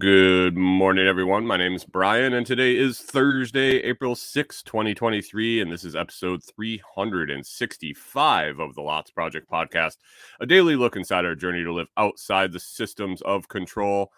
good 0.00 0.56
morning, 0.56 1.06
everyone. 1.06 1.46
My 1.46 1.58
name 1.58 1.74
is 1.74 1.84
Brian, 1.84 2.32
and 2.32 2.46
today 2.46 2.74
is 2.74 2.98
Thursday, 2.98 3.80
April 3.80 4.16
sixth, 4.16 4.64
2023, 4.64 5.60
and 5.60 5.70
this 5.70 5.84
is 5.84 5.94
episode 5.94 6.42
365 6.42 8.60
of 8.60 8.74
the 8.74 8.80
Lots 8.80 9.10
Project 9.10 9.50
podcast, 9.50 9.98
a 10.40 10.46
daily 10.46 10.74
look 10.74 10.96
inside 10.96 11.26
our 11.26 11.34
journey 11.34 11.62
to 11.64 11.74
live 11.74 11.88
outside 11.98 12.50
the 12.50 12.58
systems 12.58 13.20
of 13.20 13.48
control. 13.48 14.10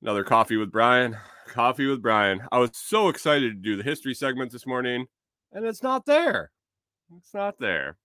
Another 0.00 0.24
coffee 0.24 0.56
with 0.56 0.72
Brian. 0.72 1.18
Coffee 1.48 1.86
with 1.86 2.00
Brian. 2.00 2.40
I 2.50 2.56
was 2.56 2.70
so 2.72 3.10
excited 3.10 3.50
to 3.50 3.60
do 3.60 3.76
the 3.76 3.82
history 3.82 4.14
segment 4.14 4.52
this 4.52 4.66
morning, 4.66 5.06
and 5.52 5.66
it's 5.66 5.82
not 5.82 6.06
there. 6.06 6.50
It's 7.18 7.34
not 7.34 7.58
there. 7.58 7.98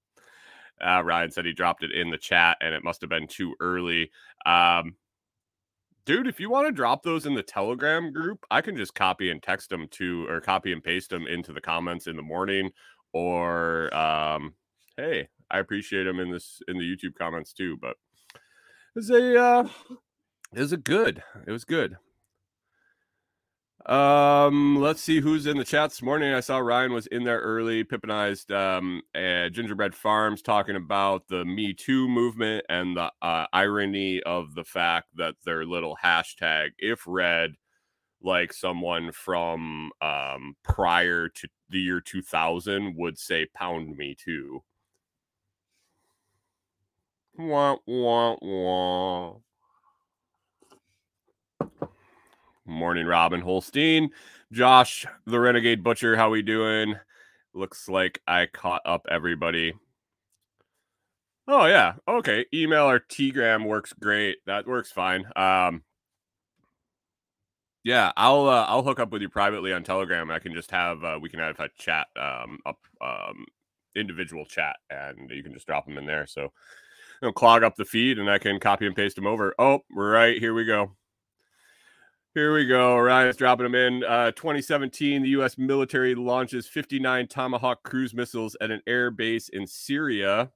Uh, 0.85 1.01
Ryan 1.01 1.31
said 1.31 1.45
he 1.45 1.53
dropped 1.53 1.83
it 1.83 1.93
in 1.93 2.09
the 2.09 2.17
chat, 2.17 2.57
and 2.59 2.75
it 2.75 2.83
must 2.83 2.99
have 2.99 3.09
been 3.09 3.27
too 3.27 3.55
early. 3.61 4.11
Um, 4.45 4.97
dude, 6.05 6.27
if 6.27 6.39
you 6.39 6.49
want 6.49 6.67
to 6.67 6.71
drop 6.71 7.03
those 7.03 7.25
in 7.25 7.33
the 7.33 7.43
Telegram 7.43 8.11
group, 8.11 8.45
I 8.51 8.61
can 8.61 8.75
just 8.75 8.95
copy 8.95 9.29
and 9.29 9.41
text 9.41 9.69
them 9.69 9.87
to, 9.91 10.27
or 10.27 10.41
copy 10.41 10.71
and 10.71 10.83
paste 10.83 11.09
them 11.09 11.27
into 11.27 11.53
the 11.53 11.61
comments 11.61 12.07
in 12.07 12.15
the 12.15 12.21
morning. 12.21 12.71
Or, 13.13 13.93
um, 13.95 14.55
hey, 14.97 15.29
I 15.51 15.59
appreciate 15.59 16.05
them 16.05 16.19
in 16.19 16.31
this 16.31 16.61
in 16.67 16.77
the 16.77 16.83
YouTube 16.83 17.15
comments 17.17 17.53
too. 17.53 17.77
But 17.79 17.95
it's 18.95 19.09
a, 19.09 19.39
uh, 19.39 19.69
it 20.53 20.59
was 20.59 20.73
a 20.73 20.77
good. 20.77 21.23
It 21.47 21.51
was 21.51 21.65
good. 21.65 21.97
Um, 23.85 24.77
let's 24.79 25.01
see 25.01 25.19
who's 25.19 25.45
in 25.45 25.57
the 25.57 25.65
chat 25.65 25.89
this 25.89 26.01
morning. 26.01 26.33
I 26.33 26.39
saw 26.39 26.59
Ryan 26.59 26.93
was 26.93 27.07
in 27.07 27.25
there 27.25 27.39
early, 27.41 27.83
pippinized 27.83 28.49
um 28.55 29.01
uh, 29.13 29.49
gingerbread 29.49 29.93
farms 29.93 30.41
talking 30.41 30.77
about 30.77 31.27
the 31.27 31.43
Me 31.43 31.73
Too 31.73 32.07
movement 32.07 32.65
and 32.69 32.95
the 32.95 33.11
uh, 33.21 33.45
irony 33.51 34.21
of 34.23 34.55
the 34.55 34.63
fact 34.63 35.09
that 35.17 35.35
their 35.45 35.65
little 35.65 35.97
hashtag, 36.01 36.69
if 36.79 37.03
read 37.05 37.55
like 38.21 38.53
someone 38.53 39.11
from 39.11 39.91
um 40.01 40.55
prior 40.63 41.29
to 41.29 41.47
the 41.69 41.79
year 41.79 42.01
2000 42.01 42.95
would 42.97 43.17
say 43.19 43.47
pound 43.55 43.97
me 43.97 44.15
too. 44.15 44.63
Wah, 47.37 47.77
wah, 47.85 48.37
wah. 48.41 49.37
Morning, 52.65 53.05
Robin 53.05 53.41
Holstein. 53.41 54.11
Josh, 54.51 55.05
the 55.25 55.39
Renegade 55.39 55.83
Butcher, 55.83 56.15
how 56.15 56.29
we 56.29 56.41
doing? 56.41 56.95
Looks 57.53 57.89
like 57.89 58.21
I 58.27 58.45
caught 58.45 58.81
up 58.85 59.05
everybody. 59.09 59.73
Oh 61.47 61.65
yeah, 61.65 61.95
okay. 62.07 62.45
Email 62.53 62.89
or 62.89 62.99
Tgram 62.99 63.65
works 63.65 63.91
great. 63.93 64.37
That 64.45 64.65
works 64.65 64.91
fine. 64.91 65.25
Um, 65.35 65.83
yeah, 67.83 68.13
I'll 68.15 68.47
uh, 68.47 68.65
I'll 68.67 68.83
hook 68.83 68.99
up 68.99 69.11
with 69.11 69.21
you 69.21 69.29
privately 69.29 69.73
on 69.73 69.83
Telegram. 69.83 70.31
I 70.31 70.39
can 70.39 70.53
just 70.53 70.71
have 70.71 71.03
uh, 71.03 71.19
we 71.21 71.29
can 71.29 71.39
have 71.39 71.59
a 71.59 71.69
chat 71.77 72.07
um 72.15 72.59
up 72.65 72.79
um 73.01 73.45
individual 73.95 74.45
chat, 74.45 74.77
and 74.89 75.29
you 75.29 75.43
can 75.43 75.53
just 75.53 75.67
drop 75.67 75.85
them 75.85 75.97
in 75.97 76.05
there. 76.05 76.25
So 76.27 76.53
know, 77.23 77.31
clog 77.31 77.63
up 77.63 77.75
the 77.75 77.85
feed, 77.85 78.19
and 78.19 78.29
I 78.29 78.37
can 78.37 78.59
copy 78.59 78.85
and 78.85 78.95
paste 78.95 79.15
them 79.15 79.27
over. 79.27 79.53
Oh, 79.59 79.79
right 79.91 80.37
here 80.37 80.53
we 80.53 80.65
go. 80.65 80.91
Here 82.35 82.51
we 82.51 82.65
go. 82.65 82.97
Ryan's 82.97 83.37
dropping 83.37 83.65
them 83.65 83.75
in. 83.75 84.03
Uh, 84.03 84.31
2017, 84.31 85.21
the 85.21 85.29
U.S. 85.29 85.55
military 85.55 86.15
launches 86.15 86.65
59 86.65 87.27
Tomahawk 87.27 87.83
cruise 87.83 88.15
missiles 88.15 88.57
at 88.59 88.71
an 88.71 88.81
air 88.87 89.11
base 89.11 89.49
in 89.49 89.67
Syria. 89.67 90.49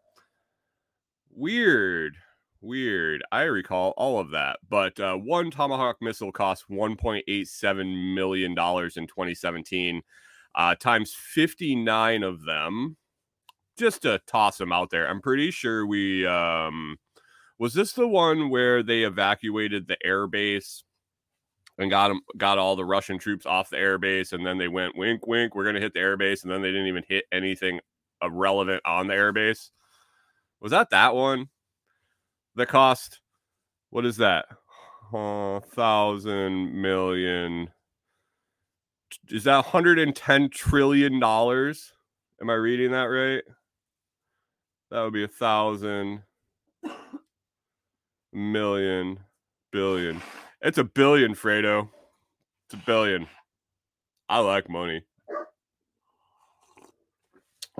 Weird. 1.29 2.17
Weird. 2.61 3.23
I 3.31 3.43
recall 3.43 3.93
all 3.95 4.19
of 4.19 4.31
that. 4.31 4.57
But 4.67 4.99
uh, 4.99 5.17
one 5.17 5.51
Tomahawk 5.51 5.97
missile 6.01 6.31
cost 6.31 6.65
$1.87 6.67 8.15
million 8.15 8.51
in 8.53 8.55
2017, 8.55 10.01
uh, 10.55 10.73
times 10.73 11.13
59 11.15 12.23
of 12.23 12.43
them. 12.43 12.97
Just 13.77 14.01
to 14.01 14.19
toss 14.25 14.57
them 14.57 14.71
out 14.71 14.89
there. 14.89 15.07
I'm 15.07 15.21
pretty 15.21 15.51
sure 15.51 15.85
we. 15.85 16.25
Um, 16.25 16.97
was 17.59 17.75
this 17.75 17.93
the 17.93 18.07
one 18.07 18.49
where 18.49 18.81
they 18.81 19.03
evacuated 19.03 19.87
the 19.87 19.97
air 20.03 20.25
base 20.25 20.83
and 21.77 21.89
got 21.89 22.09
them 22.09 22.21
got 22.37 22.57
all 22.57 22.75
the 22.75 22.85
Russian 22.85 23.17
troops 23.19 23.45
off 23.45 23.69
the 23.69 23.77
airbase, 23.77 24.33
and 24.33 24.45
then 24.45 24.57
they 24.57 24.67
went 24.67 24.97
wink 24.97 25.27
wink, 25.27 25.55
we're 25.55 25.65
gonna 25.65 25.79
hit 25.79 25.93
the 25.93 25.99
airbase, 25.99 26.43
and 26.43 26.51
then 26.51 26.61
they 26.61 26.71
didn't 26.71 26.87
even 26.87 27.03
hit 27.07 27.25
anything 27.31 27.79
relevant 28.29 28.81
on 28.85 29.07
the 29.07 29.13
airbase. 29.13 29.69
Was 30.59 30.71
that 30.71 30.89
that 30.89 31.15
one? 31.15 31.49
The 32.55 32.65
cost, 32.65 33.19
what 33.91 34.05
is 34.05 34.17
that? 34.17 34.45
Uh, 35.13 35.59
thousand 35.59 36.73
million. 36.81 37.69
Is 39.29 39.43
that 39.45 39.57
110 39.57 40.49
trillion 40.49 41.19
dollars? 41.19 41.93
Am 42.41 42.49
I 42.49 42.53
reading 42.55 42.91
that 42.91 43.03
right? 43.03 43.43
That 44.89 45.03
would 45.03 45.13
be 45.13 45.23
a 45.23 45.27
thousand 45.27 46.23
million 48.33 49.19
billion. 49.71 50.21
It's 50.61 50.77
a 50.77 50.83
billion, 50.83 51.33
Fredo. 51.33 51.89
It's 52.65 52.73
a 52.81 52.85
billion. 52.85 53.27
I 54.27 54.39
like 54.39 54.69
money. 54.69 55.03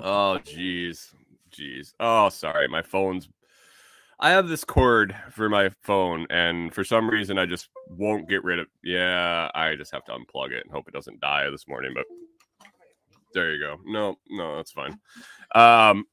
Oh, 0.02 0.40
jeez. 0.44 1.14
Jeez. 1.50 1.94
Oh, 2.00 2.30
sorry. 2.30 2.68
My 2.68 2.82
phone's. 2.82 3.30
I 4.20 4.32
have 4.32 4.48
this 4.48 4.64
cord 4.64 5.16
for 5.32 5.48
my 5.48 5.70
phone, 5.84 6.26
and 6.30 6.74
for 6.74 6.84
some 6.84 7.10
reason, 7.10 7.38
I 7.38 7.46
just 7.46 7.70
won't 7.90 8.28
get 8.28 8.44
rid 8.44 8.60
of. 8.60 8.68
Yeah, 8.84 9.50
I 9.54 9.76
just 9.76 9.92
have 9.92 10.06
to 10.06 10.12
unplug 10.12 10.52
it 10.52 10.64
and 10.64 10.72
hope 10.72 10.88
it 10.88 10.94
doesn't 10.94 11.20
die 11.20 11.50
this 11.52 11.68
morning. 11.68 11.94
But 11.94 12.06
there 13.34 13.54
you 13.54 13.60
go. 13.60 13.78
No, 13.86 14.16
no, 14.30 14.56
that's 14.56 14.72
fine. 14.72 15.00
Um, 15.54 16.06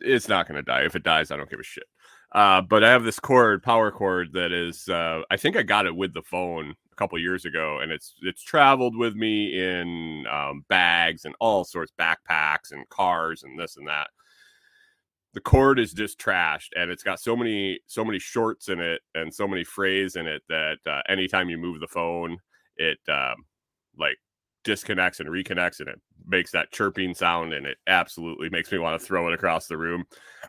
it's 0.00 0.28
not 0.28 0.48
to 0.48 0.62
die. 0.62 0.84
If 0.84 0.96
it 0.96 1.04
dies, 1.04 1.30
I 1.30 1.36
don't 1.36 1.48
give 1.48 1.60
a 1.60 1.64
shit. 1.64 1.84
Uh, 2.34 2.60
but 2.60 2.82
I 2.82 2.90
have 2.90 3.04
this 3.04 3.20
cord, 3.20 3.62
power 3.62 3.92
cord 3.92 4.32
that 4.32 4.50
is. 4.50 4.88
Uh, 4.88 5.22
I 5.30 5.36
think 5.36 5.56
I 5.56 5.62
got 5.62 5.86
it 5.86 5.94
with 5.94 6.12
the 6.14 6.22
phone 6.22 6.74
a 6.92 6.96
couple 6.96 7.16
years 7.18 7.44
ago, 7.44 7.78
and 7.80 7.92
it's 7.92 8.14
it's 8.22 8.42
traveled 8.42 8.96
with 8.96 9.14
me 9.14 9.56
in 9.56 10.24
um, 10.30 10.64
bags 10.68 11.24
and 11.24 11.34
all 11.38 11.64
sorts, 11.64 11.92
backpacks 11.98 12.72
and 12.72 12.88
cars 12.88 13.44
and 13.44 13.58
this 13.58 13.76
and 13.76 13.86
that. 13.86 14.08
The 15.34 15.40
cord 15.40 15.78
is 15.78 15.92
just 15.92 16.18
trashed, 16.18 16.70
and 16.76 16.90
it's 16.90 17.04
got 17.04 17.20
so 17.20 17.36
many 17.36 17.78
so 17.86 18.04
many 18.04 18.18
shorts 18.18 18.68
in 18.68 18.80
it 18.80 19.00
and 19.14 19.32
so 19.32 19.46
many 19.46 19.62
frays 19.62 20.16
in 20.16 20.26
it 20.26 20.42
that 20.48 20.78
uh, 20.88 21.02
anytime 21.08 21.48
you 21.48 21.58
move 21.58 21.78
the 21.78 21.86
phone, 21.86 22.38
it 22.76 22.98
um, 23.08 23.44
like 23.96 24.18
disconnects 24.64 25.20
and 25.20 25.28
reconnects 25.28 25.80
and 25.80 25.88
it 25.88 26.00
makes 26.26 26.50
that 26.50 26.72
chirping 26.72 27.14
sound 27.14 27.52
and 27.52 27.66
it 27.66 27.78
absolutely 27.86 28.48
makes 28.50 28.72
me 28.72 28.78
want 28.78 28.98
to 28.98 29.06
throw 29.06 29.28
it 29.28 29.34
across 29.34 29.66
the 29.66 29.76
room. 29.76 30.04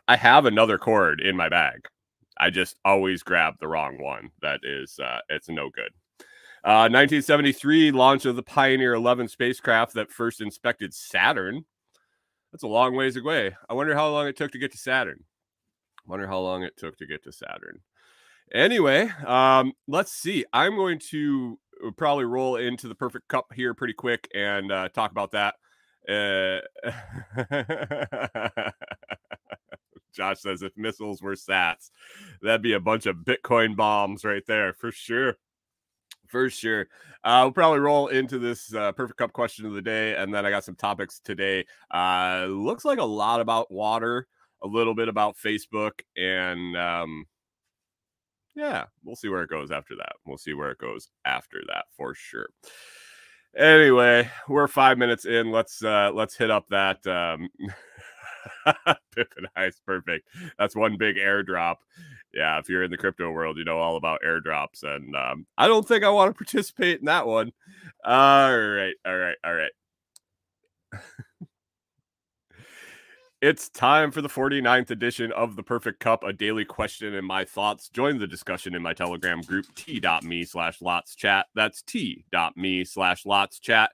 I 0.08 0.16
have 0.16 0.46
another 0.46 0.78
cord 0.78 1.20
in 1.20 1.36
my 1.36 1.48
bag. 1.48 1.86
I 2.38 2.50
just 2.50 2.76
always 2.84 3.22
grab 3.22 3.54
the 3.60 3.68
wrong 3.68 4.02
one. 4.02 4.30
That 4.42 4.60
is 4.62 4.98
uh 4.98 5.20
it's 5.28 5.48
no 5.48 5.70
good. 5.70 5.90
Uh 6.64 6.88
1973 6.90 7.92
launch 7.92 8.24
of 8.24 8.36
the 8.36 8.42
Pioneer 8.42 8.94
11 8.94 9.28
spacecraft 9.28 9.94
that 9.94 10.10
first 10.10 10.40
inspected 10.40 10.92
Saturn. 10.92 11.64
That's 12.52 12.64
a 12.64 12.68
long 12.68 12.96
ways 12.96 13.16
away. 13.16 13.54
I 13.68 13.74
wonder 13.74 13.94
how 13.94 14.08
long 14.08 14.26
it 14.26 14.36
took 14.36 14.52
to 14.52 14.58
get 14.58 14.72
to 14.72 14.78
Saturn. 14.78 15.24
Wonder 16.06 16.26
how 16.26 16.38
long 16.38 16.62
it 16.62 16.76
took 16.76 16.96
to 16.98 17.06
get 17.06 17.24
to 17.24 17.32
Saturn. 17.32 17.80
Anyway, 18.54 19.10
um, 19.26 19.72
let's 19.88 20.12
see. 20.12 20.44
I'm 20.52 20.76
going 20.76 21.00
to 21.10 21.58
uh, 21.84 21.90
probably 21.96 22.24
roll 22.24 22.56
into 22.56 22.88
the 22.88 22.94
perfect 22.94 23.28
cup 23.28 23.52
here 23.54 23.74
pretty 23.74 23.94
quick 23.94 24.28
and 24.34 24.70
uh, 24.70 24.88
talk 24.88 25.10
about 25.10 25.32
that. 25.32 25.54
Uh, 26.08 26.60
Josh 30.12 30.40
says 30.40 30.62
if 30.62 30.72
missiles 30.76 31.20
were 31.20 31.34
sats, 31.34 31.90
that'd 32.42 32.62
be 32.62 32.72
a 32.72 32.80
bunch 32.80 33.06
of 33.06 33.16
Bitcoin 33.16 33.76
bombs 33.76 34.24
right 34.24 34.44
there 34.46 34.72
for 34.72 34.90
sure. 34.90 35.36
For 36.28 36.50
sure. 36.50 36.88
Uh, 37.22 37.42
we'll 37.44 37.52
probably 37.52 37.80
roll 37.80 38.08
into 38.08 38.38
this 38.38 38.74
uh, 38.74 38.92
perfect 38.92 39.18
cup 39.18 39.32
question 39.32 39.66
of 39.66 39.74
the 39.74 39.82
day. 39.82 40.16
And 40.16 40.34
then 40.34 40.44
I 40.44 40.50
got 40.50 40.64
some 40.64 40.74
topics 40.74 41.20
today. 41.20 41.66
Uh, 41.92 42.46
looks 42.48 42.84
like 42.84 42.98
a 42.98 43.04
lot 43.04 43.40
about 43.40 43.70
water, 43.70 44.26
a 44.62 44.66
little 44.66 44.94
bit 44.94 45.08
about 45.08 45.36
Facebook, 45.36 46.00
and 46.16 46.76
um, 46.76 47.26
yeah, 48.56 48.84
we'll 49.04 49.16
see 49.16 49.28
where 49.28 49.42
it 49.42 49.50
goes 49.50 49.70
after 49.70 49.94
that. 49.96 50.14
We'll 50.24 50.38
see 50.38 50.54
where 50.54 50.70
it 50.70 50.78
goes 50.78 51.10
after 51.24 51.62
that 51.68 51.84
for 51.96 52.14
sure. 52.14 52.48
Anyway, 53.56 54.28
we're 54.48 54.66
five 54.66 54.98
minutes 54.98 55.26
in. 55.26 55.52
Let's 55.52 55.84
uh 55.84 56.10
let's 56.12 56.36
hit 56.36 56.50
up 56.50 56.66
that 56.70 57.06
um 57.06 57.48
Pippin 59.14 59.46
perfect. 59.84 60.28
That's 60.58 60.76
one 60.76 60.96
big 60.96 61.16
airdrop. 61.16 61.76
Yeah, 62.32 62.58
if 62.58 62.68
you're 62.68 62.82
in 62.82 62.90
the 62.90 62.98
crypto 62.98 63.30
world, 63.30 63.56
you 63.56 63.64
know 63.64 63.78
all 63.78 63.96
about 63.96 64.20
airdrops, 64.26 64.82
and 64.82 65.14
um, 65.16 65.46
I 65.56 65.68
don't 65.68 65.86
think 65.86 66.04
I 66.04 66.10
want 66.10 66.30
to 66.30 66.36
participate 66.36 67.00
in 67.00 67.06
that 67.06 67.26
one. 67.26 67.52
All 68.04 68.56
right, 68.58 68.94
all 69.06 69.16
right, 69.16 69.36
all 69.44 69.54
right. 69.54 69.72
It's 73.46 73.68
time 73.68 74.10
for 74.10 74.22
the 74.22 74.28
49th 74.28 74.90
edition 74.90 75.30
of 75.30 75.54
the 75.54 75.62
Perfect 75.62 76.00
Cup, 76.00 76.24
a 76.24 76.32
daily 76.32 76.64
question 76.64 77.14
and 77.14 77.24
my 77.24 77.44
thoughts. 77.44 77.88
Join 77.88 78.18
the 78.18 78.26
discussion 78.26 78.74
in 78.74 78.82
my 78.82 78.92
Telegram 78.92 79.40
group, 79.40 79.72
t.me 79.76 80.44
slash 80.44 80.82
lots 80.82 81.14
chat. 81.14 81.46
That's 81.54 81.80
t.me 81.82 82.84
slash 82.84 83.24
lots 83.24 83.60
chat. 83.60 83.92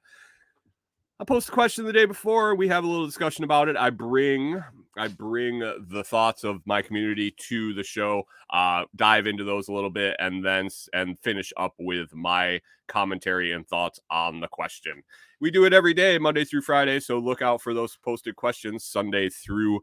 I 1.20 1.24
post 1.24 1.50
a 1.50 1.52
question 1.52 1.84
the 1.84 1.92
day 1.92 2.06
before. 2.06 2.54
We 2.54 2.68
have 2.68 2.82
a 2.82 2.86
little 2.86 3.04
discussion 3.04 3.44
about 3.44 3.68
it. 3.68 3.76
I 3.76 3.90
bring 3.90 4.64
I 4.96 5.08
bring 5.08 5.58
the 5.58 6.02
thoughts 6.02 6.44
of 6.44 6.62
my 6.66 6.80
community 6.80 7.30
to 7.48 7.74
the 7.74 7.84
show, 7.84 8.24
uh, 8.48 8.84
dive 8.96 9.26
into 9.26 9.44
those 9.44 9.68
a 9.68 9.72
little 9.74 9.90
bit, 9.90 10.16
and 10.18 10.42
then 10.42 10.70
and 10.94 11.18
finish 11.18 11.52
up 11.58 11.74
with 11.78 12.14
my 12.14 12.62
commentary 12.88 13.52
and 13.52 13.68
thoughts 13.68 14.00
on 14.10 14.40
the 14.40 14.48
question. 14.48 15.02
We 15.42 15.50
do 15.50 15.64
it 15.64 15.72
every 15.72 15.92
day, 15.92 16.18
Monday 16.18 16.44
through 16.44 16.60
Friday. 16.60 17.00
So 17.00 17.18
look 17.18 17.42
out 17.42 17.60
for 17.60 17.74
those 17.74 17.96
posted 17.96 18.36
questions 18.36 18.84
Sunday 18.84 19.28
through 19.28 19.80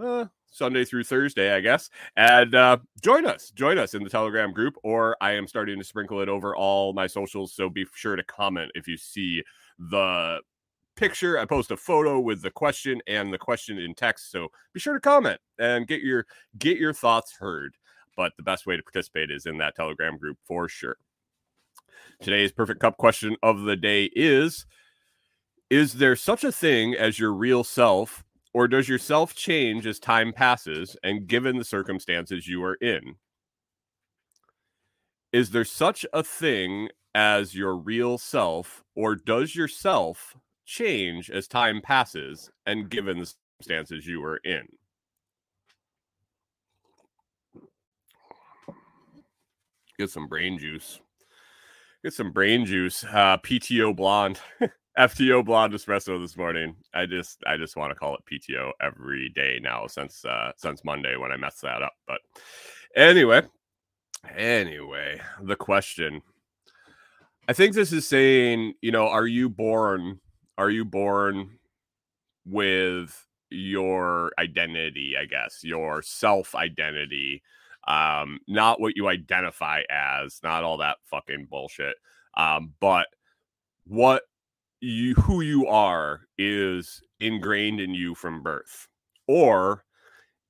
uh, 0.00 0.26
Sunday 0.48 0.84
through 0.84 1.02
Thursday, 1.02 1.52
I 1.52 1.58
guess. 1.58 1.90
And 2.16 2.54
uh, 2.54 2.78
join 3.02 3.26
us, 3.26 3.50
join 3.50 3.78
us 3.78 3.94
in 3.94 4.04
the 4.04 4.10
Telegram 4.10 4.52
group, 4.52 4.76
or 4.84 5.16
I 5.20 5.32
am 5.32 5.48
starting 5.48 5.76
to 5.80 5.84
sprinkle 5.84 6.20
it 6.20 6.28
over 6.28 6.54
all 6.54 6.92
my 6.92 7.08
socials. 7.08 7.52
So 7.52 7.68
be 7.68 7.84
sure 7.96 8.14
to 8.14 8.22
comment 8.22 8.70
if 8.76 8.86
you 8.86 8.96
see 8.96 9.42
the 9.76 10.38
picture. 10.94 11.36
I 11.36 11.46
post 11.46 11.72
a 11.72 11.76
photo 11.76 12.20
with 12.20 12.40
the 12.42 12.52
question 12.52 13.02
and 13.08 13.32
the 13.32 13.38
question 13.38 13.78
in 13.78 13.92
text. 13.92 14.30
So 14.30 14.50
be 14.72 14.78
sure 14.78 14.94
to 14.94 15.00
comment 15.00 15.40
and 15.58 15.88
get 15.88 16.02
your 16.02 16.26
get 16.58 16.78
your 16.78 16.92
thoughts 16.92 17.34
heard. 17.40 17.74
But 18.16 18.34
the 18.36 18.44
best 18.44 18.66
way 18.66 18.76
to 18.76 18.84
participate 18.84 19.32
is 19.32 19.46
in 19.46 19.58
that 19.58 19.74
Telegram 19.74 20.16
group 20.16 20.38
for 20.44 20.68
sure. 20.68 20.96
Today's 22.20 22.52
perfect 22.52 22.80
cup 22.80 22.96
question 22.96 23.36
of 23.42 23.62
the 23.62 23.76
day 23.76 24.10
is 24.14 24.66
Is 25.70 25.94
there 25.94 26.16
such 26.16 26.44
a 26.44 26.52
thing 26.52 26.94
as 26.94 27.18
your 27.18 27.32
real 27.32 27.64
self, 27.64 28.24
or 28.54 28.68
does 28.68 28.88
your 28.88 28.98
self 28.98 29.34
change 29.34 29.86
as 29.86 29.98
time 29.98 30.32
passes 30.32 30.96
and 31.02 31.26
given 31.26 31.58
the 31.58 31.64
circumstances 31.64 32.48
you 32.48 32.62
are 32.64 32.76
in? 32.76 33.16
Is 35.32 35.50
there 35.50 35.64
such 35.64 36.06
a 36.12 36.22
thing 36.22 36.88
as 37.14 37.54
your 37.54 37.76
real 37.76 38.18
self, 38.18 38.84
or 38.94 39.14
does 39.14 39.54
yourself 39.54 40.36
change 40.66 41.30
as 41.30 41.48
time 41.48 41.80
passes 41.80 42.50
and 42.66 42.90
given 42.90 43.20
the 43.20 43.32
circumstances 43.60 44.06
you 44.06 44.22
are 44.22 44.38
in. 44.38 44.66
Get 49.98 50.10
some 50.10 50.26
brain 50.26 50.58
juice. 50.58 51.00
Get 52.06 52.14
some 52.14 52.30
brain 52.30 52.64
juice. 52.64 53.02
Uh, 53.02 53.36
PTO 53.38 53.96
blonde, 53.96 54.38
FTO 54.96 55.44
blonde 55.44 55.72
espresso 55.72 56.22
this 56.22 56.36
morning. 56.36 56.76
I 56.94 57.04
just 57.04 57.42
I 57.48 57.56
just 57.56 57.74
want 57.74 57.90
to 57.90 57.96
call 57.96 58.14
it 58.14 58.20
PTO 58.30 58.70
every 58.80 59.30
day 59.30 59.58
now 59.60 59.88
since 59.88 60.24
uh 60.24 60.52
since 60.56 60.84
Monday 60.84 61.16
when 61.16 61.32
I 61.32 61.36
messed 61.36 61.62
that 61.62 61.82
up. 61.82 61.94
But 62.06 62.20
anyway, 62.94 63.42
anyway, 64.36 65.20
the 65.42 65.56
question. 65.56 66.22
I 67.48 67.52
think 67.52 67.74
this 67.74 67.92
is 67.92 68.06
saying, 68.06 68.74
you 68.82 68.92
know, 68.92 69.08
are 69.08 69.26
you 69.26 69.48
born 69.48 70.20
are 70.58 70.70
you 70.70 70.84
born 70.84 71.58
with 72.44 73.26
your 73.50 74.30
identity, 74.38 75.16
I 75.20 75.24
guess, 75.24 75.64
your 75.64 76.02
self 76.02 76.54
identity, 76.54 77.42
um, 77.86 78.38
not 78.48 78.80
what 78.80 78.96
you 78.96 79.08
identify 79.08 79.82
as, 79.90 80.40
not 80.42 80.64
all 80.64 80.78
that 80.78 80.98
fucking 81.04 81.46
bullshit, 81.50 81.96
um, 82.36 82.72
but 82.80 83.06
what 83.86 84.22
you 84.80 85.14
who 85.14 85.40
you 85.40 85.66
are 85.66 86.20
is 86.38 87.00
ingrained 87.20 87.80
in 87.80 87.94
you 87.94 88.14
from 88.14 88.42
birth, 88.42 88.88
or 89.26 89.84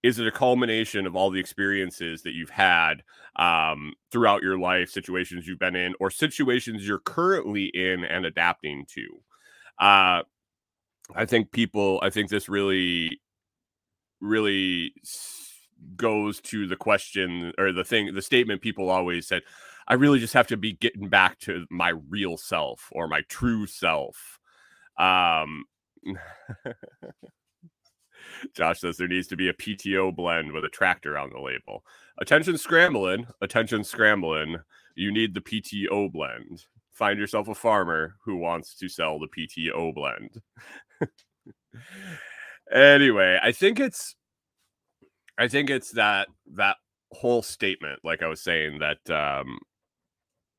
is 0.02 0.18
it 0.18 0.26
a 0.26 0.32
culmination 0.32 1.06
of 1.06 1.16
all 1.16 1.30
the 1.30 1.40
experiences 1.40 2.22
that 2.22 2.34
you've 2.34 2.50
had 2.50 3.02
um, 3.36 3.92
throughout 4.10 4.42
your 4.42 4.58
life, 4.58 4.90
situations 4.90 5.46
you've 5.46 5.58
been 5.58 5.76
in, 5.76 5.94
or 6.00 6.10
situations 6.10 6.86
you're 6.86 6.98
currently 7.00 7.66
in 7.66 8.04
and 8.04 8.24
adapting 8.24 8.86
to? 8.88 9.06
uh, 9.78 10.22
I 11.14 11.24
think 11.26 11.52
people, 11.52 12.00
I 12.02 12.10
think 12.10 12.30
this 12.30 12.48
really, 12.48 13.20
really 14.20 14.92
goes 15.96 16.40
to 16.40 16.66
the 16.66 16.76
question 16.76 17.52
or 17.58 17.72
the 17.72 17.84
thing, 17.84 18.14
the 18.14 18.22
statement 18.22 18.62
people 18.62 18.90
always 18.90 19.26
said, 19.26 19.42
I 19.88 19.94
really 19.94 20.18
just 20.18 20.34
have 20.34 20.48
to 20.48 20.56
be 20.56 20.72
getting 20.72 21.08
back 21.08 21.38
to 21.40 21.66
my 21.70 21.92
real 22.08 22.36
self 22.36 22.88
or 22.92 23.06
my 23.08 23.22
true 23.28 23.66
self. 23.66 24.38
Um, 24.98 25.64
Josh 28.54 28.80
says 28.80 28.96
there 28.96 29.06
needs 29.08 29.28
to 29.28 29.36
be 29.36 29.48
a 29.48 29.54
PTO 29.54 30.14
blend 30.14 30.52
with 30.52 30.64
a 30.64 30.68
tractor 30.68 31.16
on 31.16 31.30
the 31.30 31.40
label. 31.40 31.84
Attention 32.18 32.58
scrambling, 32.58 33.26
attention 33.40 33.84
scrambling. 33.84 34.56
You 34.94 35.12
need 35.12 35.34
the 35.34 35.40
PTO 35.40 36.10
blend 36.10 36.64
find 36.96 37.18
yourself 37.18 37.46
a 37.48 37.54
farmer 37.54 38.16
who 38.24 38.36
wants 38.36 38.74
to 38.74 38.88
sell 38.88 39.18
the 39.18 39.28
PTO 39.28 39.94
blend. 39.94 40.40
anyway, 42.72 43.38
I 43.42 43.52
think 43.52 43.78
it's 43.78 44.16
I 45.38 45.48
think 45.48 45.70
it's 45.70 45.92
that 45.92 46.28
that 46.54 46.76
whole 47.12 47.42
statement 47.42 48.00
like 48.04 48.22
I 48.22 48.26
was 48.28 48.42
saying 48.42 48.80
that 48.80 49.10
um 49.10 49.58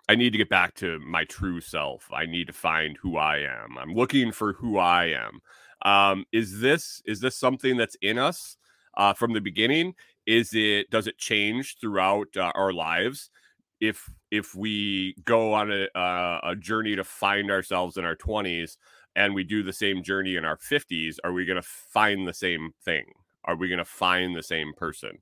I 0.10 0.16
need 0.16 0.32
to 0.32 0.38
get 0.38 0.50
back 0.50 0.74
to 0.76 1.00
my 1.00 1.26
true 1.26 1.60
self. 1.60 2.08
I 2.14 2.26
need 2.26 2.48
to 2.48 2.54
find 2.54 2.98
who 2.98 3.18
I 3.18 3.40
am. 3.40 3.78
I'm 3.78 3.94
looking 3.94 4.32
for 4.32 4.54
who 4.54 4.78
I 4.78 5.08
am. 5.08 5.42
Um 5.84 6.26
is 6.32 6.60
this 6.60 7.02
is 7.06 7.20
this 7.20 7.38
something 7.38 7.78
that's 7.78 7.98
in 8.02 8.18
us 8.18 8.58
uh 8.98 9.14
from 9.14 9.34
the 9.34 9.42
beginning? 9.42 9.96
Is 10.26 10.54
it 10.54 10.90
does 10.90 11.08
it 11.08 11.18
change 11.18 11.78
throughout 11.80 12.28
uh, 12.38 12.52
our 12.56 12.74
lives? 12.74 13.30
if 13.80 14.10
if 14.32 14.56
we 14.56 15.16
go 15.24 15.54
on 15.54 15.72
a 15.72 15.88
uh, 15.98 16.40
a 16.44 16.56
journey 16.56 16.96
to 16.96 17.04
find 17.04 17.52
ourselves 17.52 17.98
in 17.98 18.06
our 18.06 18.16
20s 18.16 18.78
and 19.16 19.34
we 19.34 19.44
do 19.44 19.64
the 19.64 19.74
same 19.74 20.04
journey 20.04 20.36
in 20.36 20.46
our 20.46 20.57
50s 20.57 21.18
are 21.24 21.34
we 21.34 21.46
going 21.46 21.62
to 21.62 21.68
find 21.68 22.28
the 22.28 22.34
same 22.34 22.72
thing 22.84 23.06
are 23.47 23.56
we 23.56 23.68
going 23.68 23.77
to 23.77 23.85
find 23.85 24.35
the 24.35 24.44
same 24.44 24.73
person 24.73 25.18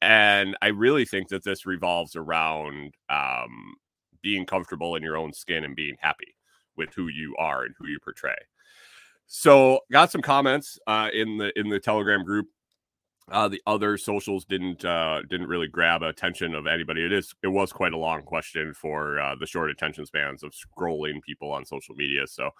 and 0.00 0.56
i 0.62 0.68
really 0.68 1.04
think 1.04 1.28
that 1.28 1.44
this 1.44 1.66
revolves 1.66 2.16
around 2.16 2.94
um, 3.08 3.74
being 4.22 4.46
comfortable 4.46 4.96
in 4.96 5.02
your 5.02 5.16
own 5.16 5.32
skin 5.32 5.64
and 5.64 5.76
being 5.76 5.96
happy 6.00 6.36
with 6.76 6.92
who 6.94 7.08
you 7.08 7.34
are 7.38 7.64
and 7.64 7.74
who 7.78 7.86
you 7.86 7.98
portray 8.02 8.36
so 9.26 9.80
got 9.90 10.10
some 10.10 10.22
comments 10.22 10.78
uh, 10.86 11.08
in 11.12 11.38
the 11.38 11.58
in 11.58 11.68
the 11.68 11.80
telegram 11.80 12.24
group 12.24 12.46
uh, 13.30 13.48
the 13.48 13.62
other 13.66 13.96
socials 13.96 14.44
didn't 14.44 14.84
uh, 14.84 15.22
didn't 15.30 15.46
really 15.46 15.68
grab 15.68 16.02
attention 16.02 16.54
of 16.54 16.66
anybody. 16.66 17.04
It 17.04 17.12
is 17.12 17.34
it 17.42 17.48
was 17.48 17.72
quite 17.72 17.92
a 17.92 17.98
long 17.98 18.22
question 18.22 18.74
for 18.74 19.20
uh, 19.20 19.36
the 19.36 19.46
short 19.46 19.70
attention 19.70 20.06
spans 20.06 20.42
of 20.42 20.52
scrolling 20.52 21.22
people 21.22 21.52
on 21.52 21.64
social 21.64 21.94
media. 21.94 22.26
So 22.26 22.50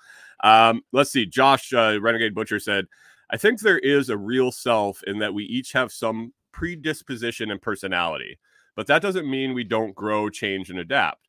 um, 0.45 0.83
let's 0.93 1.11
see. 1.11 1.27
Josh 1.27 1.73
uh, 1.73 2.01
Renegade 2.01 2.35
Butcher 2.35 2.61
said, 2.61 2.87
"I 3.33 3.37
think 3.37 3.61
there 3.61 3.79
is 3.79 4.09
a 4.09 4.19
real 4.19 4.53
self 4.53 5.03
in 5.05 5.19
that 5.21 5.35
we 5.35 5.45
each 5.45 5.73
have 5.73 5.93
some 5.93 6.33
predisposition 6.53 7.51
and 7.51 7.61
personality, 7.61 8.39
but 8.77 8.87
that 8.87 9.03
doesn't 9.03 9.31
mean 9.31 9.55
we 9.55 9.65
don't 9.65 9.95
grow, 9.95 10.29
change, 10.31 10.71
and 10.71 10.79
adapt." 10.79 11.29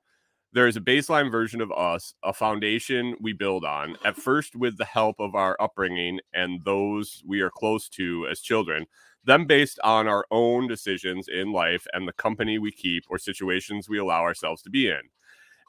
There 0.53 0.67
is 0.67 0.77
a 0.77 0.81
baseline 0.81 1.31
version 1.31 1.61
of 1.61 1.71
us, 1.71 2.13
a 2.21 2.31
foundation 2.31 3.15
we 3.19 3.33
build 3.33 3.65
on, 3.65 3.97
at 4.05 4.15
first 4.15 4.55
with 4.55 4.77
the 4.77 4.85
help 4.85 5.15
of 5.19 5.33
our 5.33 5.57
upbringing 5.59 6.19
and 6.31 6.63
those 6.63 7.23
we 7.25 7.41
are 7.41 7.49
close 7.49 7.89
to 7.89 8.27
as 8.27 8.39
children, 8.39 8.85
then 9.23 9.45
based 9.45 9.79
on 9.83 10.07
our 10.07 10.27
own 10.29 10.67
decisions 10.67 11.27
in 11.27 11.51
life 11.51 11.87
and 11.93 12.07
the 12.07 12.13
company 12.13 12.59
we 12.59 12.71
keep 12.71 13.05
or 13.09 13.17
situations 13.17 13.89
we 13.89 13.97
allow 13.97 14.21
ourselves 14.21 14.61
to 14.61 14.69
be 14.69 14.87
in. 14.89 15.01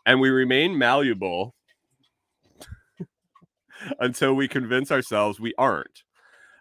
And 0.05 0.21
we 0.21 0.29
remain 0.29 0.77
malleable 0.77 1.55
until 4.01 4.35
we 4.35 4.49
convince 4.49 4.93
ourselves 4.93 5.41
we 5.41 5.55
aren't. 5.57 6.03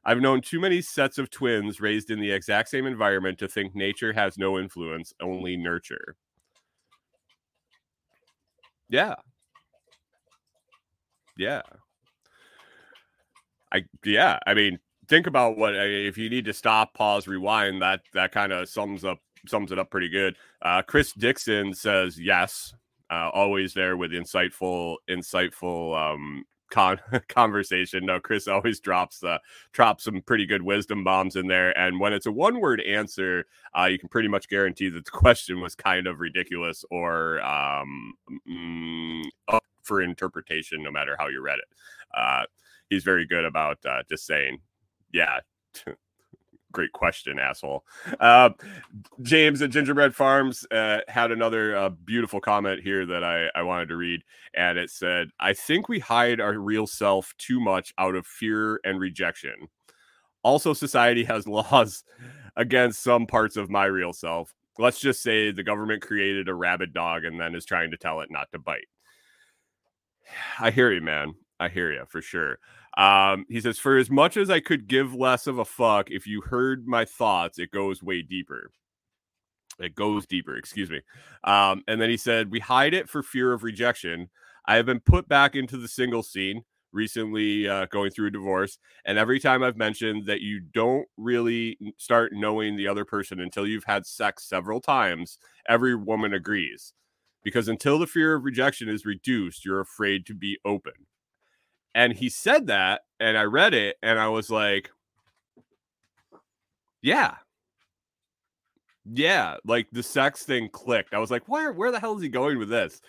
I've 0.05 0.22
known 0.22 0.41
too 0.41 0.60
many 0.60 0.81
sets 0.81 1.17
of 1.17 1.29
twins 1.29 1.79
raised 1.79 2.12
in 2.12 2.19
the 2.19 2.31
exact 2.31 2.69
same 2.69 2.86
environment 2.86 3.38
to 3.39 3.48
think 3.48 3.74
nature 3.75 4.13
has 4.13 4.38
no 4.38 4.60
influence, 4.60 5.13
only 5.22 5.55
nurture. 5.55 6.15
Yeah. 8.89 9.15
Yeah. 11.38 11.62
I 13.72 13.83
yeah, 14.05 14.38
I 14.45 14.53
mean, 14.53 14.77
think 15.07 15.25
about 15.27 15.57
what 15.57 15.75
if 15.75 16.17
you 16.17 16.29
need 16.29 16.45
to 16.45 16.53
stop, 16.53 16.93
pause, 16.93 17.27
rewind. 17.27 17.81
That 17.81 18.01
that 18.13 18.31
kind 18.31 18.53
of 18.53 18.69
sums 18.69 19.03
up 19.03 19.19
sums 19.48 19.72
it 19.72 19.79
up 19.79 19.89
pretty 19.89 20.10
good. 20.10 20.36
Uh, 20.62 20.83
Chris 20.83 21.12
Dixon 21.13 21.74
says 21.74 22.19
yes, 22.19 22.74
uh, 23.10 23.29
always 23.33 23.74
there 23.74 23.98
with 23.98 24.12
insightful 24.12 24.98
insightful 25.10 25.98
um, 25.98 26.45
con- 26.74 27.00
conversation. 27.30 28.06
No, 28.06 28.20
Chris 28.20 28.48
always 28.48 28.80
drops 28.80 29.24
uh, 29.24 29.38
drops 29.72 30.03
some 30.03 30.22
pretty 30.22 30.46
good 30.46 30.63
wisdom 30.63 31.03
bombs 31.03 31.36
in 31.36 31.48
there, 31.48 31.77
and 31.77 32.00
when 32.00 32.12
it's 32.12 32.25
a 32.25 32.32
one 32.32 32.60
word 32.60 32.82
answer, 32.82 33.46
uh, 33.77 33.86
you 33.86 34.00
can 34.00 34.10
pretty 34.10 34.27
much 34.27 34.50
guarantee 34.50 34.89
that 34.89 35.06
the 35.06 35.12
question 35.24 35.62
was 35.62 35.75
kind 35.75 36.08
of 36.08 36.20
ridiculous 36.20 36.84
or 36.92 37.42
um, 37.44 38.15
mm, 38.50 39.24
up 39.48 39.63
for 39.84 40.01
interpretation, 40.01 40.82
no 40.84 40.92
matter 40.92 41.15
how 41.18 41.27
you 41.27 41.42
read 41.42 41.60
it. 41.60 41.77
Uh, 42.18 42.44
he's 42.89 43.03
very 43.03 43.25
good 43.25 43.46
about 43.46 43.77
uh, 43.86 44.01
just 44.10 44.25
saying, 44.25 44.60
"Yeah." 45.13 45.39
great 46.74 46.92
question, 46.92 47.39
asshole. 47.39 47.86
Uh, 48.20 48.50
James 49.22 49.62
at 49.62 49.70
Gingerbread 49.70 50.13
Farms 50.13 50.65
uh, 50.72 51.00
had 51.08 51.32
another 51.32 51.75
uh, 51.75 51.89
beautiful 51.89 52.42
comment 52.42 52.82
here 52.82 53.06
that 53.06 53.24
I, 53.24 53.48
I 53.56 53.62
wanted 53.62 53.88
to 53.89 53.96
read. 53.96 54.24
And 54.53 54.77
it 54.77 54.89
said, 54.89 55.30
I 55.39 55.53
think 55.53 55.88
we 55.88 56.00
hide 56.00 56.42
our 56.42 56.53
real 56.60 56.86
self 56.86 57.34
too 57.38 57.62
much 57.62 57.94
out 57.98 58.15
of 58.15 58.27
fear 58.27 58.82
and 58.84 59.00
rejection. 59.00 59.70
Also, 60.44 60.74
society 60.74 61.24
has 61.24 61.48
laws 61.48 62.03
against 62.58 63.01
some 63.01 63.25
parts 63.25 63.56
of 63.56 63.70
my 63.70 63.86
real 63.86 64.12
self. 64.12 64.53
Let's 64.77 65.00
just 65.00 65.22
say 65.22 65.51
the 65.51 65.63
government 65.63 66.01
created 66.01 66.50
a 66.50 66.53
rabid 66.53 66.94
dog 66.94 67.24
and 67.24 67.39
then 67.39 67.56
is 67.56 67.65
trying 67.65 67.92
to 67.92 67.98
tell 67.98 68.22
it 68.22 68.32
not 68.32 68.51
to 68.51 68.60
bite. 68.60 68.88
I 70.60 70.72
hear 70.72 70.92
you, 70.92 71.01
man. 71.01 71.36
I 71.60 71.70
hear 71.70 71.94
you 71.94 72.03
for 72.10 72.22
sure. 72.22 72.60
Um, 72.98 73.46
he 73.50 73.60
says, 73.60 73.80
for 73.80 73.98
as 73.98 74.10
much 74.10 74.38
as 74.38 74.50
I 74.50 74.60
could 74.60 74.88
give 74.88 75.16
less 75.16 75.48
of 75.48 75.58
a 75.58 75.66
fuck, 75.66 76.12
if 76.12 76.28
you 76.28 76.42
heard 76.42 76.88
my 76.88 77.06
thoughts, 77.06 77.58
it 77.58 77.72
goes 77.72 78.04
way 78.04 78.22
deeper. 78.22 78.70
It 79.80 79.96
goes 79.96 80.28
deeper, 80.28 80.56
excuse 80.56 80.92
me. 80.92 81.02
Um, 81.44 81.84
and 81.88 82.00
then 82.00 82.10
he 82.10 82.18
said, 82.18 82.52
we 82.52 82.60
hide 82.60 82.94
it 82.94 83.10
for 83.10 83.24
fear 83.24 83.54
of 83.54 83.64
rejection. 83.64 84.30
I 84.68 84.76
have 84.76 84.86
been 84.86 85.00
put 85.00 85.28
back 85.28 85.56
into 85.56 85.78
the 85.78 85.88
single 85.88 86.22
scene 86.22 86.64
recently, 86.92 87.68
uh, 87.68 87.88
going 87.88 88.12
through 88.12 88.28
a 88.28 88.32
divorce. 88.32 88.78
And 89.04 89.18
every 89.18 89.40
time 89.40 89.64
I've 89.64 89.76
mentioned 89.76 90.28
that 90.28 90.42
you 90.42 90.60
don't 90.60 91.08
really 91.18 91.78
start 91.98 92.34
knowing 92.34 92.78
the 92.78 92.88
other 92.88 93.04
person 93.04 93.40
until 93.40 93.66
you've 93.66 93.86
had 93.86 94.06
sex 94.06 94.48
several 94.48 94.80
times, 94.80 95.40
every 95.68 95.96
woman 95.96 96.34
agrees. 96.36 96.94
Because 97.44 97.68
until 97.68 97.98
the 97.98 98.08
fear 98.08 98.36
of 98.36 98.44
rejection 98.44 98.88
is 98.88 99.06
reduced, 99.06 99.66
you're 99.66 99.82
afraid 99.82 100.28
to 100.28 100.36
be 100.36 100.60
open. 100.64 100.94
And 101.96 102.14
he 102.14 102.30
said 102.30 102.68
that, 102.68 103.02
and 103.20 103.38
I 103.38 103.44
read 103.44 103.74
it, 103.74 103.98
and 104.02 104.20
I 104.20 104.28
was 104.30 104.50
like, 104.50 104.90
yeah. 107.02 107.36
Yeah, 109.06 109.58
like 109.66 109.88
the 109.92 110.02
sex 110.02 110.44
thing 110.44 110.70
clicked. 110.70 111.14
I 111.14 111.20
was 111.20 111.30
like, 111.30 111.48
where 111.48 111.74
where 111.74 111.92
the 111.92 112.00
hell 112.00 112.16
is 112.16 112.24
he 112.24 112.30
going 112.30 112.58
with 112.58 112.70
this? 112.70 113.02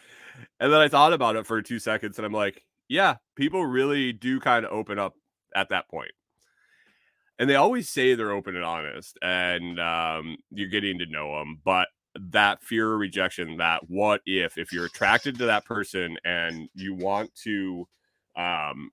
And 0.58 0.72
then 0.72 0.80
I 0.80 0.88
thought 0.88 1.12
about 1.12 1.36
it 1.36 1.46
for 1.46 1.62
two 1.62 1.78
seconds, 1.78 2.18
and 2.18 2.26
I'm 2.26 2.32
like, 2.32 2.64
yeah, 2.88 3.16
people 3.36 3.64
really 3.64 4.12
do 4.12 4.40
kind 4.40 4.64
of 4.64 4.72
open 4.72 4.98
up 4.98 5.14
at 5.54 5.68
that 5.70 5.88
point. 5.88 6.10
And 7.38 7.48
they 7.48 7.54
always 7.56 7.88
say 7.88 8.14
they're 8.14 8.32
open 8.32 8.56
and 8.56 8.64
honest, 8.64 9.18
and 9.22 9.80
um, 9.80 10.36
you're 10.50 10.68
getting 10.68 10.98
to 10.98 11.06
know 11.06 11.38
them. 11.38 11.60
But 11.64 11.88
that 12.16 12.62
fear 12.62 12.92
of 12.92 13.00
rejection, 13.00 13.56
that 13.58 13.88
what 13.88 14.20
if, 14.26 14.58
if 14.58 14.72
you're 14.72 14.86
attracted 14.86 15.38
to 15.38 15.46
that 15.46 15.64
person 15.64 16.16
and 16.24 16.68
you 16.74 16.94
want 16.94 17.34
to 17.42 17.88
um, 18.36 18.90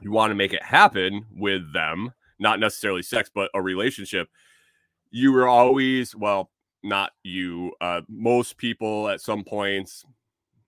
you 0.00 0.10
want 0.10 0.30
to 0.30 0.34
make 0.34 0.52
it 0.52 0.62
happen 0.62 1.26
with 1.34 1.72
them, 1.72 2.12
not 2.38 2.60
necessarily 2.60 3.02
sex, 3.02 3.30
but 3.32 3.50
a 3.54 3.62
relationship, 3.62 4.28
you 5.10 5.32
were 5.32 5.48
always, 5.48 6.14
well, 6.14 6.50
not 6.82 7.12
you, 7.22 7.72
uh, 7.80 8.00
most 8.08 8.56
people 8.56 9.08
at 9.08 9.20
some 9.20 9.44
points, 9.44 10.04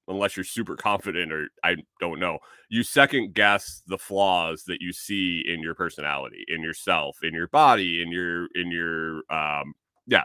unless 0.09 0.37
you're 0.37 0.45
super 0.45 0.77
confident 0.77 1.33
or 1.33 1.49
I 1.65 1.77
don't 2.01 2.19
know, 2.19 2.39
you 2.69 2.83
second 2.83 3.35
guess 3.35 3.83
the 3.87 3.97
flaws 3.97 4.65
that 4.65 4.83
you 4.83 4.93
see 4.93 5.43
in 5.47 5.61
your 5.61 5.75
personality, 5.75 6.45
in 6.49 6.63
yourself, 6.63 7.19
in 7.23 7.33
your 7.33 7.49
body, 7.49 8.03
in 8.03 8.11
your, 8.11 8.49
in 8.55 8.71
your, 8.71 9.23
um, 9.31 9.75
yeah, 10.07 10.25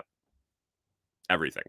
everything. 1.30 1.64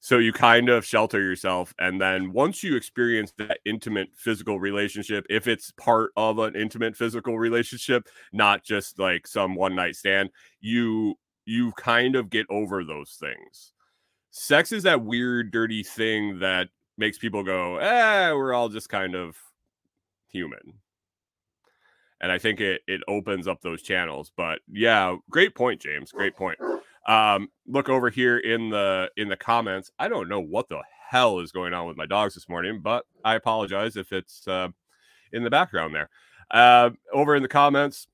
So 0.00 0.18
you 0.18 0.32
kind 0.32 0.68
of 0.68 0.84
shelter 0.84 1.20
yourself. 1.20 1.74
And 1.78 2.00
then 2.00 2.32
once 2.32 2.62
you 2.62 2.76
experience 2.76 3.32
that 3.38 3.58
intimate 3.64 4.08
physical 4.14 4.60
relationship, 4.60 5.26
if 5.28 5.48
it's 5.48 5.72
part 5.72 6.12
of 6.16 6.38
an 6.38 6.54
intimate 6.54 6.96
physical 6.96 7.38
relationship, 7.38 8.08
not 8.32 8.62
just 8.62 8.98
like 8.98 9.26
some 9.26 9.54
one 9.54 9.74
night 9.74 9.96
stand, 9.96 10.30
you 10.60 11.16
you 11.46 11.72
kind 11.72 12.14
of 12.14 12.30
get 12.30 12.46
over 12.50 12.84
those 12.84 13.16
things. 13.18 13.72
Sex 14.30 14.70
is 14.70 14.82
that 14.84 15.02
weird, 15.02 15.50
dirty 15.50 15.82
thing 15.82 16.38
that 16.40 16.68
makes 16.98 17.18
people 17.18 17.42
go, 17.42 17.78
eh, 17.78 18.30
we're 18.32 18.52
all 18.52 18.68
just 18.68 18.88
kind 18.88 19.14
of 19.14 19.36
human. 20.28 20.74
And 22.20 22.30
I 22.30 22.38
think 22.38 22.60
it 22.60 22.82
it 22.86 23.00
opens 23.08 23.48
up 23.48 23.62
those 23.62 23.82
channels. 23.82 24.30
But 24.36 24.60
yeah, 24.70 25.16
great 25.30 25.54
point, 25.54 25.80
James. 25.80 26.12
Great 26.12 26.36
point. 26.36 26.58
Um, 27.08 27.48
look 27.66 27.88
over 27.88 28.10
here 28.10 28.38
in 28.38 28.68
the 28.68 29.10
in 29.16 29.28
the 29.28 29.36
comments. 29.36 29.90
I 29.98 30.08
don't 30.08 30.28
know 30.28 30.40
what 30.40 30.68
the 30.68 30.82
hell 31.08 31.40
is 31.40 31.50
going 31.50 31.72
on 31.72 31.86
with 31.86 31.96
my 31.96 32.04
dogs 32.06 32.34
this 32.34 32.48
morning, 32.48 32.80
but 32.82 33.06
I 33.24 33.34
apologize 33.34 33.96
if 33.96 34.12
it's 34.12 34.46
uh, 34.46 34.68
in 35.32 35.42
the 35.42 35.50
background 35.50 35.94
there. 35.94 36.10
Uh, 36.50 36.90
over 37.12 37.34
in 37.34 37.42
the 37.42 37.48
comments, 37.48 38.06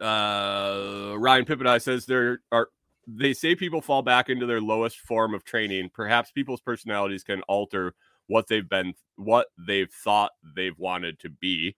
uh, 0.00 1.14
Ryan 1.16 1.44
Pippin 1.44 1.78
says 1.78 2.06
there 2.06 2.40
are 2.50 2.70
they 3.06 3.34
say 3.34 3.54
people 3.54 3.82
fall 3.82 4.00
back 4.00 4.30
into 4.30 4.46
their 4.46 4.62
lowest 4.62 4.98
form 4.98 5.34
of 5.34 5.44
training. 5.44 5.90
Perhaps 5.92 6.30
people's 6.30 6.62
personalities 6.62 7.22
can 7.22 7.42
alter 7.42 7.94
what 8.28 8.46
they've 8.46 8.68
been, 8.68 8.94
what 9.16 9.48
they've 9.58 9.92
thought 9.92 10.32
they've 10.56 10.78
wanted 10.78 11.18
to 11.18 11.28
be. 11.28 11.76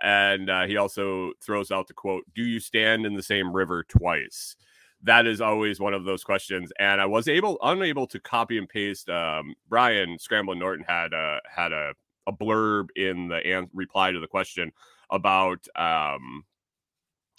And 0.00 0.48
uh, 0.48 0.66
he 0.66 0.76
also 0.76 1.32
throws 1.42 1.72
out 1.72 1.88
the 1.88 1.94
quote: 1.94 2.22
"Do 2.32 2.42
you 2.42 2.60
stand 2.60 3.04
in 3.04 3.14
the 3.14 3.22
same 3.24 3.52
river 3.52 3.82
twice?" 3.82 4.54
That 5.02 5.26
is 5.26 5.40
always 5.40 5.78
one 5.78 5.94
of 5.94 6.04
those 6.04 6.24
questions. 6.24 6.72
And 6.78 7.00
I 7.00 7.06
was 7.06 7.28
able 7.28 7.58
unable 7.62 8.06
to 8.08 8.20
copy 8.20 8.58
and 8.58 8.68
paste. 8.68 9.08
Um, 9.08 9.54
Brian 9.68 10.16
Scramblin 10.18 10.58
Norton 10.58 10.84
had 10.86 11.12
a 11.12 11.40
had 11.48 11.72
a, 11.72 11.92
a 12.26 12.32
blurb 12.32 12.88
in 12.96 13.28
the 13.28 13.36
an- 13.36 13.70
reply 13.72 14.12
to 14.12 14.20
the 14.20 14.26
question 14.26 14.72
about 15.10 15.66
um, 15.76 16.44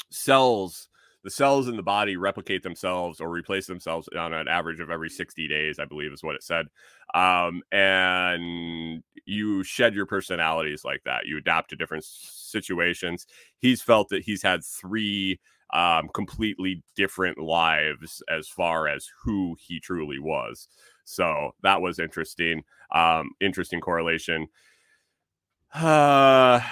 cells. 0.09 0.87
The 1.21 1.29
cells 1.29 1.67
in 1.67 1.75
the 1.75 1.83
body 1.83 2.15
replicate 2.15 2.63
themselves 2.63 3.19
or 3.19 3.29
replace 3.29 3.67
themselves 3.67 4.07
on 4.17 4.33
an 4.33 4.47
average 4.47 4.79
of 4.79 4.89
every 4.89 5.09
60 5.09 5.49
days, 5.49 5.77
I 5.77 5.83
believe 5.83 6.13
is 6.13 6.23
what 6.23 6.35
it 6.35 6.43
said. 6.43 6.67
Um, 7.13 7.61
and 7.73 9.03
you 9.25 9.61
shed 9.63 9.93
your 9.93 10.05
personalities 10.05 10.85
like 10.85 11.01
that. 11.03 11.25
You 11.25 11.37
adapt 11.37 11.71
to 11.71 11.75
different 11.75 12.05
situations. 12.05 13.27
He's 13.57 13.81
felt 13.81 14.07
that 14.09 14.23
he's 14.23 14.41
had 14.41 14.63
three 14.63 15.41
um, 15.71 16.09
completely 16.13 16.83
different 16.95 17.37
lives 17.37 18.21
as 18.29 18.47
far 18.47 18.87
as 18.87 19.07
who 19.23 19.55
he 19.59 19.79
truly 19.79 20.19
was. 20.19 20.67
So 21.05 21.51
that 21.63 21.81
was 21.81 21.99
interesting. 21.99 22.63
Um, 22.93 23.31
interesting 23.39 23.81
correlation. 23.81 24.47
Uh, 25.73 26.61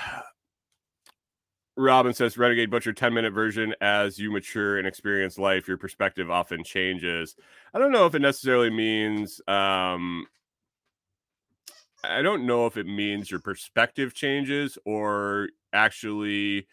Robin 1.80 2.12
says 2.12 2.39
Renegade 2.39 2.72
Butcher 2.72 2.92
10 2.92 3.13
minute 3.13 3.34
version 3.34 3.75
as 3.82 4.18
you 4.18 4.32
mature 4.32 4.80
and 4.80 4.88
experience 4.88 5.38
life, 5.38 5.68
your 5.68 5.77
perspective 5.77 6.32
often 6.32 6.63
changes. 6.63 7.36
I 7.72 7.77
don't 7.77 7.92
know 7.92 8.08
if 8.08 8.16
it 8.16 8.22
necessarily 8.22 8.72
means 8.72 9.39
um 9.48 10.25
I 12.04 12.22
don't 12.22 12.46
know 12.46 12.66
if 12.66 12.77
it 12.77 12.88
means 12.88 13.30
your 13.30 13.39
perspective 13.39 14.13
changes 14.13 14.77
or 14.86 15.50
actually 15.74 16.68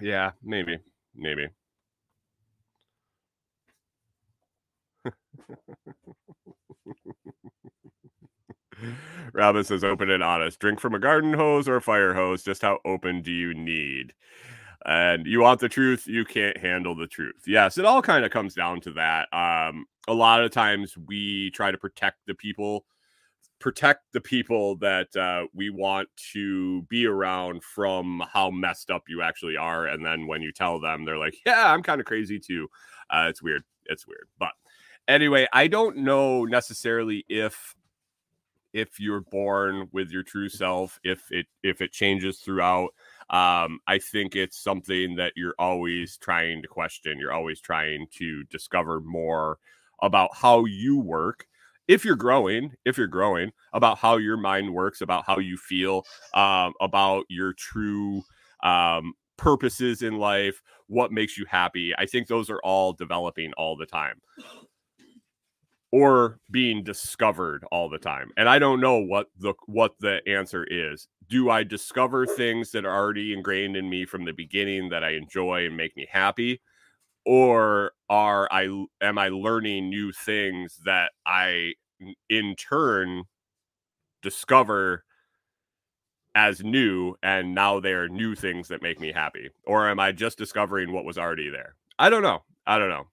yeah, 0.00 0.32
maybe, 0.42 0.78
maybe. 1.14 1.48
Robin 9.32 9.64
says, 9.64 9.84
open 9.84 10.10
and 10.10 10.22
honest. 10.22 10.58
Drink 10.58 10.80
from 10.80 10.94
a 10.94 10.98
garden 10.98 11.32
hose 11.32 11.68
or 11.68 11.76
a 11.76 11.82
fire 11.82 12.14
hose. 12.14 12.42
Just 12.42 12.62
how 12.62 12.78
open 12.84 13.22
do 13.22 13.32
you 13.32 13.54
need? 13.54 14.12
And 14.86 15.26
you 15.26 15.40
want 15.40 15.60
the 15.60 15.68
truth, 15.68 16.06
you 16.06 16.24
can't 16.24 16.56
handle 16.56 16.94
the 16.94 17.06
truth. 17.06 17.42
Yes, 17.46 17.78
it 17.78 17.84
all 17.84 18.00
kind 18.00 18.24
of 18.24 18.30
comes 18.30 18.54
down 18.54 18.80
to 18.82 18.92
that. 18.92 19.28
Um, 19.32 19.86
a 20.06 20.14
lot 20.14 20.42
of 20.42 20.50
times 20.50 20.96
we 20.96 21.50
try 21.50 21.70
to 21.70 21.78
protect 21.78 22.18
the 22.26 22.34
people 22.34 22.84
protect 23.58 24.12
the 24.12 24.20
people 24.20 24.76
that 24.76 25.14
uh, 25.16 25.46
we 25.52 25.70
want 25.70 26.08
to 26.32 26.82
be 26.82 27.06
around 27.06 27.62
from 27.62 28.22
how 28.32 28.50
messed 28.50 28.90
up 28.90 29.04
you 29.08 29.22
actually 29.22 29.56
are. 29.56 29.86
And 29.86 30.04
then 30.04 30.26
when 30.26 30.42
you 30.42 30.52
tell 30.52 30.80
them, 30.80 31.04
they're 31.04 31.18
like, 31.18 31.36
yeah, 31.44 31.72
I'm 31.72 31.82
kind 31.82 32.00
of 32.00 32.06
crazy 32.06 32.38
too. 32.38 32.68
Uh, 33.10 33.26
it's 33.28 33.42
weird. 33.42 33.64
It's 33.86 34.06
weird. 34.06 34.28
But 34.38 34.52
anyway, 35.08 35.48
I 35.52 35.66
don't 35.66 35.98
know 35.98 36.44
necessarily 36.44 37.24
if 37.28 37.74
if 38.74 39.00
you're 39.00 39.22
born 39.22 39.88
with 39.92 40.10
your 40.10 40.22
true 40.22 40.48
self, 40.48 41.00
if 41.02 41.22
it 41.30 41.46
if 41.62 41.80
it 41.80 41.90
changes 41.90 42.38
throughout. 42.38 42.90
Um, 43.30 43.80
I 43.86 43.98
think 43.98 44.36
it's 44.36 44.62
something 44.62 45.16
that 45.16 45.32
you're 45.36 45.54
always 45.58 46.16
trying 46.16 46.62
to 46.62 46.68
question. 46.68 47.18
You're 47.18 47.32
always 47.32 47.60
trying 47.60 48.06
to 48.18 48.44
discover 48.44 49.00
more 49.00 49.58
about 50.00 50.30
how 50.34 50.64
you 50.64 50.98
work 50.98 51.47
if 51.88 52.04
you're 52.04 52.16
growing, 52.16 52.74
if 52.84 52.98
you're 52.98 53.06
growing 53.06 53.50
about 53.72 53.98
how 53.98 54.18
your 54.18 54.36
mind 54.36 54.72
works, 54.72 55.00
about 55.00 55.24
how 55.26 55.38
you 55.38 55.56
feel, 55.56 56.04
um, 56.34 56.74
about 56.80 57.24
your 57.28 57.54
true 57.54 58.22
um, 58.62 59.14
purposes 59.36 60.02
in 60.02 60.18
life, 60.18 60.62
what 60.86 61.12
makes 61.12 61.36
you 61.38 61.46
happy. 61.46 61.94
I 61.96 62.06
think 62.06 62.28
those 62.28 62.50
are 62.50 62.60
all 62.62 62.92
developing 62.92 63.52
all 63.54 63.76
the 63.76 63.86
time 63.86 64.20
or 65.90 66.38
being 66.50 66.84
discovered 66.84 67.64
all 67.72 67.88
the 67.88 67.98
time. 67.98 68.30
And 68.36 68.48
I 68.48 68.58
don't 68.58 68.80
know 68.80 68.98
what 68.98 69.28
the 69.38 69.54
what 69.66 69.94
the 70.00 70.20
answer 70.26 70.64
is. 70.64 71.08
Do 71.28 71.50
I 71.50 71.64
discover 71.64 72.26
things 72.26 72.70
that 72.72 72.84
are 72.84 72.94
already 72.94 73.32
ingrained 73.32 73.76
in 73.76 73.88
me 73.88 74.04
from 74.04 74.24
the 74.24 74.32
beginning 74.32 74.90
that 74.90 75.04
I 75.04 75.10
enjoy 75.10 75.66
and 75.66 75.76
make 75.76 75.96
me 75.96 76.06
happy? 76.10 76.60
Or 77.24 77.92
are 78.08 78.48
I 78.50 78.86
am 79.00 79.18
I 79.18 79.28
learning 79.28 79.90
new 79.90 80.12
things 80.12 80.80
that 80.84 81.12
I 81.26 81.74
in 82.28 82.54
turn 82.56 83.24
discover 84.22 85.04
as 86.34 86.62
new 86.62 87.16
and 87.22 87.54
now 87.54 87.80
they're 87.80 88.08
new 88.08 88.34
things 88.34 88.68
that 88.68 88.82
make 88.82 89.00
me 89.00 89.12
happy? 89.12 89.50
Or 89.64 89.88
am 89.88 90.00
I 90.00 90.12
just 90.12 90.38
discovering 90.38 90.92
what 90.92 91.04
was 91.04 91.18
already 91.18 91.50
there? 91.50 91.74
I 91.98 92.10
don't 92.10 92.22
know. 92.22 92.44
I 92.66 92.78
don't 92.78 92.90
know. 92.90 93.08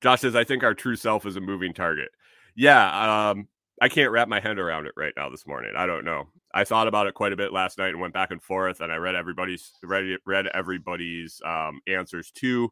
Josh 0.00 0.20
says, 0.20 0.34
I 0.34 0.44
think 0.44 0.64
our 0.64 0.74
true 0.74 0.96
self 0.96 1.24
is 1.26 1.36
a 1.36 1.40
moving 1.40 1.72
target. 1.72 2.10
Yeah, 2.56 3.30
um, 3.30 3.48
I 3.80 3.88
can't 3.88 4.10
wrap 4.10 4.28
my 4.28 4.40
head 4.40 4.58
around 4.58 4.86
it 4.86 4.92
right 4.96 5.12
now 5.16 5.30
this 5.30 5.46
morning. 5.46 5.72
I 5.76 5.86
don't 5.86 6.04
know. 6.04 6.28
I 6.54 6.64
thought 6.64 6.88
about 6.88 7.06
it 7.06 7.14
quite 7.14 7.32
a 7.32 7.36
bit 7.36 7.52
last 7.52 7.78
night 7.78 7.88
and 7.88 8.00
went 8.00 8.14
back 8.14 8.30
and 8.30 8.42
forth, 8.42 8.80
and 8.80 8.92
I 8.92 8.96
read 8.96 9.14
everybody's 9.14 9.72
read 9.82 10.18
read 10.26 10.46
everybody's 10.48 11.40
um, 11.44 11.80
answers 11.86 12.30
too. 12.30 12.70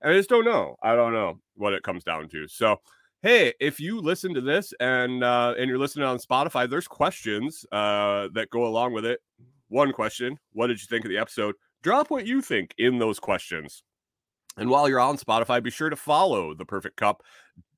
And 0.00 0.12
I 0.12 0.16
just 0.16 0.28
don't 0.28 0.44
know. 0.44 0.76
I 0.82 0.94
don't 0.94 1.12
know 1.12 1.40
what 1.54 1.72
it 1.72 1.82
comes 1.82 2.04
down 2.04 2.28
to. 2.30 2.48
So, 2.48 2.80
hey, 3.22 3.52
if 3.60 3.80
you 3.80 4.00
listen 4.00 4.34
to 4.34 4.40
this 4.40 4.72
and 4.80 5.22
uh, 5.22 5.54
and 5.58 5.68
you're 5.68 5.78
listening 5.78 6.06
on 6.06 6.18
Spotify, 6.18 6.68
there's 6.68 6.88
questions 6.88 7.64
uh, 7.72 8.28
that 8.32 8.50
go 8.50 8.66
along 8.66 8.92
with 8.92 9.04
it. 9.04 9.20
One 9.68 9.92
question: 9.92 10.38
What 10.52 10.68
did 10.68 10.80
you 10.80 10.86
think 10.86 11.04
of 11.04 11.10
the 11.10 11.18
episode? 11.18 11.54
Drop 11.82 12.10
what 12.10 12.26
you 12.26 12.40
think 12.40 12.74
in 12.78 12.98
those 12.98 13.20
questions. 13.20 13.82
And 14.56 14.70
while 14.70 14.88
you're 14.88 15.00
on 15.00 15.18
Spotify, 15.18 15.62
be 15.62 15.70
sure 15.70 15.90
to 15.90 15.96
follow 15.96 16.54
the 16.54 16.64
Perfect 16.64 16.96
Cup, 16.96 17.22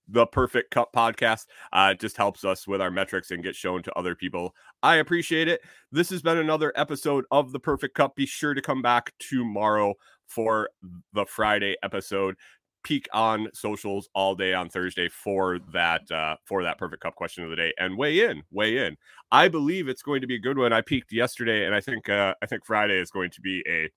the 0.09 0.27
Perfect 0.27 0.71
Cup 0.71 0.93
podcast. 0.95 1.47
Uh, 1.73 1.95
just 1.95 2.17
helps 2.17 2.45
us 2.45 2.67
with 2.67 2.81
our 2.81 2.91
metrics 2.91 3.31
and 3.31 3.43
get 3.43 3.55
shown 3.55 3.83
to 3.83 3.93
other 3.95 4.15
people. 4.15 4.55
I 4.83 4.97
appreciate 4.97 5.49
it. 5.49 5.61
This 5.93 6.11
has 6.11 6.23
been 6.23 6.39
another 6.39 6.73
episode 6.77 7.25
of 7.31 7.53
the 7.53 7.61
Perfect 7.61 7.95
Cup. 7.95 8.17
Be 8.17 8.27
sure 8.27 8.55
to 8.55 8.63
come 8.63 8.83
back 8.83 9.13
tomorrow 9.19 9.95
for 10.27 10.71
the 11.13 11.27
Friday 11.27 11.77
episode. 11.83 12.37
Peek 12.85 13.09
on 13.13 13.49
socials 13.53 14.09
all 14.15 14.35
day 14.35 14.55
on 14.55 14.69
Thursday 14.69 15.09
for 15.09 15.59
that 15.73 16.09
uh, 16.11 16.37
for 16.45 16.63
that 16.63 16.79
perfect 16.79 17.03
cup 17.03 17.17
question 17.17 17.43
of 17.43 17.51
the 17.51 17.57
day 17.57 17.73
and 17.77 17.99
weigh 17.99 18.21
in, 18.21 18.43
weigh 18.53 18.87
in. 18.87 18.97
I 19.33 19.49
believe 19.49 19.89
it's 19.89 20.01
going 20.01 20.21
to 20.21 20.29
be 20.29 20.37
a 20.37 20.41
good 20.41 20.57
one. 20.57 20.73
I 20.73 20.81
peaked 20.81 21.13
yesterday, 21.13 21.67
and 21.67 21.75
I 21.75 21.81
think 21.81 22.09
uh, 22.09 22.35
I 22.41 22.47
think 22.47 22.65
Friday 22.65 22.99
is 22.99 23.11
going 23.11 23.31
to 23.33 23.41
be 23.41 23.65
a 23.69 23.91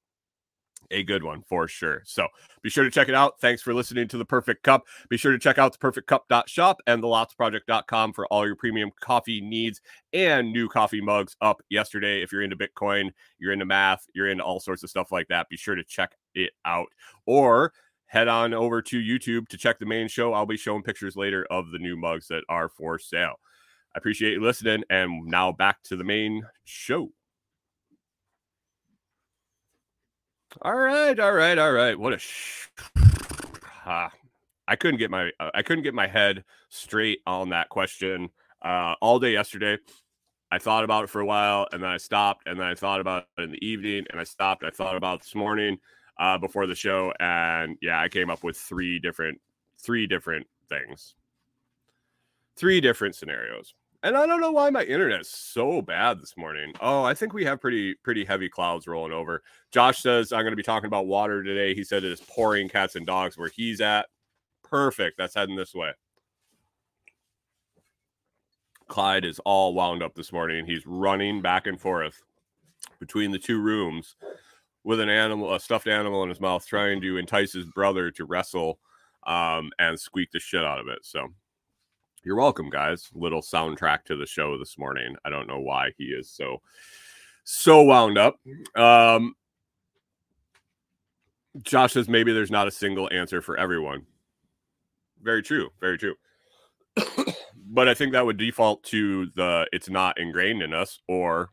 a 0.89 1.03
good 1.03 1.23
one 1.23 1.43
for 1.47 1.67
sure. 1.67 2.01
So 2.05 2.27
be 2.61 2.69
sure 2.69 2.83
to 2.83 2.91
check 2.91 3.09
it 3.09 3.15
out. 3.15 3.39
Thanks 3.39 3.61
for 3.61 3.73
listening 3.73 4.07
to 4.09 4.17
the 4.17 4.25
Perfect 4.25 4.63
Cup. 4.63 4.85
Be 5.09 5.17
sure 5.17 5.31
to 5.31 5.39
check 5.39 5.57
out 5.57 5.71
the 5.71 5.77
perfectcup.shop 5.77 6.81
and 6.87 7.03
the 7.03 7.07
lotsproject.com 7.07 8.13
for 8.13 8.27
all 8.27 8.45
your 8.45 8.55
premium 8.55 8.91
coffee 8.99 9.41
needs 9.41 9.81
and 10.13 10.51
new 10.51 10.67
coffee 10.67 11.01
mugs 11.01 11.35
up 11.41 11.61
yesterday. 11.69 12.21
If 12.21 12.31
you're 12.31 12.41
into 12.41 12.57
Bitcoin, 12.57 13.11
you're 13.39 13.53
into 13.53 13.65
math, 13.65 14.05
you're 14.13 14.29
into 14.29 14.43
all 14.43 14.59
sorts 14.59 14.83
of 14.83 14.89
stuff 14.89 15.11
like 15.11 15.27
that, 15.29 15.49
be 15.49 15.57
sure 15.57 15.75
to 15.75 15.83
check 15.83 16.15
it 16.35 16.51
out. 16.65 16.87
Or 17.25 17.73
head 18.11 18.27
on 18.27 18.53
over 18.53 18.81
to 18.81 18.99
YouTube 18.99 19.47
to 19.47 19.57
check 19.57 19.79
the 19.79 19.85
main 19.85 20.07
show. 20.09 20.33
I'll 20.33 20.45
be 20.45 20.57
showing 20.57 20.83
pictures 20.83 21.15
later 21.15 21.45
of 21.49 21.71
the 21.71 21.79
new 21.79 21.95
mugs 21.95 22.27
that 22.27 22.43
are 22.49 22.67
for 22.67 22.99
sale. 22.99 23.35
I 23.95 23.97
appreciate 23.97 24.33
you 24.33 24.41
listening. 24.41 24.83
And 24.89 25.25
now 25.25 25.53
back 25.53 25.81
to 25.83 25.95
the 25.95 26.03
main 26.03 26.43
show. 26.65 27.11
All 30.59 30.75
right, 30.75 31.17
all 31.17 31.31
right, 31.31 31.57
all 31.57 31.71
right. 31.71 31.97
What 31.97 32.11
a 32.13 32.17
sh- 32.17 32.67
ah, 33.85 34.11
I 34.67 34.75
couldn't 34.75 34.99
get 34.99 35.09
my 35.09 35.31
uh, 35.39 35.51
I 35.53 35.61
couldn't 35.61 35.83
get 35.83 35.93
my 35.93 36.07
head 36.07 36.43
straight 36.67 37.19
on 37.25 37.49
that 37.49 37.69
question 37.69 38.29
uh, 38.61 38.95
all 39.01 39.17
day 39.17 39.31
yesterday. 39.31 39.77
I 40.51 40.59
thought 40.59 40.83
about 40.83 41.05
it 41.05 41.09
for 41.09 41.21
a 41.21 41.25
while, 41.25 41.67
and 41.71 41.81
then 41.81 41.89
I 41.89 41.97
stopped, 41.97 42.47
and 42.47 42.59
then 42.59 42.67
I 42.67 42.75
thought 42.75 42.99
about 42.99 43.27
it 43.37 43.43
in 43.43 43.51
the 43.51 43.65
evening, 43.65 44.05
and 44.11 44.19
I 44.19 44.25
stopped. 44.25 44.65
I 44.65 44.71
thought 44.71 44.97
about 44.97 45.21
this 45.21 45.35
morning 45.35 45.77
uh, 46.19 46.37
before 46.37 46.67
the 46.67 46.75
show, 46.75 47.13
and 47.21 47.77
yeah, 47.81 48.01
I 48.01 48.09
came 48.09 48.29
up 48.29 48.43
with 48.43 48.57
three 48.57 48.99
different 48.99 49.39
three 49.79 50.05
different 50.05 50.47
things, 50.67 51.15
three 52.57 52.81
different 52.81 53.15
scenarios. 53.15 53.73
And 54.03 54.17
I 54.17 54.25
don't 54.25 54.41
know 54.41 54.51
why 54.51 54.69
my 54.71 54.83
internet's 54.83 55.29
so 55.29 55.81
bad 55.81 56.19
this 56.19 56.35
morning. 56.35 56.73
Oh, 56.81 57.03
I 57.03 57.13
think 57.13 57.33
we 57.33 57.45
have 57.45 57.61
pretty 57.61 57.93
pretty 58.03 58.25
heavy 58.25 58.49
clouds 58.49 58.87
rolling 58.87 59.13
over. 59.13 59.43
Josh 59.71 59.99
says 59.99 60.31
I'm 60.31 60.41
going 60.41 60.53
to 60.53 60.57
be 60.57 60.63
talking 60.63 60.87
about 60.87 61.05
water 61.05 61.43
today. 61.43 61.75
He 61.75 61.83
said 61.83 62.03
it 62.03 62.11
is 62.11 62.21
pouring 62.21 62.67
cats 62.67 62.95
and 62.95 63.05
dogs 63.05 63.37
where 63.37 63.49
he's 63.49 63.79
at. 63.79 64.07
Perfect. 64.63 65.17
That's 65.17 65.35
heading 65.35 65.55
this 65.55 65.75
way. 65.75 65.91
Clyde 68.87 69.23
is 69.23 69.39
all 69.45 69.73
wound 69.73 70.01
up 70.01 70.15
this 70.15 70.33
morning. 70.33 70.65
He's 70.65 70.85
running 70.85 71.41
back 71.41 71.67
and 71.67 71.79
forth 71.79 72.23
between 72.99 73.31
the 73.31 73.39
two 73.39 73.61
rooms 73.61 74.15
with 74.83 74.99
an 74.99 75.09
animal, 75.09 75.53
a 75.53 75.59
stuffed 75.59 75.87
animal 75.87 76.23
in 76.23 76.29
his 76.29 76.41
mouth, 76.41 76.65
trying 76.65 77.01
to 77.01 77.17
entice 77.17 77.53
his 77.53 77.65
brother 77.65 78.09
to 78.11 78.25
wrestle 78.25 78.79
um, 79.27 79.71
and 79.77 79.99
squeak 79.99 80.31
the 80.31 80.39
shit 80.39 80.63
out 80.63 80.79
of 80.79 80.87
it. 80.87 80.99
So 81.03 81.27
you're 82.23 82.35
welcome, 82.35 82.69
guys. 82.69 83.09
Little 83.13 83.41
soundtrack 83.41 84.03
to 84.05 84.15
the 84.15 84.25
show 84.25 84.57
this 84.57 84.77
morning. 84.77 85.15
I 85.25 85.29
don't 85.29 85.47
know 85.47 85.59
why 85.59 85.91
he 85.97 86.05
is 86.05 86.29
so 86.29 86.61
so 87.43 87.81
wound 87.81 88.17
up. 88.17 88.39
Um, 88.75 89.35
Josh 91.63 91.93
says 91.93 92.07
maybe 92.07 92.31
there's 92.31 92.51
not 92.51 92.67
a 92.67 92.71
single 92.71 93.09
answer 93.11 93.41
for 93.41 93.57
everyone. 93.57 94.05
Very 95.21 95.41
true. 95.41 95.69
Very 95.79 95.97
true. 95.97 96.15
but 97.67 97.87
I 97.87 97.93
think 97.93 98.13
that 98.13 98.25
would 98.25 98.37
default 98.37 98.83
to 98.85 99.27
the 99.35 99.67
it's 99.71 99.89
not 99.89 100.19
ingrained 100.19 100.61
in 100.61 100.73
us, 100.73 100.99
or 101.07 101.49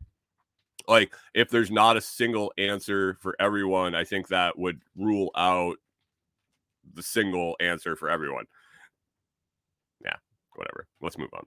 like 0.86 1.14
if 1.34 1.48
there's 1.48 1.70
not 1.70 1.96
a 1.96 2.02
single 2.02 2.52
answer 2.58 3.16
for 3.20 3.34
everyone, 3.40 3.94
I 3.94 4.04
think 4.04 4.28
that 4.28 4.58
would 4.58 4.82
rule 4.96 5.30
out 5.34 5.78
the 6.94 7.02
single 7.02 7.56
answer 7.60 7.96
for 7.96 8.10
everyone 8.10 8.46
whatever. 10.58 10.86
Let's 11.00 11.16
move 11.16 11.30
on. 11.32 11.44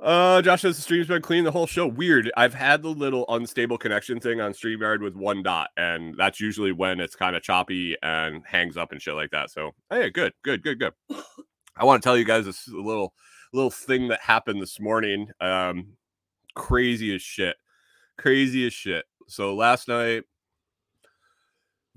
Uh, 0.00 0.40
Josh 0.42 0.62
says 0.62 0.76
the 0.76 0.82
stream's 0.82 1.08
been 1.08 1.22
clean 1.22 1.42
the 1.42 1.50
whole 1.50 1.66
show. 1.66 1.86
Weird. 1.86 2.30
I've 2.36 2.54
had 2.54 2.82
the 2.82 2.88
little 2.88 3.24
unstable 3.28 3.78
connection 3.78 4.20
thing 4.20 4.40
on 4.40 4.52
StreamYard 4.52 5.02
with 5.02 5.16
one 5.16 5.42
dot, 5.42 5.70
and 5.76 6.14
that's 6.16 6.40
usually 6.40 6.70
when 6.70 7.00
it's 7.00 7.16
kind 7.16 7.34
of 7.34 7.42
choppy 7.42 7.96
and 8.00 8.44
hangs 8.46 8.76
up 8.76 8.92
and 8.92 9.02
shit 9.02 9.14
like 9.14 9.30
that. 9.32 9.50
So, 9.50 9.72
hey, 9.90 10.10
good, 10.10 10.32
good, 10.44 10.62
good, 10.62 10.78
good. 10.78 10.92
I 11.76 11.84
want 11.84 12.00
to 12.00 12.06
tell 12.06 12.16
you 12.16 12.24
guys 12.24 12.44
this 12.44 12.68
little 12.68 13.12
little 13.52 13.70
thing 13.70 14.08
that 14.08 14.20
happened 14.20 14.62
this 14.62 14.78
morning. 14.78 15.30
Um, 15.40 15.94
crazy 16.54 17.12
as 17.14 17.22
shit, 17.22 17.56
crazy 18.18 18.66
as 18.66 18.72
shit. 18.72 19.04
So 19.26 19.54
last 19.54 19.88
night, 19.88 20.22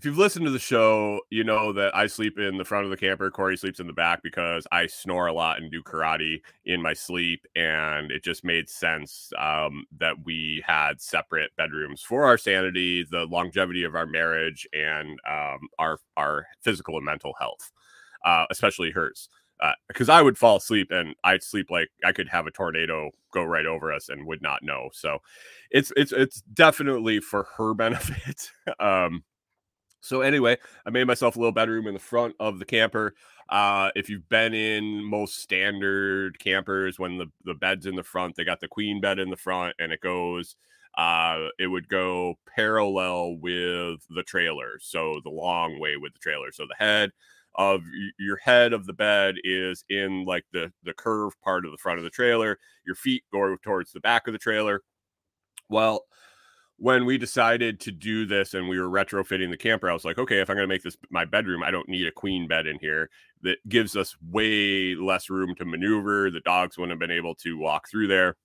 if 0.02 0.06
you've 0.06 0.18
listened 0.18 0.46
to 0.46 0.52
the 0.52 0.58
show, 0.58 1.22
you 1.30 1.44
know 1.44 1.72
that 1.74 1.96
I 1.96 2.08
sleep 2.08 2.40
in 2.40 2.58
the 2.58 2.66
front 2.66 2.86
of 2.86 2.90
the 2.90 2.98
camper. 2.98 3.30
Corey 3.30 3.56
sleeps 3.56 3.80
in 3.80 3.86
the 3.86 3.94
back 3.94 4.24
because 4.24 4.66
I 4.72 4.88
snore 4.88 5.28
a 5.28 5.34
lot 5.34 5.62
and 5.62 5.72
do 5.72 5.84
karate 5.84 6.42
in 6.66 6.82
my 6.82 6.94
sleep. 6.94 7.46
And 7.56 8.10
it 8.10 8.24
just 8.24 8.44
made 8.44 8.68
sense 8.68 9.32
um, 9.38 9.86
that 10.00 10.16
we 10.26 10.64
had 10.66 11.00
separate 11.00 11.56
bedrooms 11.56 12.02
for 12.02 12.26
our 12.26 12.40
sanity, 12.40 13.06
the 13.12 13.26
longevity 13.26 13.84
of 13.84 13.94
our 13.94 14.08
marriage, 14.08 14.68
and 14.74 15.20
um, 15.30 15.60
our 15.78 16.00
our 16.18 16.48
physical 16.64 16.98
and 16.98 17.06
mental 17.06 17.36
health, 17.38 17.72
uh, 18.26 18.46
especially 18.50 18.90
hers. 18.90 19.30
Because 19.88 20.10
uh, 20.10 20.14
I 20.14 20.24
would 20.24 20.36
fall 20.40 20.58
asleep 20.58 20.88
and 20.90 21.14
I'd 21.24 21.44
sleep 21.44 21.70
like 21.70 21.90
I 22.04 22.12
could 22.12 22.30
have 22.30 22.48
a 22.48 22.52
tornado 22.52 23.12
go 23.32 23.44
right 23.44 23.68
over 23.68 23.94
us 23.94 24.10
and 24.10 24.26
would 24.26 24.42
not 24.42 24.64
know. 24.64 24.90
So 24.94 25.20
it's 25.70 25.94
it's 25.96 26.12
it's 26.12 26.42
definitely 26.42 27.20
for 27.20 27.44
her 27.58 27.74
benefit. 27.76 28.50
um, 28.80 29.24
so 30.02 30.22
anyway, 30.22 30.58
I 30.86 30.90
made 30.90 31.08
myself 31.08 31.36
a 31.36 31.40
little 31.40 31.52
bedroom 31.52 31.88
in 31.88 31.94
the 31.94 32.00
front 32.00 32.36
of 32.40 32.60
the 32.60 32.66
camper. 32.66 33.14
Uh, 33.50 33.92
if 33.96 34.10
you've 34.10 34.28
been 34.30 34.54
in 34.54 35.04
most 35.04 35.40
standard 35.40 36.40
campers, 36.40 36.98
when 36.98 37.18
the, 37.18 37.28
the 37.44 37.54
bed's 37.54 37.86
in 37.86 37.96
the 37.96 38.04
front, 38.04 38.36
they 38.36 38.44
got 38.44 38.60
the 38.60 38.68
queen 38.68 39.00
bed 39.00 39.20
in 39.20 39.30
the 39.30 39.38
front 39.38 39.76
and 39.80 39.92
it 39.92 40.02
goes, 40.02 40.56
uh, 40.98 41.48
it 41.60 41.68
would 41.68 41.88
go 41.88 42.36
parallel 42.56 43.36
with 43.38 44.00
the 44.10 44.24
trailer. 44.24 44.80
So 44.82 45.22
the 45.24 45.30
long 45.30 45.80
way 45.80 45.98
with 45.98 46.14
the 46.14 46.20
trailer. 46.20 46.52
So 46.52 46.66
the 46.68 46.84
head 46.84 47.12
of 47.56 47.82
your 48.18 48.38
head 48.38 48.72
of 48.72 48.86
the 48.86 48.94
bed 48.94 49.36
is 49.44 49.84
in 49.90 50.26
like 50.26 50.46
the, 50.54 50.72
the 50.84 50.94
curved 50.94 51.36
part 51.44 51.66
of 51.66 51.72
the 51.72 51.78
front 51.78 52.00
of 52.00 52.04
the 52.04 52.10
trailer. 52.10 52.58
Your 52.86 52.96
feet 52.96 53.24
go 53.32 53.56
towards 53.58 53.92
the 53.92 54.00
back 54.00 54.28
of 54.28 54.34
the 54.34 54.40
trailer. 54.40 54.82
Well, 55.70 56.06
when 56.82 57.06
we 57.06 57.16
decided 57.16 57.80
to 57.80 57.92
do 57.92 58.26
this 58.26 58.56
and 58.56 58.68
we 58.68 58.80
were 58.80 58.90
retrofitting 58.90 59.52
the 59.52 59.58
camper, 59.58 59.88
I 59.88 59.94
was 59.94 60.04
like, 60.04 60.18
okay, 60.18 60.42
if 60.42 60.50
I'm 60.50 60.56
going 60.56 60.68
to 60.68 60.74
make 60.74 60.82
this 60.82 60.98
my 61.12 61.26
bedroom, 61.26 61.62
I 61.62 61.70
don't 61.70 61.88
need 61.88 62.08
a 62.08 62.12
queen 62.12 62.48
bed 62.48 62.66
in 62.66 62.80
here. 62.80 63.12
That 63.44 63.60
gives 63.70 63.96
us 63.96 64.18
way 64.32 64.96
less 64.96 65.30
room 65.30 65.54
to 65.60 65.66
maneuver. 65.66 66.32
The 66.32 66.40
dogs 66.40 66.80
wouldn't 66.80 66.92
have 66.92 67.00
been 67.00 67.16
able 67.16 67.36
to 67.36 67.56
walk 67.56 67.88
through 67.88 68.08
there. 68.08 68.36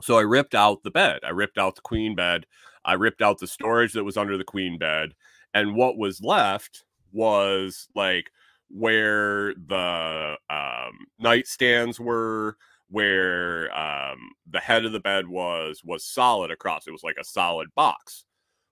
So 0.00 0.16
I 0.16 0.22
ripped 0.22 0.54
out 0.54 0.82
the 0.82 0.90
bed. 0.90 1.20
I 1.26 1.28
ripped 1.28 1.58
out 1.58 1.74
the 1.74 1.82
queen 1.82 2.14
bed. 2.14 2.46
I 2.86 2.94
ripped 2.94 3.20
out 3.20 3.38
the 3.38 3.46
storage 3.46 3.92
that 3.92 4.04
was 4.04 4.16
under 4.16 4.38
the 4.38 4.44
queen 4.44 4.78
bed. 4.78 5.12
And 5.52 5.76
what 5.76 5.98
was 5.98 6.22
left 6.22 6.84
was 7.12 7.86
like 7.94 8.30
where 8.70 9.52
the 9.54 10.36
um, 10.48 10.92
nightstands 11.22 12.00
were, 12.00 12.56
where 12.92 13.74
um, 13.76 14.18
the 14.50 14.60
head 14.60 14.84
of 14.84 14.92
the 14.92 15.00
bed 15.00 15.26
was 15.26 15.80
was 15.82 16.04
solid 16.04 16.50
across. 16.50 16.86
It 16.86 16.92
was 16.92 17.02
like 17.02 17.16
a 17.18 17.24
solid 17.24 17.74
box. 17.74 18.24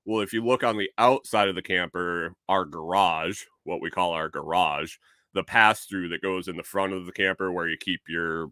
Well, 0.04 0.20
if 0.20 0.32
you 0.32 0.44
look 0.44 0.62
on 0.62 0.76
the 0.76 0.90
outside 0.98 1.48
of 1.48 1.54
the 1.54 1.62
camper, 1.62 2.34
our 2.48 2.66
garage, 2.66 3.42
what 3.64 3.80
we 3.80 3.90
call 3.90 4.12
our 4.12 4.28
garage, 4.28 4.96
the 5.32 5.42
pass 5.42 5.86
through 5.86 6.10
that 6.10 6.22
goes 6.22 6.48
in 6.48 6.56
the 6.56 6.62
front 6.62 6.92
of 6.92 7.06
the 7.06 7.12
camper 7.12 7.50
where 7.50 7.68
you 7.68 7.76
keep 7.78 8.02
your 8.08 8.48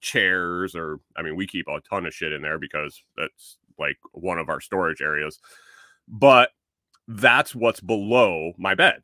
chairs, 0.00 0.76
or 0.76 1.00
I 1.16 1.22
mean, 1.22 1.34
we 1.34 1.46
keep 1.46 1.66
a 1.66 1.80
ton 1.88 2.06
of 2.06 2.14
shit 2.14 2.32
in 2.32 2.42
there 2.42 2.58
because 2.58 3.02
that's 3.16 3.58
like 3.78 3.96
one 4.12 4.38
of 4.38 4.48
our 4.48 4.60
storage 4.60 5.00
areas. 5.00 5.40
But 6.06 6.50
that's 7.08 7.52
what's 7.52 7.80
below 7.80 8.52
my 8.58 8.76
bed. 8.76 9.02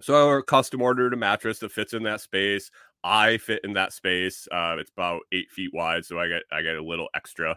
So 0.00 0.38
I 0.38 0.42
custom 0.42 0.82
ordered 0.82 1.14
a 1.14 1.16
mattress 1.16 1.60
that 1.60 1.72
fits 1.72 1.94
in 1.94 2.02
that 2.02 2.20
space. 2.20 2.70
I 3.04 3.38
fit 3.38 3.60
in 3.64 3.72
that 3.74 3.92
space. 3.92 4.46
Uh, 4.50 4.76
it's 4.78 4.90
about 4.90 5.22
eight 5.32 5.50
feet 5.50 5.70
wide, 5.74 6.04
so 6.04 6.18
I 6.18 6.28
get 6.28 6.42
I 6.52 6.62
get 6.62 6.76
a 6.76 6.84
little 6.84 7.08
extra 7.14 7.56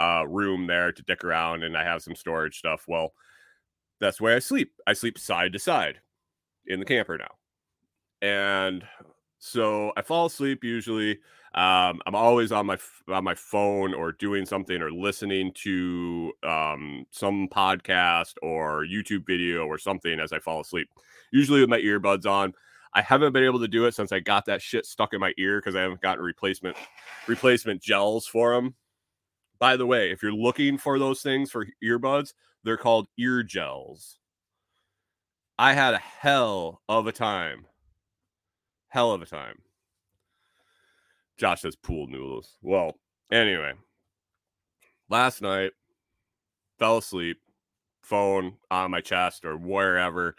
uh, 0.00 0.24
room 0.26 0.66
there 0.66 0.92
to 0.92 1.02
dick 1.02 1.24
around, 1.24 1.62
and 1.62 1.76
I 1.76 1.84
have 1.84 2.02
some 2.02 2.14
storage 2.16 2.58
stuff. 2.58 2.84
Well, 2.88 3.12
that's 4.00 4.20
where 4.20 4.36
I 4.36 4.40
sleep. 4.40 4.72
I 4.86 4.92
sleep 4.92 5.18
side 5.18 5.52
to 5.52 5.58
side 5.58 6.00
in 6.66 6.80
the 6.80 6.86
camper 6.86 7.18
now, 7.18 8.26
and 8.26 8.84
so 9.38 9.92
I 9.96 10.02
fall 10.02 10.26
asleep 10.26 10.64
usually. 10.64 11.18
Um, 11.54 12.02
I'm 12.06 12.14
always 12.14 12.52
on 12.52 12.66
my 12.66 12.76
on 13.08 13.24
my 13.24 13.34
phone 13.34 13.94
or 13.94 14.12
doing 14.12 14.44
something 14.44 14.82
or 14.82 14.90
listening 14.90 15.52
to 15.62 16.32
um, 16.42 17.06
some 17.10 17.48
podcast 17.48 18.34
or 18.42 18.84
YouTube 18.84 19.26
video 19.26 19.66
or 19.66 19.78
something 19.78 20.20
as 20.20 20.32
I 20.32 20.38
fall 20.38 20.60
asleep. 20.60 20.88
Usually 21.32 21.60
with 21.60 21.70
my 21.70 21.80
earbuds 21.80 22.26
on. 22.26 22.52
I 22.94 23.02
haven't 23.02 23.32
been 23.32 23.44
able 23.44 23.60
to 23.60 23.68
do 23.68 23.86
it 23.86 23.94
since 23.94 24.12
I 24.12 24.20
got 24.20 24.46
that 24.46 24.62
shit 24.62 24.86
stuck 24.86 25.12
in 25.12 25.20
my 25.20 25.32
ear 25.38 25.60
because 25.60 25.76
I 25.76 25.82
haven't 25.82 26.00
gotten 26.00 26.24
replacement 26.24 26.76
replacement 27.26 27.82
gels 27.82 28.26
for 28.26 28.54
them. 28.54 28.74
By 29.58 29.76
the 29.76 29.86
way, 29.86 30.10
if 30.10 30.22
you're 30.22 30.32
looking 30.32 30.78
for 30.78 30.98
those 30.98 31.22
things 31.22 31.50
for 31.50 31.66
earbuds, 31.82 32.32
they're 32.62 32.76
called 32.76 33.08
ear 33.18 33.42
gels. 33.42 34.18
I 35.58 35.72
had 35.72 35.94
a 35.94 35.98
hell 35.98 36.82
of 36.88 37.06
a 37.06 37.12
time. 37.12 37.66
Hell 38.88 39.12
of 39.12 39.22
a 39.22 39.26
time. 39.26 39.62
Josh 41.38 41.62
says 41.62 41.76
pool 41.76 42.06
noodles. 42.06 42.56
Well, 42.62 42.98
anyway, 43.30 43.72
last 45.08 45.42
night, 45.42 45.72
fell 46.78 46.98
asleep, 46.98 47.38
phone 48.02 48.56
on 48.70 48.90
my 48.90 49.00
chest 49.00 49.44
or 49.44 49.56
wherever. 49.56 50.34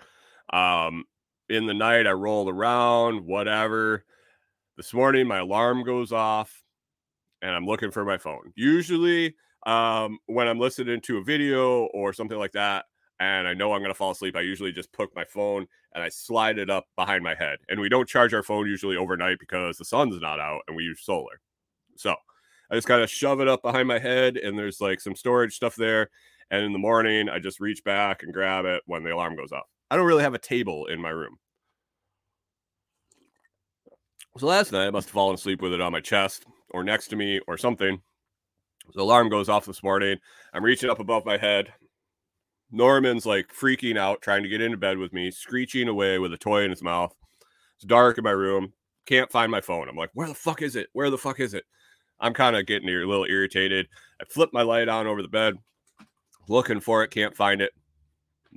Um, 0.52 1.06
in 1.50 1.66
the 1.66 1.74
night, 1.74 2.08
I 2.08 2.12
rolled 2.12 2.50
around, 2.50 3.26
whatever. 3.26 4.04
This 4.76 4.94
morning, 4.94 5.28
my 5.28 5.40
alarm 5.40 5.84
goes 5.84 6.12
off 6.12 6.64
and 7.42 7.52
I'm 7.52 7.66
looking 7.66 7.92
for 7.92 8.06
my 8.06 8.18
phone. 8.18 8.52
Usually, 8.56 9.36
um, 9.66 10.20
when 10.28 10.48
I'm 10.48 10.60
listening 10.60 11.02
to 11.02 11.18
a 11.18 11.24
video 11.24 11.86
or 11.94 12.14
something 12.14 12.38
like 12.38 12.52
that, 12.54 12.86
and 13.20 13.48
I 13.48 13.54
know 13.54 13.74
I'm 13.74 13.82
going 13.82 13.90
to 13.90 13.96
fall 13.96 14.12
asleep, 14.12 14.36
I 14.36 14.42
usually 14.42 14.72
just 14.72 14.92
put 14.94 15.16
my 15.16 15.26
phone 15.26 15.66
and 15.96 16.04
I 16.04 16.10
slide 16.10 16.60
it 16.60 16.70
up 16.70 16.86
behind 16.96 17.24
my 17.24 17.34
head. 17.34 17.58
And 17.70 17.80
we 17.80 17.90
don't 17.90 18.08
charge 18.08 18.34
our 18.34 18.44
phone 18.44 18.68
usually 18.68 18.96
overnight 18.96 19.40
because 19.40 19.78
the 19.78 19.86
sun's 19.86 20.22
not 20.22 20.40
out 20.40 20.62
and 20.68 20.78
we 20.78 20.84
use 20.84 21.04
solar. 21.04 21.40
So 21.96 22.14
I 22.70 22.76
just 22.76 22.88
kind 22.88 23.02
of 23.02 23.10
shove 23.10 23.42
it 23.42 23.48
up 23.48 23.64
behind 23.64 23.88
my 23.88 23.98
head 23.98 24.38
and 24.38 24.58
there's 24.58 24.80
like 24.80 25.00
some 25.00 25.16
storage 25.16 25.56
stuff 25.56 25.76
there. 25.76 26.10
And 26.52 26.64
in 26.64 26.74
the 26.74 26.80
morning, 26.80 27.28
I 27.28 27.40
just 27.40 27.60
reach 27.60 27.84
back 27.84 28.22
and 28.22 28.32
grab 28.32 28.66
it 28.66 28.84
when 28.86 29.04
the 29.04 29.14
alarm 29.14 29.36
goes 29.36 29.52
off. 29.52 29.66
I 29.90 29.96
don't 29.96 30.06
really 30.06 30.24
have 30.24 30.34
a 30.34 30.40
table 30.40 30.86
in 30.88 31.02
my 31.02 31.10
room. 31.10 31.38
So 34.38 34.46
last 34.46 34.72
night 34.72 34.88
I 34.88 34.92
must 34.92 35.08
have 35.08 35.14
fallen 35.14 35.36
asleep 35.36 35.62
with 35.62 35.74
it 35.74 35.82
on 35.82 35.92
my 35.92 36.02
chest 36.02 36.46
or 36.72 36.84
next 36.84 37.08
to 37.08 37.16
me 37.16 37.40
or 37.48 37.58
something. 37.58 38.02
The 38.94 39.02
alarm 39.02 39.30
goes 39.30 39.50
off 39.50 39.66
this 39.66 39.84
morning. 39.84 40.18
I'm 40.54 40.64
reaching 40.64 40.90
up 40.90 41.00
above 41.00 41.26
my 41.26 41.38
head. 41.38 41.74
Norman's 42.72 43.26
like 43.26 43.48
freaking 43.48 43.98
out, 43.98 44.22
trying 44.22 44.44
to 44.44 44.50
get 44.50 44.62
into 44.62 44.78
bed 44.78 44.98
with 44.98 45.14
me, 45.14 45.32
screeching 45.32 45.88
away 45.88 46.20
with 46.20 46.34
a 46.34 46.38
toy 46.38 46.64
in 46.64 46.70
his 46.70 46.84
mouth. 46.84 47.16
It's 47.76 47.86
dark 47.86 48.18
in 48.18 48.24
my 48.24 48.32
room. 48.32 48.74
Can't 49.06 49.32
find 49.32 49.50
my 49.50 49.62
phone. 49.62 49.88
I'm 49.88 49.96
like, 49.96 50.12
where 50.14 50.28
the 50.28 50.34
fuck 50.34 50.62
is 50.62 50.76
it? 50.76 50.90
Where 50.94 51.10
the 51.10 51.18
fuck 51.18 51.40
is 51.40 51.54
it? 51.54 51.64
I'm 52.20 52.34
kind 52.34 52.56
of 52.56 52.66
getting 52.66 52.90
a 52.90 53.06
little 53.06 53.26
irritated. 53.26 53.88
I 54.22 54.26
flip 54.26 54.50
my 54.52 54.64
light 54.64 54.90
on 54.90 55.08
over 55.08 55.22
the 55.22 55.28
bed, 55.28 55.56
looking 56.50 56.82
for 56.82 57.04
it, 57.04 57.12
can't 57.12 57.36
find 57.36 57.62
it 57.62 57.72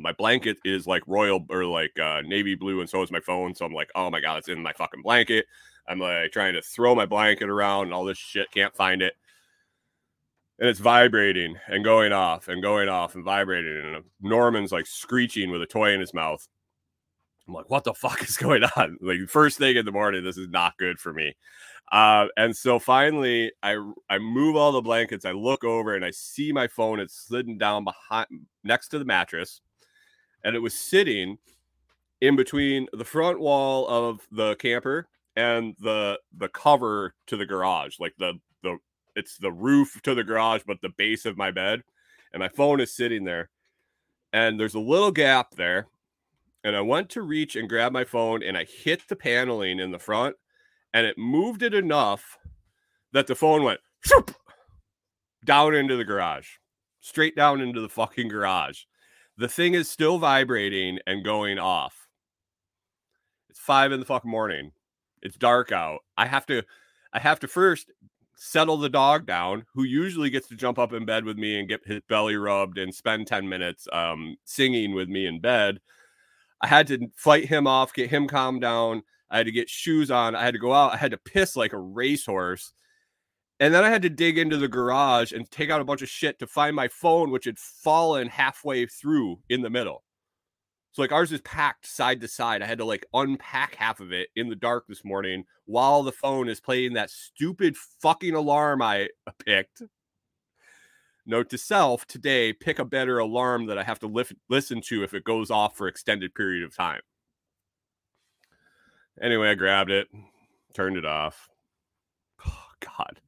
my 0.01 0.13
blanket 0.13 0.59
is 0.65 0.87
like 0.87 1.03
royal 1.07 1.45
or 1.51 1.65
like 1.65 1.99
uh, 1.99 2.23
navy 2.25 2.55
blue, 2.55 2.81
and 2.81 2.89
so 2.89 3.03
is 3.03 3.11
my 3.11 3.21
phone. 3.21 3.55
So 3.55 3.65
I'm 3.65 3.73
like, 3.73 3.91
oh 3.95 4.11
my 4.11 4.21
god, 4.21 4.39
it's 4.39 4.49
in 4.49 4.63
my 4.63 4.73
fucking 4.73 5.03
blanket. 5.03 5.47
I'm 5.89 5.99
like 5.99 6.33
trying 6.33 6.55
to 6.55 6.63
throw 6.63 6.95
my 6.95 7.07
blanket 7.07 7.49
around 7.49 7.87
and 7.87 7.95
all 7.95 8.05
this 8.05 8.19
shit, 8.19 8.51
can't 8.53 8.75
find 8.75 9.03
it. 9.03 9.15
And 10.59 10.69
it's 10.69 10.79
vibrating 10.79 11.57
and 11.69 11.85
going 11.85 12.13
off 12.13 12.49
and 12.49 12.63
going 12.63 12.89
off 12.89 13.15
and 13.15 13.25
vibrating. 13.25 13.95
And 13.95 14.05
Norman's 14.21 14.73
like 14.73 14.87
screeching 14.87 15.51
with 15.51 15.63
a 15.63 15.67
toy 15.67 15.93
in 15.93 16.01
his 16.01 16.15
mouth. 16.15 16.47
I'm 17.49 17.55
like, 17.55 17.71
what 17.71 17.85
the 17.85 17.95
fuck 17.95 18.23
is 18.23 18.37
going 18.37 18.63
on? 18.77 18.99
Like, 19.03 19.21
first 19.29 19.59
thing 19.59 19.77
in 19.77 19.87
the 19.87 19.93
morning, 19.93 20.23
this 20.23 20.37
is 20.37 20.49
not 20.49 20.77
good 20.79 21.01
for 21.01 21.13
me. 21.13 21.35
Uh, 21.91 22.27
and 22.37 22.57
so 22.57 22.79
finally, 22.79 23.51
I 23.63 23.77
I 24.09 24.19
move 24.19 24.55
all 24.55 24.71
the 24.71 24.81
blankets. 24.81 25.25
I 25.25 25.33
look 25.33 25.65
over 25.65 25.97
and 25.97 26.05
I 26.05 26.13
see 26.13 26.53
my 26.53 26.69
phone. 26.69 27.01
It's 27.01 27.17
slidden 27.17 27.59
down 27.59 27.83
behind 27.83 28.29
next 28.63 28.89
to 28.89 29.01
the 29.01 29.05
mattress 29.05 29.61
and 30.45 30.57
it 30.57 30.61
was 30.61 30.75
sitting 30.75 31.39
in 32.21 32.37
between 32.37 32.87
the 32.93 33.05
front 33.05 33.41
wall 33.41 33.89
of 33.89 34.27
the 34.31 34.55
camper 34.57 35.09
and 35.37 35.75
the 35.81 36.19
the 36.37 36.49
cover 36.49 37.15
to 37.27 37.37
the 37.37 37.47
garage 37.47 37.99
like 38.01 38.15
the 38.19 38.35
the 38.63 38.77
it's 39.17 39.39
the 39.39 39.53
roof 39.53 40.01
to 40.03 40.15
the 40.15 40.25
garage 40.25 40.63
but 40.67 40.81
the 40.81 40.91
base 40.97 41.25
of 41.25 41.37
my 41.37 41.51
bed. 41.51 41.83
And 42.33 42.41
my 42.41 42.49
phone 42.49 42.81
is 42.81 42.95
sitting 42.95 43.25
there. 43.25 43.51
And 44.33 44.59
there's 44.59 44.75
a 44.75 44.81
little 44.81 45.11
gap 45.11 45.55
there. 45.57 45.89
And 46.63 46.77
i 46.77 46.81
went 46.81 47.09
to 47.11 47.23
reach 47.23 47.57
and 47.57 47.69
grab 47.69 47.91
my 47.91 48.05
phone 48.05 48.43
and 48.43 48.57
i 48.57 48.65
hit 48.65 49.09
the 49.09 49.17
paneling 49.17 49.81
in 49.81 49.93
the 49.93 49.99
front 49.99 50.37
and 50.93 51.07
it 51.07 51.17
moved 51.17 51.63
it 51.63 51.73
enough 51.73 52.39
that 53.13 53.27
the 53.27 53.35
phone 53.35 53.65
went 53.65 53.81
whoop, 54.11 54.35
down 55.45 55.75
into 55.75 55.97
the 55.97 56.05
garage 56.05 56.49
straight 57.01 57.35
down 57.35 57.63
into 57.63 57.81
the 57.81 57.89
fucking 57.89 58.29
garage 58.29 58.83
the 59.41 59.49
thing 59.49 59.73
is 59.73 59.89
still 59.89 60.19
vibrating 60.19 60.99
and 61.07 61.25
going 61.25 61.59
off. 61.59 62.09
It's 63.49 63.59
five 63.59 63.91
in 63.91 63.99
the 63.99 64.05
fucking 64.05 64.31
morning. 64.31 64.73
It's 65.23 65.37
dark 65.37 65.73
out. 65.73 66.01
I 66.19 66.27
have 66.27 66.45
to, 66.47 66.63
I 67.15 67.21
have 67.21 67.41
to 67.41 67.49
first 67.49 67.91
settle 68.37 68.77
the 68.77 68.91
dog 68.91 69.27
down, 69.27 69.65
who 69.75 69.85
usually 69.85 70.29
gets 70.29 70.47
to 70.49 70.57
jump 70.57 70.79
up 70.79 70.93
in 70.93 71.07
bed 71.07 71.25
with 71.25 71.39
me 71.39 71.59
and 71.59 71.69
get 71.69 71.87
his 71.87 72.03
belly 72.07 72.37
rubbed 72.37 72.77
and 72.77 72.95
spend 72.95 73.27
10 73.27 73.49
minutes 73.49 73.89
um, 73.95 74.37
singing 74.45 74.95
with 74.95 75.09
me 75.09 75.27
in 75.27 75.41
bed. 75.41 75.81
I 76.61 76.67
had 76.67 76.87
to 76.89 77.09
fight 77.17 77.47
him 77.47 77.67
off, 77.67 77.95
get 77.95 78.11
him 78.11 78.29
calmed 78.29 78.61
down. 78.61 79.03
I 79.31 79.39
had 79.39 79.47
to 79.47 79.53
get 79.53 79.71
shoes 79.71 80.11
on. 80.11 80.37
I 80.37 80.45
had 80.45 80.53
to 80.53 80.61
go 80.61 80.75
out. 80.75 80.93
I 80.93 80.99
had 80.99 81.13
to 81.13 81.19
piss 81.19 81.57
like 81.57 81.73
a 81.73 81.79
racehorse. 81.79 82.75
And 83.61 83.75
then 83.75 83.85
I 83.85 83.91
had 83.91 84.01
to 84.03 84.09
dig 84.09 84.39
into 84.39 84.57
the 84.57 84.69
garage 84.69 85.33
and 85.33 85.49
take 85.51 85.69
out 85.69 85.83
a 85.83 85.85
bunch 85.85 86.01
of 86.01 86.09
shit 86.09 86.39
to 86.39 86.47
find 86.47 86.75
my 86.75 86.89
phone, 86.89 87.31
which 87.31 87.45
had 87.45 87.59
fallen 87.59 88.29
halfway 88.29 88.87
through 88.87 89.41
in 89.51 89.61
the 89.61 89.69
middle. 89.69 90.03
So 90.93 91.03
like 91.03 91.13
ours 91.13 91.31
is 91.31 91.43
packed 91.43 91.87
side 91.87 92.23
to 92.23 92.29
side. 92.29 92.63
I 92.63 92.67
had 92.67 92.79
to 92.79 92.87
like 92.87 93.05
unpack 93.13 93.75
half 93.75 94.01
of 94.01 94.13
it 94.13 94.29
in 94.35 94.49
the 94.49 94.57
dark 94.57 94.87
this 94.89 95.05
morning 95.05 95.45
while 95.67 96.03
the 96.03 96.11
phone 96.11 96.49
is 96.49 96.59
playing 96.59 96.95
that 96.95 97.11
stupid 97.11 97.77
fucking 97.77 98.35
alarm 98.35 98.81
I 98.81 99.11
picked. 99.45 99.83
Note 101.27 101.51
to 101.51 101.59
self 101.59 102.07
today, 102.07 102.55
pick 102.55 102.79
a 102.79 102.85
better 102.85 103.19
alarm 103.19 103.67
that 103.67 103.79
I 103.79 103.85
have 103.85 104.01
to 104.01 104.07
lif- 104.07 104.33
listen 104.49 104.81
to 104.87 105.05
if 105.05 105.13
it 105.13 105.23
goes 105.23 105.51
off 105.51 105.77
for 105.77 105.87
extended 105.87 106.35
period 106.35 106.65
of 106.65 106.75
time. 106.75 107.03
Anyway, 109.21 109.51
I 109.51 109.55
grabbed 109.55 109.91
it, 109.91 110.09
turned 110.73 110.97
it 110.97 111.05
off. 111.05 111.51
Oh, 112.45 112.65
God 112.81 113.21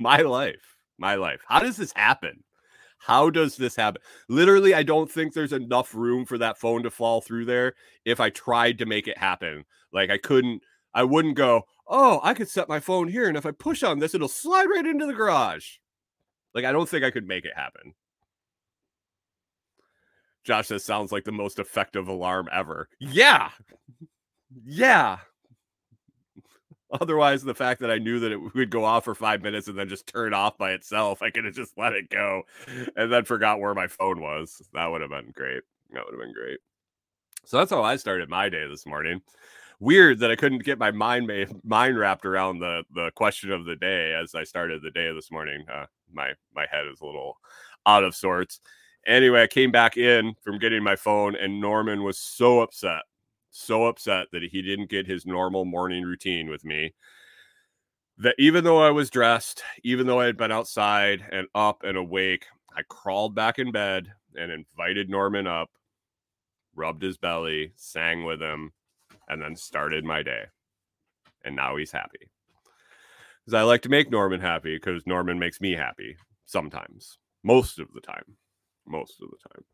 my 0.00 0.18
life 0.22 0.76
my 0.98 1.14
life 1.14 1.42
how 1.48 1.60
does 1.60 1.76
this 1.76 1.92
happen 1.96 2.44
how 2.98 3.30
does 3.30 3.56
this 3.56 3.76
happen 3.76 4.02
literally 4.28 4.74
i 4.74 4.82
don't 4.82 5.10
think 5.10 5.32
there's 5.34 5.52
enough 5.52 5.94
room 5.94 6.24
for 6.26 6.38
that 6.38 6.58
phone 6.58 6.82
to 6.82 6.90
fall 6.90 7.20
through 7.20 7.44
there 7.44 7.74
if 8.04 8.20
i 8.20 8.30
tried 8.30 8.78
to 8.78 8.86
make 8.86 9.08
it 9.08 9.18
happen 9.18 9.64
like 9.92 10.10
i 10.10 10.18
couldn't 10.18 10.62
i 10.94 11.04
wouldn't 11.04 11.36
go 11.36 11.62
oh 11.88 12.20
i 12.24 12.34
could 12.34 12.48
set 12.48 12.68
my 12.68 12.80
phone 12.80 13.08
here 13.08 13.28
and 13.28 13.36
if 13.36 13.46
i 13.46 13.52
push 13.52 13.82
on 13.84 13.98
this 14.00 14.14
it'll 14.14 14.28
slide 14.28 14.66
right 14.66 14.86
into 14.86 15.06
the 15.06 15.14
garage 15.14 15.76
Like, 16.54 16.64
I 16.64 16.72
don't 16.72 16.88
think 16.88 17.04
I 17.04 17.10
could 17.12 17.28
make 17.28 17.44
it 17.44 17.56
happen. 17.56 17.94
Josh 20.44 20.68
this 20.68 20.84
sounds 20.84 21.12
like 21.12 21.24
the 21.24 21.32
most 21.32 21.58
effective 21.58 22.08
alarm 22.08 22.48
ever. 22.52 22.88
Yeah. 22.98 23.50
Yeah. 24.64 25.18
Otherwise, 26.92 27.42
the 27.42 27.54
fact 27.54 27.80
that 27.80 27.90
I 27.90 27.98
knew 27.98 28.18
that 28.20 28.32
it 28.32 28.54
would 28.54 28.70
go 28.70 28.84
off 28.84 29.04
for 29.04 29.14
five 29.14 29.42
minutes 29.42 29.68
and 29.68 29.78
then 29.78 29.88
just 29.88 30.06
turn 30.06 30.34
off 30.34 30.58
by 30.58 30.72
itself, 30.72 31.22
I 31.22 31.30
could 31.30 31.44
have 31.44 31.54
just 31.54 31.76
let 31.76 31.92
it 31.92 32.10
go 32.10 32.42
and 32.96 33.12
then 33.12 33.24
forgot 33.24 33.60
where 33.60 33.74
my 33.74 33.86
phone 33.86 34.20
was. 34.20 34.60
That 34.72 34.86
would 34.86 35.00
have 35.00 35.10
been 35.10 35.32
great. 35.34 35.62
That 35.92 36.04
would 36.04 36.14
have 36.14 36.20
been 36.20 36.34
great. 36.34 36.58
So 37.44 37.58
that's 37.58 37.70
how 37.70 37.82
I 37.82 37.96
started 37.96 38.28
my 38.28 38.48
day 38.48 38.66
this 38.68 38.86
morning. 38.86 39.20
Weird 39.78 40.18
that 40.20 40.30
I 40.30 40.36
couldn't 40.36 40.64
get 40.64 40.78
my 40.78 40.90
mind 40.90 41.26
made, 41.26 41.48
mind 41.64 41.98
wrapped 41.98 42.26
around 42.26 42.58
the 42.58 42.84
the 42.94 43.10
question 43.14 43.50
of 43.50 43.64
the 43.64 43.76
day 43.76 44.12
as 44.12 44.34
I 44.34 44.44
started 44.44 44.82
the 44.82 44.90
day 44.90 45.10
this 45.12 45.30
morning. 45.30 45.64
Uh, 45.72 45.86
my 46.12 46.32
my 46.54 46.66
head 46.70 46.86
is 46.86 47.00
a 47.00 47.06
little 47.06 47.38
out 47.86 48.04
of 48.04 48.14
sorts. 48.14 48.60
Anyway, 49.06 49.42
I 49.42 49.46
came 49.46 49.70
back 49.70 49.96
in 49.96 50.34
from 50.42 50.58
getting 50.58 50.82
my 50.82 50.96
phone, 50.96 51.34
and 51.34 51.60
Norman 51.60 52.02
was 52.02 52.18
so 52.18 52.60
upset, 52.60 53.02
so 53.50 53.86
upset 53.86 54.28
that 54.32 54.42
he 54.42 54.62
didn't 54.62 54.90
get 54.90 55.06
his 55.06 55.26
normal 55.26 55.64
morning 55.64 56.04
routine 56.04 56.48
with 56.48 56.64
me. 56.64 56.94
That 58.18 58.34
even 58.38 58.64
though 58.64 58.82
I 58.82 58.90
was 58.90 59.10
dressed, 59.10 59.62
even 59.82 60.06
though 60.06 60.20
I 60.20 60.26
had 60.26 60.36
been 60.36 60.52
outside 60.52 61.24
and 61.32 61.46
up 61.54 61.82
and 61.84 61.96
awake, 61.96 62.46
I 62.76 62.82
crawled 62.88 63.34
back 63.34 63.58
in 63.58 63.72
bed 63.72 64.12
and 64.36 64.52
invited 64.52 65.08
Norman 65.08 65.46
up, 65.46 65.70
rubbed 66.74 67.02
his 67.02 67.16
belly, 67.16 67.72
sang 67.76 68.24
with 68.24 68.40
him, 68.40 68.72
and 69.28 69.40
then 69.40 69.56
started 69.56 70.04
my 70.04 70.22
day. 70.22 70.44
And 71.44 71.56
now 71.56 71.76
he's 71.76 71.92
happy. 71.92 72.30
Because 73.40 73.54
I 73.54 73.62
like 73.62 73.82
to 73.82 73.88
make 73.88 74.10
Norman 74.10 74.40
happy 74.40 74.76
because 74.76 75.06
Norman 75.06 75.38
makes 75.38 75.60
me 75.60 75.72
happy 75.72 76.16
sometimes, 76.44 77.18
most 77.42 77.78
of 77.78 77.88
the 77.94 78.02
time 78.02 78.36
most 78.90 79.20
of 79.22 79.30
the 79.30 79.48
time. 79.48 79.64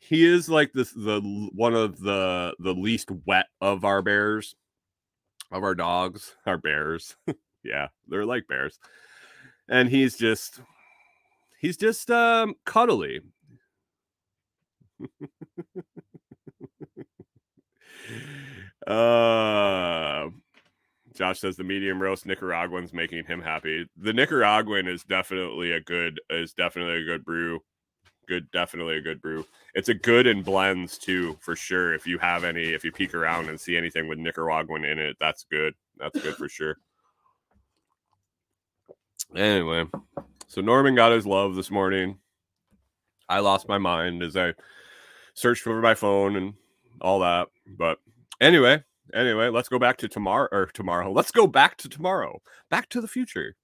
He 0.00 0.24
is 0.26 0.48
like 0.48 0.72
this 0.72 0.90
the 0.92 1.20
one 1.52 1.74
of 1.74 2.00
the 2.00 2.54
the 2.58 2.74
least 2.74 3.10
wet 3.26 3.46
of 3.60 3.84
our 3.84 4.00
bears, 4.02 4.56
of 5.52 5.62
our 5.62 5.74
dogs, 5.74 6.34
our 6.46 6.56
bears. 6.56 7.16
yeah, 7.62 7.88
they're 8.08 8.24
like 8.24 8.48
bears. 8.48 8.78
And 9.68 9.90
he's 9.90 10.16
just 10.16 10.60
he's 11.60 11.76
just 11.76 12.10
um 12.10 12.54
cuddly. 12.64 13.20
uh 18.86 20.28
Josh 21.14 21.40
says 21.40 21.56
the 21.56 21.64
medium 21.64 22.00
roast 22.00 22.24
Nicaraguan's 22.24 22.94
making 22.94 23.26
him 23.26 23.42
happy. 23.42 23.86
The 23.98 24.14
Nicaraguan 24.14 24.88
is 24.88 25.04
definitely 25.04 25.72
a 25.72 25.80
good 25.80 26.18
is 26.30 26.54
definitely 26.54 27.02
a 27.02 27.04
good 27.04 27.24
brew 27.24 27.60
good, 28.30 28.50
definitely 28.52 28.96
a 28.96 29.00
good 29.00 29.20
brew. 29.20 29.44
It's 29.74 29.88
a 29.88 29.94
good 29.94 30.28
in 30.28 30.42
blends 30.42 30.96
too, 30.96 31.36
for 31.40 31.56
sure. 31.56 31.92
If 31.92 32.06
you 32.06 32.16
have 32.18 32.44
any, 32.44 32.72
if 32.72 32.84
you 32.84 32.92
peek 32.92 33.12
around 33.12 33.48
and 33.48 33.60
see 33.60 33.76
anything 33.76 34.06
with 34.06 34.18
Nicaraguan 34.18 34.84
in 34.84 35.00
it, 35.00 35.16
that's 35.20 35.44
good. 35.50 35.74
That's 35.98 36.18
good 36.18 36.36
for 36.36 36.48
sure. 36.48 36.76
Anyway, 39.34 39.84
so 40.46 40.60
Norman 40.60 40.94
got 40.94 41.12
his 41.12 41.26
love 41.26 41.56
this 41.56 41.72
morning. 41.72 42.18
I 43.28 43.40
lost 43.40 43.68
my 43.68 43.78
mind 43.78 44.22
as 44.22 44.36
I 44.36 44.54
searched 45.34 45.62
for 45.62 45.80
my 45.80 45.94
phone 45.94 46.36
and 46.36 46.54
all 47.00 47.18
that. 47.20 47.48
But 47.66 47.98
anyway, 48.40 48.84
anyway, 49.12 49.48
let's 49.48 49.68
go 49.68 49.80
back 49.80 49.96
to 49.98 50.08
tomorrow 50.08 50.48
or 50.52 50.66
tomorrow. 50.66 51.10
Let's 51.10 51.32
go 51.32 51.48
back 51.48 51.76
to 51.78 51.88
tomorrow. 51.88 52.40
Back 52.70 52.88
to 52.90 53.00
the 53.00 53.08
future 53.08 53.56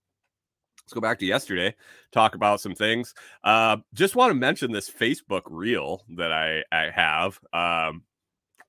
let's 0.87 0.95
go 0.95 1.01
back 1.01 1.19
to 1.19 1.27
yesterday 1.27 1.75
talk 2.13 2.37
about 2.37 2.61
some 2.61 2.75
things. 2.75 3.13
Uh 3.43 3.79
just 3.93 4.15
want 4.15 4.31
to 4.31 4.35
mention 4.35 4.71
this 4.71 4.89
facebook 4.89 5.43
reel 5.47 6.05
that 6.11 6.33
i 6.33 6.63
i 6.71 6.89
have 6.91 7.41
um 7.53 8.03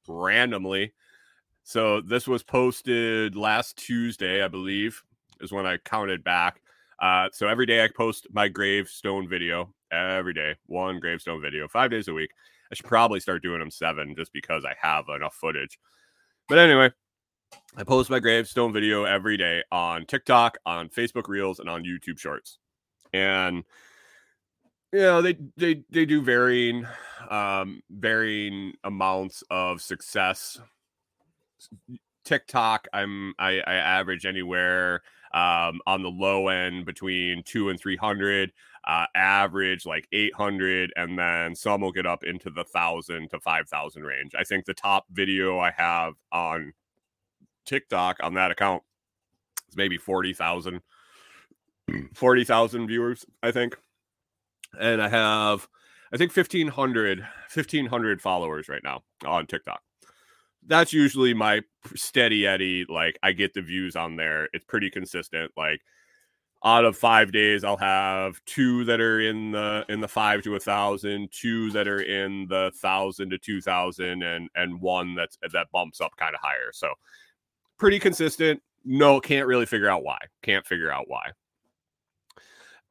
randomly. 0.08 0.94
So 1.64 2.02
this 2.02 2.28
was 2.28 2.42
posted 2.42 3.36
last 3.36 3.78
tuesday 3.78 4.42
i 4.44 4.48
believe 4.48 5.04
is 5.42 5.52
when 5.52 5.68
i 5.68 5.78
counted 5.78 6.24
back. 6.24 6.60
Uh 7.00 7.30
so 7.32 7.48
every 7.48 7.68
day 7.68 7.84
i 7.84 7.88
post 7.96 8.26
my 8.32 8.48
gravestone 8.48 9.30
video 9.30 9.72
every 9.92 10.34
day 10.34 10.56
one 10.66 11.00
gravestone 11.00 11.40
video 11.40 11.68
five 11.68 11.92
days 11.92 12.08
a 12.08 12.14
week. 12.14 12.32
I 12.72 12.76
should 12.76 12.88
probably 12.88 13.20
start 13.20 13.44
doing 13.44 13.60
them 13.60 13.70
seven 13.70 14.16
just 14.18 14.34
because 14.34 14.66
i 14.66 14.74
have 14.82 15.06
enough 15.16 15.36
footage. 15.36 15.78
But 16.50 16.58
anyway 16.58 16.90
I 17.78 17.84
post 17.84 18.10
my 18.10 18.20
gravestone 18.20 18.74
video 18.74 19.04
every 19.04 19.38
day 19.38 19.64
on 19.72 20.06
TikTok, 20.08 20.58
on 20.66 20.90
Facebook 20.90 21.28
Reels, 21.28 21.60
and 21.60 21.70
on 21.70 21.84
YouTube 21.84 22.18
Shorts. 22.18 22.58
And 23.14 23.64
you 24.92 25.00
know, 25.00 25.22
they 25.22 25.38
they 25.58 25.84
they 25.92 26.06
do 26.06 26.22
varying 26.22 26.88
um 27.30 27.82
varying 27.92 28.74
amounts 28.84 29.44
of 29.52 29.82
success. 29.82 30.60
TikTok, 32.26 32.88
I'm 32.94 33.36
I, 33.38 33.60
I 33.60 33.76
average 33.76 34.26
anywhere 34.26 35.04
um 35.32 35.80
on 35.86 36.02
the 36.02 36.10
low 36.10 36.48
end 36.48 36.86
between 36.86 37.44
two 37.44 37.70
and 37.70 37.80
three 37.80 37.98
hundred. 37.98 38.54
Uh, 38.88 39.06
average 39.16 39.86
like 39.86 40.08
800 40.14 40.94
and 40.96 41.20
then 41.20 41.54
some 41.54 41.82
will 41.82 41.92
get 41.92 42.06
up 42.06 42.24
into 42.24 42.50
the 42.50 42.64
thousand 42.64 43.28
to 43.32 43.38
5000 43.42 44.02
range 44.02 44.32
i 44.40 44.46
think 44.46 44.64
the 44.64 44.74
top 44.74 45.04
video 45.12 45.60
i 45.60 45.72
have 45.72 46.14
on 46.32 46.72
TikTok 47.68 48.18
on 48.22 48.34
that 48.36 48.52
account. 48.52 48.84
It's 49.68 49.78
maybe 49.78 49.98
40,000 49.98 50.82
hmm. 51.90 52.02
40,000 52.14 52.88
viewers, 52.88 53.26
I 53.44 53.52
think. 53.52 53.78
And 54.80 55.02
I 55.02 55.10
have 55.10 55.68
I 56.12 56.18
think 56.18 56.36
1500 56.36 57.20
1500 57.20 58.22
followers 58.22 58.70
right 58.70 58.84
now 58.84 59.04
on 59.26 59.46
TikTok. 59.46 59.82
That's 60.66 60.94
usually 60.94 61.34
my 61.34 61.62
steady 61.96 62.46
eddy 62.46 62.86
like 62.90 63.20
I 63.24 63.32
get 63.32 63.54
the 63.54 63.62
views 63.62 63.96
on 63.96 64.16
there. 64.16 64.50
It's 64.54 64.66
pretty 64.66 64.90
consistent 64.90 65.52
like 65.56 65.82
out 66.64 66.86
of 66.86 66.98
five 66.98 67.32
days 67.32 67.64
i'll 67.64 67.78
have 67.78 68.44
two 68.46 68.84
that 68.86 69.00
are 69.00 69.22
in 69.22 69.52
the 69.52 69.86
in 69.90 70.02
the 70.02 70.08
five 70.08 70.42
to 70.42 70.56
a 70.56 70.60
thousand 70.60 71.30
two 71.32 71.70
that 71.72 71.88
are 71.88 72.02
in 72.02 72.48
the 72.48 72.72
thousand 72.76 73.30
to 73.30 73.38
two 73.38 73.62
thousand 73.62 74.24
and 74.24 74.50
and 74.56 74.82
one 74.82 75.14
that's 75.14 75.38
that 75.54 75.72
bumps 75.72 76.02
up 76.02 76.12
kind 76.18 76.34
of 76.34 76.42
higher 76.42 76.72
so 76.74 76.92
pretty 77.78 78.00
consistent. 78.00 78.62
No, 78.86 79.20
can't 79.20 79.48
really 79.48 79.66
figure 79.66 79.90
out 79.90 80.04
why. 80.04 80.18
Can't 80.42 80.66
figure 80.66 80.92
out 80.92 81.06
why. 81.08 81.32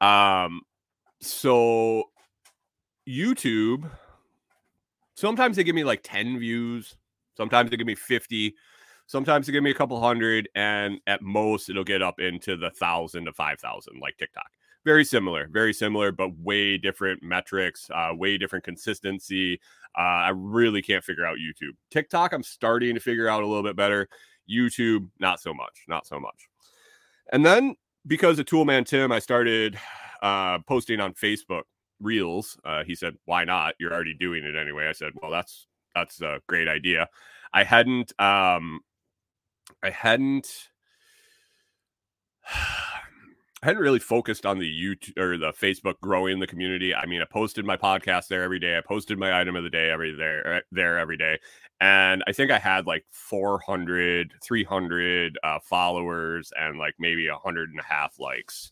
Um, 0.01 0.63
so 1.21 2.05
YouTube, 3.09 3.91
sometimes 5.15 5.57
they 5.57 5.65
give 5.65 5.75
me 5.75 5.85
like 5.85 6.01
10 6.03 6.39
views, 6.39 6.97
sometimes 7.37 7.71
they 7.71 7.77
give 7.77 7.87
me 7.87 7.95
50, 7.95 8.55
sometimes 9.07 9.47
they 9.47 9.53
give 9.53 9.63
me 9.63 9.71
a 9.71 9.75
couple 9.75 10.01
hundred, 10.01 10.49
and 10.55 11.01
at 11.07 11.23
most 11.23 11.71
it'll 11.71 11.85
get 11.85 12.03
up 12.03 12.21
into 12.21 12.57
the 12.57 12.71
thousand 12.71 13.25
to 13.25 13.33
five 13.33 13.59
thousand, 13.61 14.01
like 14.01 14.17
TikTok. 14.19 14.51
Very 14.85 15.05
similar, 15.05 15.49
very 15.51 15.73
similar, 15.73 16.13
but 16.13 16.37
way 16.39 16.79
different 16.79 17.23
metrics, 17.23 17.91
uh, 17.93 18.11
way 18.13 18.39
different 18.39 18.65
consistency. 18.65 19.61
Uh, 19.99 20.29
I 20.29 20.33
really 20.35 20.83
can't 20.83 21.03
figure 21.03 21.27
out 21.27 21.39
YouTube. 21.39 21.73
TikTok, 21.91 22.33
I'm 22.33 22.43
starting 22.43 22.95
to 22.95 23.01
figure 23.01 23.29
out 23.29 23.43
a 23.43 23.47
little 23.47 23.63
bit 23.63 23.77
better. 23.77 24.09
YouTube, 24.51 25.09
not 25.19 25.41
so 25.41 25.53
much, 25.53 25.85
not 25.89 26.07
so 26.07 26.19
much. 26.21 26.49
And 27.33 27.45
then 27.45 27.77
because 28.07 28.39
of 28.39 28.47
Toolman 28.47 28.87
Tim, 28.87 29.13
I 29.13 29.19
started 29.19 29.79
uh, 30.23 30.59
posting 30.67 31.01
on 31.01 31.15
Facebook 31.15 31.63
Reels. 32.01 32.59
Uh, 32.65 32.85
he 32.85 32.95
said, 32.95 33.17
"Why 33.25 33.45
not? 33.45 33.75
You're 33.79 33.93
already 33.93 34.15
doing 34.15 34.45
it 34.45 34.57
anyway." 34.57 34.87
I 34.87 34.93
said, 34.93 35.13
"Well, 35.21 35.31
that's 35.31 35.67
that's 35.95 36.21
a 36.21 36.41
great 36.47 36.69
idea." 36.69 37.09
I 37.53 37.65
hadn't, 37.65 38.13
um, 38.21 38.81
I 39.83 39.91
hadn't. 39.91 40.69
I 43.67 43.71
hadn't 43.71 43.83
really 43.83 43.99
focused 43.99 44.47
on 44.47 44.61
the 44.61 44.71
YouTube 44.71 45.19
or 45.19 45.37
the 45.37 45.53
Facebook 45.53 45.99
growing 46.01 46.39
the 46.39 46.47
community. 46.47 46.95
I 46.95 47.05
mean, 47.05 47.21
I 47.21 47.25
posted 47.25 47.65
my 47.65 47.77
podcast 47.77 48.29
there 48.29 48.45
every 48.45 48.61
day. 48.61 48.79
I 48.79 48.81
posted 48.81 49.19
my 49.19 49.41
item 49.41 49.57
of 49.57 49.65
the 49.65 49.71
day 49.71 49.91
every 49.91 50.15
there 50.15 50.63
there 50.71 51.01
every 51.01 51.17
day, 51.17 51.41
and 51.81 52.23
I 52.29 52.33
think 52.33 52.53
I 52.53 52.61
had 52.61 52.87
like 52.87 53.05
400, 53.11 54.35
300 54.41 55.39
uh, 55.43 55.59
followers 55.65 56.53
and 56.57 56.79
like 56.79 56.95
maybe 57.01 57.27
a 57.27 57.35
hundred 57.35 57.71
and 57.71 57.81
a 57.81 57.83
half 57.83 58.21
likes. 58.21 58.71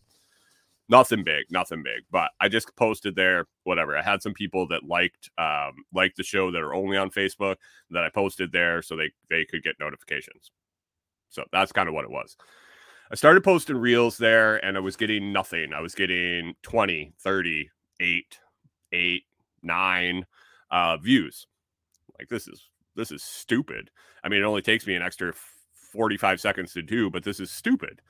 Nothing 0.88 1.24
big, 1.24 1.46
nothing 1.50 1.82
big, 1.82 2.04
but 2.12 2.30
I 2.40 2.48
just 2.48 2.76
posted 2.76 3.16
there. 3.16 3.48
Whatever. 3.64 3.96
I 3.96 4.02
had 4.02 4.22
some 4.22 4.32
people 4.32 4.68
that 4.68 4.84
liked 4.84 5.28
um, 5.36 5.72
liked 5.92 6.18
the 6.18 6.22
show 6.22 6.52
that 6.52 6.62
are 6.62 6.72
only 6.72 6.96
on 6.96 7.10
Facebook 7.10 7.56
that 7.90 8.04
I 8.04 8.10
posted 8.10 8.52
there, 8.52 8.80
so 8.80 8.94
they 8.94 9.10
they 9.28 9.44
could 9.44 9.64
get 9.64 9.74
notifications. 9.80 10.52
So 11.30 11.42
that's 11.50 11.72
kind 11.72 11.88
of 11.88 11.96
what 11.96 12.04
it 12.04 12.12
was. 12.12 12.36
I 13.14 13.16
started 13.16 13.44
posting 13.44 13.76
reels 13.76 14.18
there 14.18 14.56
and 14.64 14.76
I 14.76 14.80
was 14.80 14.96
getting 14.96 15.32
nothing. 15.32 15.72
I 15.72 15.80
was 15.80 15.94
getting 15.94 16.56
20, 16.62 17.14
30, 17.20 17.70
8, 18.00 18.40
8, 18.90 19.22
9 19.62 20.26
uh, 20.72 20.96
views. 20.96 21.46
Like 22.18 22.28
this 22.28 22.48
is 22.48 22.70
this 22.96 23.12
is 23.12 23.22
stupid. 23.22 23.92
I 24.24 24.28
mean, 24.28 24.40
it 24.40 24.44
only 24.44 24.62
takes 24.62 24.84
me 24.84 24.96
an 24.96 25.02
extra 25.02 25.32
45 25.92 26.40
seconds 26.40 26.72
to 26.72 26.82
do, 26.82 27.08
but 27.08 27.22
this 27.22 27.38
is 27.38 27.52
stupid. 27.52 28.00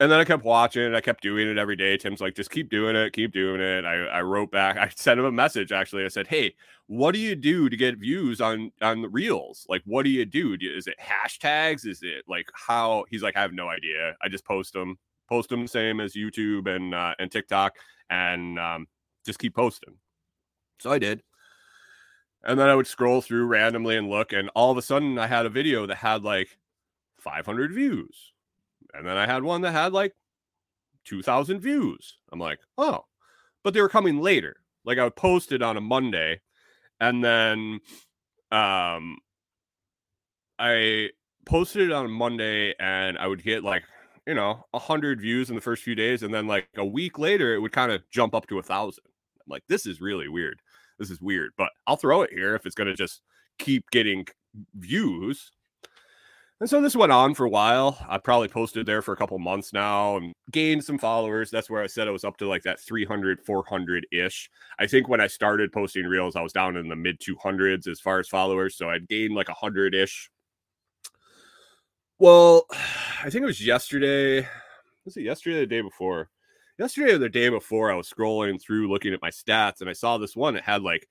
And 0.00 0.12
then 0.12 0.20
I 0.20 0.24
kept 0.24 0.44
watching 0.44 0.84
it. 0.84 0.94
I 0.94 1.00
kept 1.00 1.22
doing 1.22 1.48
it 1.48 1.58
every 1.58 1.74
day. 1.74 1.96
Tim's 1.96 2.20
like, 2.20 2.36
just 2.36 2.50
keep 2.50 2.70
doing 2.70 2.94
it, 2.94 3.12
keep 3.12 3.32
doing 3.32 3.60
it. 3.60 3.84
I, 3.84 4.04
I 4.06 4.22
wrote 4.22 4.52
back. 4.52 4.76
I 4.76 4.88
sent 4.94 5.18
him 5.18 5.26
a 5.26 5.32
message 5.32 5.72
actually. 5.72 6.04
I 6.04 6.08
said, 6.08 6.28
hey, 6.28 6.54
what 6.86 7.12
do 7.12 7.18
you 7.18 7.34
do 7.34 7.68
to 7.68 7.76
get 7.76 7.98
views 7.98 8.40
on 8.40 8.70
on 8.80 9.02
the 9.02 9.08
reels? 9.08 9.66
Like, 9.68 9.82
what 9.84 10.04
do 10.04 10.10
you 10.10 10.24
do? 10.24 10.56
Is 10.60 10.86
it 10.86 10.96
hashtags? 11.00 11.84
Is 11.86 12.02
it 12.02 12.24
like 12.28 12.48
how? 12.54 13.04
He's 13.10 13.22
like, 13.22 13.36
I 13.36 13.42
have 13.42 13.52
no 13.52 13.68
idea. 13.68 14.16
I 14.22 14.28
just 14.28 14.44
post 14.44 14.72
them, 14.72 14.96
post 15.28 15.48
them 15.48 15.62
the 15.62 15.68
same 15.68 16.00
as 16.00 16.14
YouTube 16.14 16.68
and 16.68 16.94
uh, 16.94 17.14
and 17.18 17.30
TikTok, 17.30 17.74
and 18.08 18.58
um, 18.58 18.86
just 19.26 19.38
keep 19.40 19.54
posting. 19.54 19.94
So 20.80 20.92
I 20.92 20.98
did. 20.98 21.22
And 22.44 22.58
then 22.58 22.68
I 22.68 22.76
would 22.76 22.86
scroll 22.86 23.20
through 23.20 23.46
randomly 23.46 23.96
and 23.96 24.08
look, 24.08 24.32
and 24.32 24.48
all 24.54 24.70
of 24.70 24.78
a 24.78 24.82
sudden 24.82 25.18
I 25.18 25.26
had 25.26 25.44
a 25.44 25.50
video 25.50 25.86
that 25.86 25.96
had 25.96 26.22
like 26.22 26.56
500 27.18 27.72
views 27.72 28.32
and 28.94 29.06
then 29.06 29.16
I 29.16 29.26
had 29.26 29.42
one 29.42 29.62
that 29.62 29.72
had 29.72 29.92
like 29.92 30.14
2,000 31.04 31.60
views. 31.60 32.18
I'm 32.32 32.38
like, 32.38 32.58
oh, 32.76 33.04
but 33.64 33.74
they 33.74 33.80
were 33.80 33.88
coming 33.88 34.20
later. 34.20 34.56
Like 34.84 34.98
I 34.98 35.04
would 35.04 35.16
post 35.16 35.52
it 35.52 35.62
on 35.62 35.76
a 35.76 35.80
Monday, 35.80 36.40
and 37.00 37.22
then 37.22 37.80
um, 38.50 39.18
I 40.58 41.10
posted 41.46 41.82
it 41.82 41.92
on 41.92 42.10
Monday, 42.10 42.74
and 42.80 43.18
I 43.18 43.26
would 43.26 43.42
get 43.42 43.64
like 43.64 43.82
you 44.26 44.34
know 44.34 44.64
a 44.72 44.78
hundred 44.78 45.20
views 45.20 45.50
in 45.50 45.56
the 45.56 45.60
first 45.60 45.82
few 45.82 45.94
days, 45.94 46.22
and 46.22 46.32
then 46.32 46.46
like 46.46 46.68
a 46.76 46.86
week 46.86 47.18
later, 47.18 47.54
it 47.54 47.58
would 47.58 47.72
kind 47.72 47.92
of 47.92 48.02
jump 48.10 48.34
up 48.34 48.46
to 48.46 48.58
a 48.58 48.62
thousand. 48.62 49.04
I'm 49.06 49.50
like, 49.50 49.64
this 49.68 49.84
is 49.84 50.00
really 50.00 50.28
weird. 50.28 50.60
This 50.98 51.10
is 51.10 51.20
weird, 51.20 51.50
but 51.58 51.70
I'll 51.86 51.96
throw 51.96 52.22
it 52.22 52.30
here 52.32 52.54
if 52.54 52.64
it's 52.64 52.74
gonna 52.74 52.94
just 52.94 53.20
keep 53.58 53.90
getting 53.90 54.26
views 54.74 55.50
and 56.60 56.68
so 56.68 56.80
this 56.80 56.96
went 56.96 57.12
on 57.12 57.34
for 57.34 57.46
a 57.46 57.50
while. 57.50 58.04
I 58.08 58.18
probably 58.18 58.48
posted 58.48 58.84
there 58.84 59.00
for 59.00 59.12
a 59.12 59.16
couple 59.16 59.38
months 59.38 59.72
now 59.72 60.16
and 60.16 60.32
gained 60.50 60.82
some 60.82 60.98
followers. 60.98 61.50
That's 61.50 61.70
where 61.70 61.82
I 61.82 61.86
said 61.86 62.08
I 62.08 62.10
was 62.10 62.24
up 62.24 62.36
to 62.38 62.48
like 62.48 62.64
that 62.64 62.80
300, 62.80 63.40
400 63.44 64.06
ish. 64.10 64.50
I 64.78 64.86
think 64.88 65.08
when 65.08 65.20
I 65.20 65.28
started 65.28 65.72
posting 65.72 66.06
reels, 66.06 66.34
I 66.34 66.42
was 66.42 66.52
down 66.52 66.76
in 66.76 66.88
the 66.88 66.96
mid 66.96 67.20
200s 67.20 67.86
as 67.86 68.00
far 68.00 68.18
as 68.18 68.28
followers. 68.28 68.76
So 68.76 68.90
I'd 68.90 69.08
gained 69.08 69.34
like 69.34 69.48
100 69.48 69.94
ish. 69.94 70.30
Well, 72.18 72.66
I 73.24 73.30
think 73.30 73.42
it 73.42 73.46
was 73.46 73.64
yesterday. 73.64 74.48
Was 75.04 75.16
it 75.16 75.22
yesterday 75.22 75.58
or 75.58 75.60
the 75.60 75.66
day 75.66 75.80
before? 75.80 76.28
Yesterday 76.76 77.12
or 77.12 77.18
the 77.18 77.28
day 77.28 77.48
before, 77.48 77.90
I 77.90 77.96
was 77.96 78.10
scrolling 78.10 78.60
through 78.60 78.88
looking 78.88 79.12
at 79.14 79.22
my 79.22 79.30
stats 79.30 79.80
and 79.80 79.88
I 79.88 79.92
saw 79.92 80.18
this 80.18 80.36
one. 80.36 80.56
It 80.56 80.64
had 80.64 80.82
like, 80.82 81.08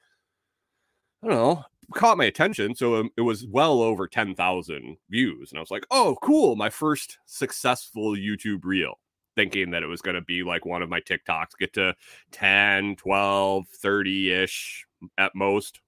I 1.23 1.27
don't 1.27 1.37
know, 1.37 1.63
caught 1.93 2.17
my 2.17 2.25
attention. 2.25 2.75
So 2.75 2.95
um, 2.95 3.09
it 3.17 3.21
was 3.21 3.45
well 3.47 3.81
over 3.81 4.07
10,000 4.07 4.97
views. 5.09 5.51
And 5.51 5.57
I 5.57 5.61
was 5.61 5.71
like, 5.71 5.85
oh, 5.91 6.17
cool. 6.21 6.55
My 6.55 6.69
first 6.69 7.17
successful 7.25 8.15
YouTube 8.15 8.63
reel, 8.63 8.99
thinking 9.35 9.71
that 9.71 9.83
it 9.83 9.87
was 9.87 10.01
going 10.01 10.15
to 10.15 10.21
be 10.21 10.43
like 10.43 10.65
one 10.65 10.81
of 10.81 10.89
my 10.89 10.99
TikToks, 10.99 11.57
get 11.59 11.73
to 11.73 11.95
10, 12.31 12.97
12, 12.97 13.67
30 13.67 14.31
ish 14.33 14.85
at 15.17 15.35
most 15.35 15.81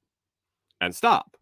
and 0.82 0.96
stop. 0.96 1.36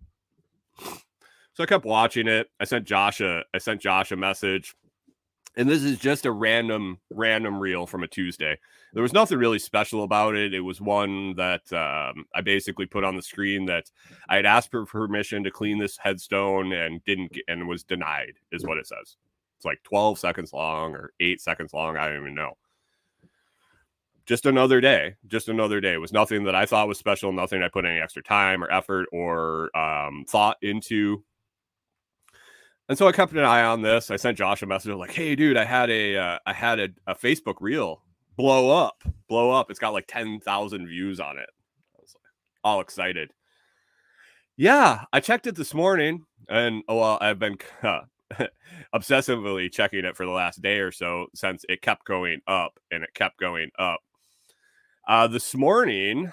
So 1.53 1.63
I 1.63 1.65
kept 1.65 1.85
watching 1.85 2.27
it. 2.27 2.49
I 2.59 2.65
sent 2.65 2.85
Josh 2.85 3.19
a 3.19 3.43
I 3.53 3.57
sent 3.57 3.81
Josh 3.81 4.11
a 4.11 4.15
message 4.15 4.75
and 5.57 5.67
this 5.67 5.83
is 5.83 5.97
just 5.97 6.25
a 6.25 6.31
random 6.31 6.99
random 7.09 7.59
reel 7.59 7.87
from 7.87 8.03
a 8.03 8.07
Tuesday. 8.07 8.57
There 8.93 9.01
was 9.01 9.11
nothing 9.11 9.39
really 9.39 9.59
special 9.59 10.03
about 10.03 10.35
it. 10.35 10.53
It 10.53 10.61
was 10.61 10.79
one 10.79 11.35
that 11.35 11.73
um, 11.73 12.25
I 12.33 12.41
basically 12.41 12.85
put 12.85 13.03
on 13.03 13.15
the 13.15 13.23
screen 13.23 13.65
that 13.65 13.89
I 14.29 14.35
had 14.37 14.45
asked 14.45 14.71
for 14.71 14.85
permission 14.85 15.43
to 15.43 15.51
clean 15.51 15.79
this 15.79 15.97
headstone 15.97 16.71
and 16.71 17.03
didn't 17.03 17.33
get, 17.33 17.43
and 17.47 17.67
was 17.67 17.83
denied, 17.83 18.33
is 18.51 18.65
what 18.65 18.77
it 18.77 18.87
says. 18.87 19.17
It's 19.57 19.65
like 19.65 19.81
12 19.83 20.19
seconds 20.19 20.53
long 20.53 20.93
or 20.93 21.11
eight 21.19 21.41
seconds 21.41 21.73
long. 21.73 21.97
I 21.97 22.07
don't 22.07 22.21
even 22.21 22.35
know. 22.35 22.53
Just 24.27 24.45
another 24.45 24.79
day. 24.79 25.15
Just 25.25 25.49
another 25.49 25.81
day. 25.81 25.93
It 25.93 26.01
was 26.01 26.13
nothing 26.13 26.43
that 26.43 26.55
I 26.55 26.67
thought 26.67 26.87
was 26.87 26.99
special. 26.99 27.31
Nothing 27.31 27.63
I 27.63 27.69
put 27.69 27.85
any 27.85 27.99
extra 27.99 28.21
time 28.21 28.63
or 28.63 28.71
effort 28.71 29.07
or 29.11 29.75
um, 29.75 30.25
thought 30.27 30.57
into. 30.61 31.23
And 32.89 32.97
so 32.97 33.08
I 33.08 33.12
kept 33.12 33.34
an 33.34 33.39
eye 33.39 33.63
on 33.63 33.82
this. 33.82 34.12
I 34.12 34.15
sent 34.15 34.38
Josh 34.38 34.62
a 34.62 34.65
message 34.65 34.93
like, 34.93 35.12
"Hey, 35.12 35.36
dude, 35.36 35.58
I 35.58 35.65
had 35.65 35.89
a 35.89 36.17
uh, 36.17 36.39
I 36.45 36.54
had 36.54 36.80
a, 36.80 36.89
a, 37.08 37.15
Facebook 37.15 37.56
reel 37.60 38.02
blow 38.38 38.69
up, 38.69 39.04
blow 39.28 39.52
up. 39.52 39.69
It's 39.69 39.80
got 39.80 39.93
like 39.93 40.08
ten 40.08 40.39
thousand 40.39 40.88
views 40.88 41.19
on 41.19 41.38
it." 41.38 41.50
I 41.95 42.00
was 42.02 42.15
like, 42.15 42.23
all 42.63 42.80
excited. 42.80 43.32
Yeah, 44.56 45.04
I 45.12 45.19
checked 45.19 45.47
it 45.47 45.56
this 45.56 45.73
morning, 45.73 46.26
and 46.47 46.82
oh 46.88 46.97
well, 46.97 47.17
I've 47.19 47.39
been 47.39 47.58
uh, 47.84 48.02
obsessively 48.95 49.69
checking 49.69 50.06
it 50.06 50.15
for 50.15 50.26
the 50.26 50.32
last 50.32 50.62
day 50.62 50.80
or 50.80 50.91
so 50.93 51.28
since 51.36 51.65
it 51.67 51.82
kept 51.82 52.06
going 52.06 52.39
up 52.47 52.80
and 52.89 53.04
it 53.04 53.13
kept 53.13 53.38
going 53.38 53.69
up. 53.78 54.00
Uh, 55.08 55.28
this 55.28 55.54
morning, 55.56 56.32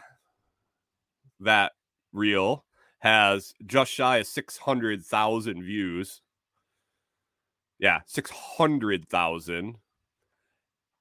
that 1.40 1.72
reel 2.12 2.64
has 3.00 3.54
just 3.66 3.90
shy 3.90 4.18
of 4.18 4.26
six 4.28 4.56
hundred 4.56 5.04
thousand 5.04 5.64
views 5.64 6.22
yeah, 7.78 8.00
600,000. 8.06 9.76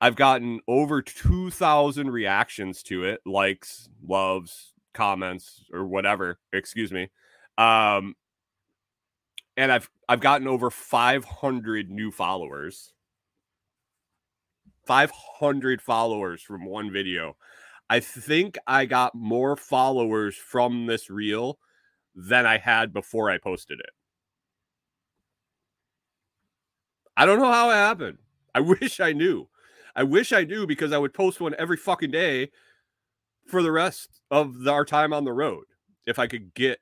I've 0.01 0.15
gotten 0.15 0.59
over 0.67 1.01
2,000 1.01 2.11
reactions 2.11 2.83
to 2.83 3.05
it, 3.05 3.21
likes, 3.25 3.87
loves, 4.05 4.73
comments, 4.93 5.63
or 5.71 5.85
whatever. 5.85 6.39
Excuse 6.51 6.91
me. 6.91 7.09
Um, 7.57 8.15
and 9.55 9.71
I've 9.71 9.89
I've 10.09 10.19
gotten 10.19 10.47
over 10.47 10.69
500 10.69 11.89
new 11.89 12.11
followers. 12.11 12.93
500 14.85 15.81
followers 15.81 16.41
from 16.41 16.65
one 16.65 16.91
video. 16.91 17.37
I 17.89 17.99
think 17.99 18.57
I 18.67 18.85
got 18.85 19.15
more 19.15 19.55
followers 19.55 20.35
from 20.35 20.87
this 20.87 21.09
reel 21.09 21.59
than 22.15 22.45
I 22.45 22.57
had 22.57 22.91
before 22.91 23.29
I 23.29 23.37
posted 23.37 23.79
it. 23.79 23.91
I 27.15 27.25
don't 27.25 27.39
know 27.39 27.51
how 27.51 27.69
it 27.69 27.75
happened. 27.75 28.17
I 28.55 28.59
wish 28.61 28.99
I 28.99 29.13
knew. 29.13 29.47
I 29.95 30.03
wish 30.03 30.33
I 30.33 30.43
knew 30.43 30.65
because 30.65 30.91
I 30.91 30.97
would 30.97 31.13
post 31.13 31.39
one 31.39 31.55
every 31.57 31.77
fucking 31.77 32.11
day 32.11 32.49
for 33.47 33.61
the 33.61 33.71
rest 33.71 34.21
of 34.31 34.59
the, 34.59 34.71
our 34.71 34.85
time 34.85 35.13
on 35.13 35.25
the 35.25 35.33
road 35.33 35.65
if 36.05 36.17
I 36.17 36.27
could 36.27 36.53
get 36.53 36.79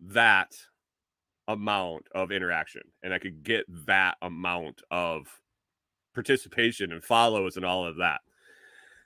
that 0.00 0.52
amount 1.48 2.06
of 2.14 2.30
interaction 2.30 2.82
and 3.02 3.12
I 3.14 3.18
could 3.18 3.42
get 3.42 3.64
that 3.86 4.16
amount 4.22 4.82
of 4.90 5.26
participation 6.14 6.92
and 6.92 7.02
follows 7.02 7.56
and 7.56 7.64
all 7.64 7.86
of 7.86 7.96
that. 7.96 8.20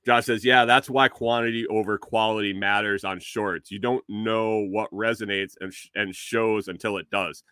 Josh 0.07 0.27
says, 0.27 0.44
Yeah, 0.44 0.64
that's 0.64 0.88
why 0.88 1.09
quantity 1.09 1.66
over 1.66 1.99
quality 1.99 2.53
matters 2.53 3.05
on 3.05 3.20
shorts. 3.20 3.70
You 3.70 3.79
don't 3.79 4.05
know 4.09 4.66
what 4.70 4.90
resonates 4.90 5.55
and, 5.61 5.73
sh- 5.73 5.88
and 5.94 6.14
shows 6.14 6.68
until 6.68 6.96
it 6.96 7.11
does. 7.11 7.42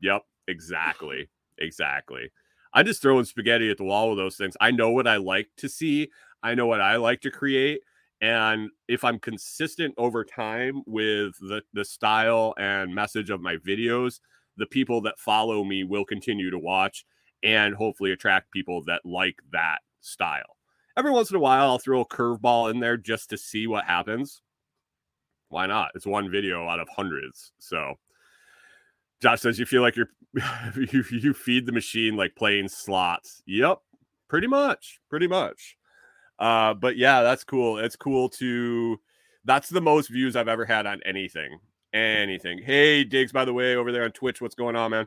Yep, 0.00 0.22
exactly. 0.48 1.28
Exactly. 1.60 2.30
I'm 2.72 2.86
just 2.86 3.02
throwing 3.02 3.24
spaghetti 3.24 3.70
at 3.70 3.78
the 3.78 3.84
wall 3.84 4.10
with 4.10 4.18
those 4.18 4.36
things. 4.36 4.56
I 4.60 4.70
know 4.70 4.90
what 4.90 5.08
I 5.08 5.16
like 5.16 5.48
to 5.58 5.68
see. 5.68 6.10
I 6.42 6.54
know 6.54 6.66
what 6.66 6.80
I 6.80 6.96
like 6.96 7.20
to 7.22 7.30
create. 7.30 7.82
And 8.20 8.70
if 8.86 9.02
I'm 9.02 9.18
consistent 9.18 9.94
over 9.96 10.24
time 10.24 10.82
with 10.86 11.34
the, 11.40 11.62
the 11.72 11.84
style 11.84 12.54
and 12.58 12.94
message 12.94 13.30
of 13.30 13.40
my 13.40 13.56
videos, 13.56 14.20
the 14.56 14.66
people 14.66 15.00
that 15.02 15.18
follow 15.18 15.64
me 15.64 15.84
will 15.84 16.04
continue 16.04 16.50
to 16.50 16.58
watch 16.58 17.04
and 17.42 17.74
hopefully 17.74 18.12
attract 18.12 18.52
people 18.52 18.84
that 18.84 19.00
like 19.04 19.36
that 19.52 19.78
style. 20.00 20.56
Every 20.96 21.10
once 21.10 21.30
in 21.30 21.36
a 21.36 21.40
while, 21.40 21.70
I'll 21.70 21.78
throw 21.78 22.00
a 22.00 22.06
curveball 22.06 22.70
in 22.70 22.80
there 22.80 22.96
just 22.96 23.30
to 23.30 23.38
see 23.38 23.66
what 23.66 23.84
happens. 23.84 24.42
Why 25.48 25.66
not? 25.66 25.90
It's 25.94 26.06
one 26.06 26.30
video 26.30 26.68
out 26.68 26.80
of 26.80 26.88
hundreds. 26.94 27.52
So 27.58 27.94
Josh 29.20 29.40
says 29.40 29.58
you 29.58 29.66
feel 29.66 29.82
like 29.82 29.96
you're 29.96 30.10
you, 30.76 31.04
you 31.10 31.34
feed 31.34 31.66
the 31.66 31.72
machine 31.72 32.16
like 32.16 32.34
playing 32.36 32.68
slots. 32.68 33.42
Yep, 33.46 33.78
pretty 34.28 34.46
much, 34.46 35.00
pretty 35.08 35.26
much. 35.26 35.76
Uh, 36.38 36.74
but 36.74 36.96
yeah, 36.96 37.22
that's 37.22 37.44
cool. 37.44 37.78
It's 37.78 37.96
cool 37.96 38.28
to. 38.30 38.98
That's 39.44 39.68
the 39.68 39.80
most 39.80 40.08
views 40.08 40.36
I've 40.36 40.48
ever 40.48 40.64
had 40.64 40.86
on 40.86 41.00
anything. 41.04 41.58
Anything. 41.92 42.62
Hey, 42.62 43.04
Diggs, 43.04 43.32
by 43.32 43.44
the 43.44 43.52
way, 43.52 43.74
over 43.74 43.90
there 43.90 44.04
on 44.04 44.12
Twitch, 44.12 44.40
what's 44.40 44.54
going 44.54 44.76
on, 44.76 44.90
man? 44.90 45.06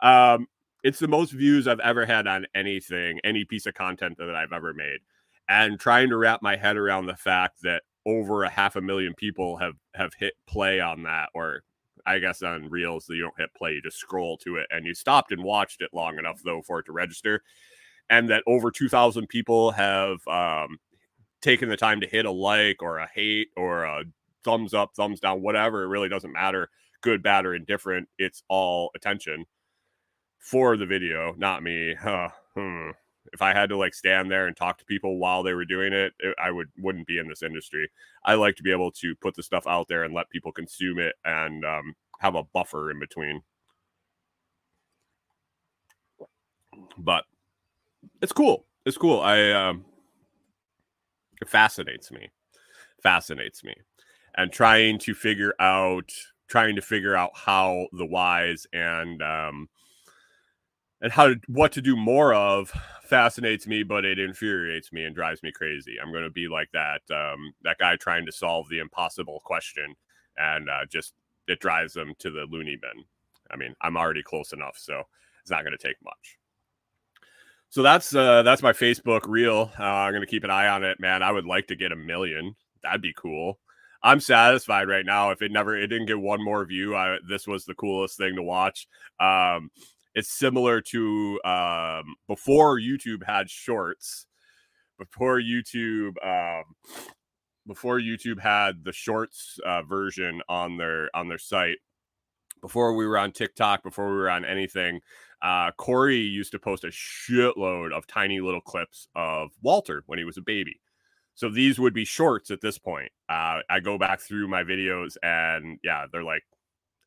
Um, 0.00 0.48
it's 0.82 0.98
the 0.98 1.08
most 1.08 1.32
views 1.32 1.68
I've 1.68 1.80
ever 1.80 2.04
had 2.04 2.26
on 2.26 2.46
anything, 2.54 3.20
any 3.22 3.44
piece 3.44 3.66
of 3.66 3.74
content 3.74 4.16
that 4.18 4.34
I've 4.34 4.52
ever 4.52 4.74
made, 4.74 4.98
and 5.48 5.78
trying 5.78 6.08
to 6.10 6.16
wrap 6.16 6.42
my 6.42 6.56
head 6.56 6.76
around 6.76 7.06
the 7.06 7.16
fact 7.16 7.62
that 7.62 7.82
over 8.06 8.44
a 8.44 8.48
half 8.48 8.76
a 8.76 8.80
million 8.80 9.14
people 9.14 9.56
have 9.56 9.74
have 9.94 10.12
hit 10.18 10.34
play 10.46 10.80
on 10.80 11.02
that 11.04 11.28
or 11.34 11.62
I 12.06 12.18
guess 12.18 12.42
on 12.42 12.70
Reels, 12.70 13.06
that 13.06 13.16
you 13.16 13.22
don't 13.22 13.38
hit 13.38 13.50
play, 13.54 13.72
you 13.72 13.82
just 13.82 13.98
scroll 13.98 14.36
to 14.38 14.56
it, 14.56 14.66
and 14.70 14.86
you 14.86 14.94
stopped 14.94 15.32
and 15.32 15.42
watched 15.42 15.82
it 15.82 15.90
long 15.92 16.18
enough 16.18 16.40
though 16.44 16.62
for 16.62 16.78
it 16.78 16.86
to 16.86 16.92
register, 16.92 17.42
and 18.08 18.28
that 18.30 18.44
over 18.46 18.70
two 18.70 18.88
thousand 18.88 19.28
people 19.28 19.72
have 19.72 20.26
um, 20.28 20.78
taken 21.42 21.68
the 21.68 21.76
time 21.76 22.00
to 22.00 22.06
hit 22.06 22.26
a 22.26 22.30
like 22.30 22.82
or 22.82 22.98
a 22.98 23.08
hate 23.14 23.48
or 23.56 23.84
a 23.84 24.04
thumbs 24.44 24.72
up, 24.74 24.92
thumbs 24.94 25.20
down, 25.20 25.42
whatever. 25.42 25.82
It 25.82 25.88
really 25.88 26.08
doesn't 26.08 26.32
matter, 26.32 26.70
good, 27.00 27.22
bad, 27.22 27.44
or 27.44 27.54
indifferent. 27.54 28.08
It's 28.18 28.42
all 28.48 28.90
attention 28.94 29.44
for 30.38 30.76
the 30.76 30.86
video, 30.86 31.34
not 31.36 31.62
me. 31.62 31.94
Huh. 31.94 32.28
Hmm. 32.54 32.90
If 33.32 33.42
I 33.42 33.52
had 33.52 33.68
to 33.70 33.76
like 33.76 33.94
stand 33.94 34.30
there 34.30 34.46
and 34.46 34.56
talk 34.56 34.78
to 34.78 34.84
people 34.84 35.18
while 35.18 35.42
they 35.42 35.54
were 35.54 35.64
doing 35.64 35.92
it, 35.92 36.12
it 36.20 36.34
I 36.42 36.50
would 36.50 36.68
wouldn't 36.78 37.06
be 37.06 37.18
in 37.18 37.28
this 37.28 37.42
industry. 37.42 37.88
I 38.24 38.34
like 38.34 38.56
to 38.56 38.62
be 38.62 38.72
able 38.72 38.90
to 38.92 39.14
put 39.16 39.34
the 39.34 39.42
stuff 39.42 39.66
out 39.66 39.88
there 39.88 40.04
and 40.04 40.14
let 40.14 40.30
people 40.30 40.52
consume 40.52 40.98
it 40.98 41.14
and 41.24 41.64
um, 41.64 41.94
have 42.20 42.34
a 42.34 42.44
buffer 42.44 42.90
in 42.90 42.98
between. 42.98 43.42
But 46.98 47.24
it's 48.22 48.32
cool. 48.32 48.66
It's 48.84 48.98
cool. 48.98 49.20
I 49.20 49.50
um, 49.52 49.84
it 51.40 51.48
fascinates 51.48 52.10
me. 52.10 52.30
Fascinates 53.02 53.64
me. 53.64 53.74
And 54.36 54.52
trying 54.52 54.98
to 55.00 55.14
figure 55.14 55.54
out 55.60 56.12
trying 56.48 56.76
to 56.76 56.82
figure 56.82 57.16
out 57.16 57.30
how 57.34 57.86
the 57.92 58.06
whys 58.06 58.66
and 58.72 59.20
um 59.22 59.68
and 61.06 61.12
how 61.12 61.28
to, 61.28 61.40
what 61.46 61.70
to 61.70 61.80
do 61.80 61.94
more 61.94 62.34
of 62.34 62.72
fascinates 63.04 63.64
me 63.68 63.84
but 63.84 64.04
it 64.04 64.18
infuriates 64.18 64.92
me 64.92 65.04
and 65.04 65.14
drives 65.14 65.40
me 65.44 65.52
crazy 65.52 65.94
i'm 66.02 66.10
going 66.10 66.24
to 66.24 66.30
be 66.30 66.48
like 66.48 66.68
that 66.72 67.00
um 67.14 67.54
that 67.62 67.78
guy 67.78 67.94
trying 67.94 68.26
to 68.26 68.32
solve 68.32 68.68
the 68.68 68.80
impossible 68.80 69.40
question 69.44 69.94
and 70.36 70.68
uh, 70.68 70.84
just 70.90 71.14
it 71.46 71.60
drives 71.60 71.92
them 71.92 72.12
to 72.18 72.28
the 72.28 72.44
loony 72.50 72.76
bin 72.82 73.04
i 73.52 73.56
mean 73.56 73.72
i'm 73.82 73.96
already 73.96 74.20
close 74.20 74.52
enough 74.52 74.76
so 74.76 75.00
it's 75.40 75.50
not 75.52 75.62
going 75.62 75.76
to 75.78 75.88
take 75.88 75.94
much 76.04 76.38
so 77.68 77.84
that's 77.84 78.12
uh 78.12 78.42
that's 78.42 78.62
my 78.62 78.72
facebook 78.72 79.28
reel 79.28 79.70
uh, 79.78 79.84
i'm 79.84 80.10
going 80.10 80.20
to 80.20 80.26
keep 80.26 80.42
an 80.42 80.50
eye 80.50 80.66
on 80.66 80.82
it 80.82 80.98
man 80.98 81.22
i 81.22 81.30
would 81.30 81.46
like 81.46 81.68
to 81.68 81.76
get 81.76 81.92
a 81.92 81.96
million 81.96 82.56
that'd 82.82 83.00
be 83.00 83.14
cool 83.16 83.60
I'm 84.02 84.20
satisfied 84.20 84.88
right 84.88 85.04
now. 85.04 85.30
If 85.30 85.42
it 85.42 85.50
never, 85.50 85.76
it 85.76 85.88
didn't 85.88 86.06
get 86.06 86.20
one 86.20 86.44
more 86.44 86.64
view. 86.64 86.94
I, 86.94 87.16
this 87.28 87.48
was 87.48 87.64
the 87.64 87.74
coolest 87.74 88.16
thing 88.16 88.36
to 88.36 88.42
watch. 88.42 88.86
Um, 89.18 89.70
it's 90.16 90.32
similar 90.32 90.80
to 90.80 91.38
um, 91.44 92.16
before 92.26 92.80
YouTube 92.80 93.22
had 93.24 93.50
shorts. 93.50 94.26
Before 94.98 95.38
YouTube, 95.38 96.14
um, 96.24 96.64
before 97.66 98.00
YouTube 98.00 98.40
had 98.40 98.82
the 98.82 98.94
shorts 98.94 99.58
uh, 99.64 99.82
version 99.82 100.40
on 100.48 100.78
their 100.78 101.14
on 101.14 101.28
their 101.28 101.38
site. 101.38 101.76
Before 102.62 102.94
we 102.94 103.06
were 103.06 103.18
on 103.18 103.30
TikTok, 103.30 103.82
before 103.82 104.08
we 104.10 104.16
were 104.16 104.30
on 104.30 104.46
anything, 104.46 105.00
uh, 105.42 105.70
Corey 105.72 106.16
used 106.16 106.52
to 106.52 106.58
post 106.58 106.84
a 106.84 106.88
shitload 106.88 107.92
of 107.92 108.06
tiny 108.06 108.40
little 108.40 108.62
clips 108.62 109.08
of 109.14 109.50
Walter 109.60 110.02
when 110.06 110.18
he 110.18 110.24
was 110.24 110.38
a 110.38 110.42
baby. 110.42 110.80
So 111.34 111.50
these 111.50 111.78
would 111.78 111.92
be 111.92 112.06
shorts 112.06 112.50
at 112.50 112.62
this 112.62 112.78
point. 112.78 113.12
Uh, 113.28 113.60
I 113.68 113.80
go 113.80 113.98
back 113.98 114.20
through 114.20 114.48
my 114.48 114.64
videos 114.64 115.18
and 115.22 115.78
yeah, 115.84 116.06
they're 116.10 116.24
like, 116.24 116.44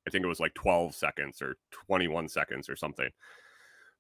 I 0.08 0.10
think 0.10 0.24
it 0.24 0.28
was 0.30 0.40
like 0.40 0.54
12 0.54 0.96
seconds 0.96 1.42
or 1.42 1.56
21 1.72 2.28
seconds 2.30 2.70
or 2.70 2.76
something. 2.76 3.10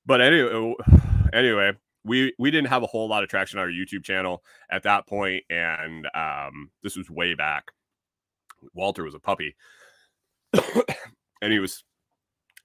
But 0.05 0.21
anyway, 0.21 0.75
anyway, 1.33 1.73
we 2.03 2.33
we 2.39 2.51
didn't 2.51 2.69
have 2.69 2.83
a 2.83 2.87
whole 2.87 3.07
lot 3.07 3.23
of 3.23 3.29
traction 3.29 3.59
on 3.59 3.65
our 3.65 3.71
YouTube 3.71 4.03
channel 4.03 4.43
at 4.71 4.83
that 4.83 5.07
point, 5.07 5.43
and 5.49 6.07
um, 6.15 6.71
this 6.83 6.95
was 6.95 7.09
way 7.09 7.33
back. 7.35 7.65
Walter 8.73 9.03
was 9.03 9.15
a 9.15 9.19
puppy, 9.19 9.55
and 11.41 11.53
he 11.53 11.59
was 11.59 11.83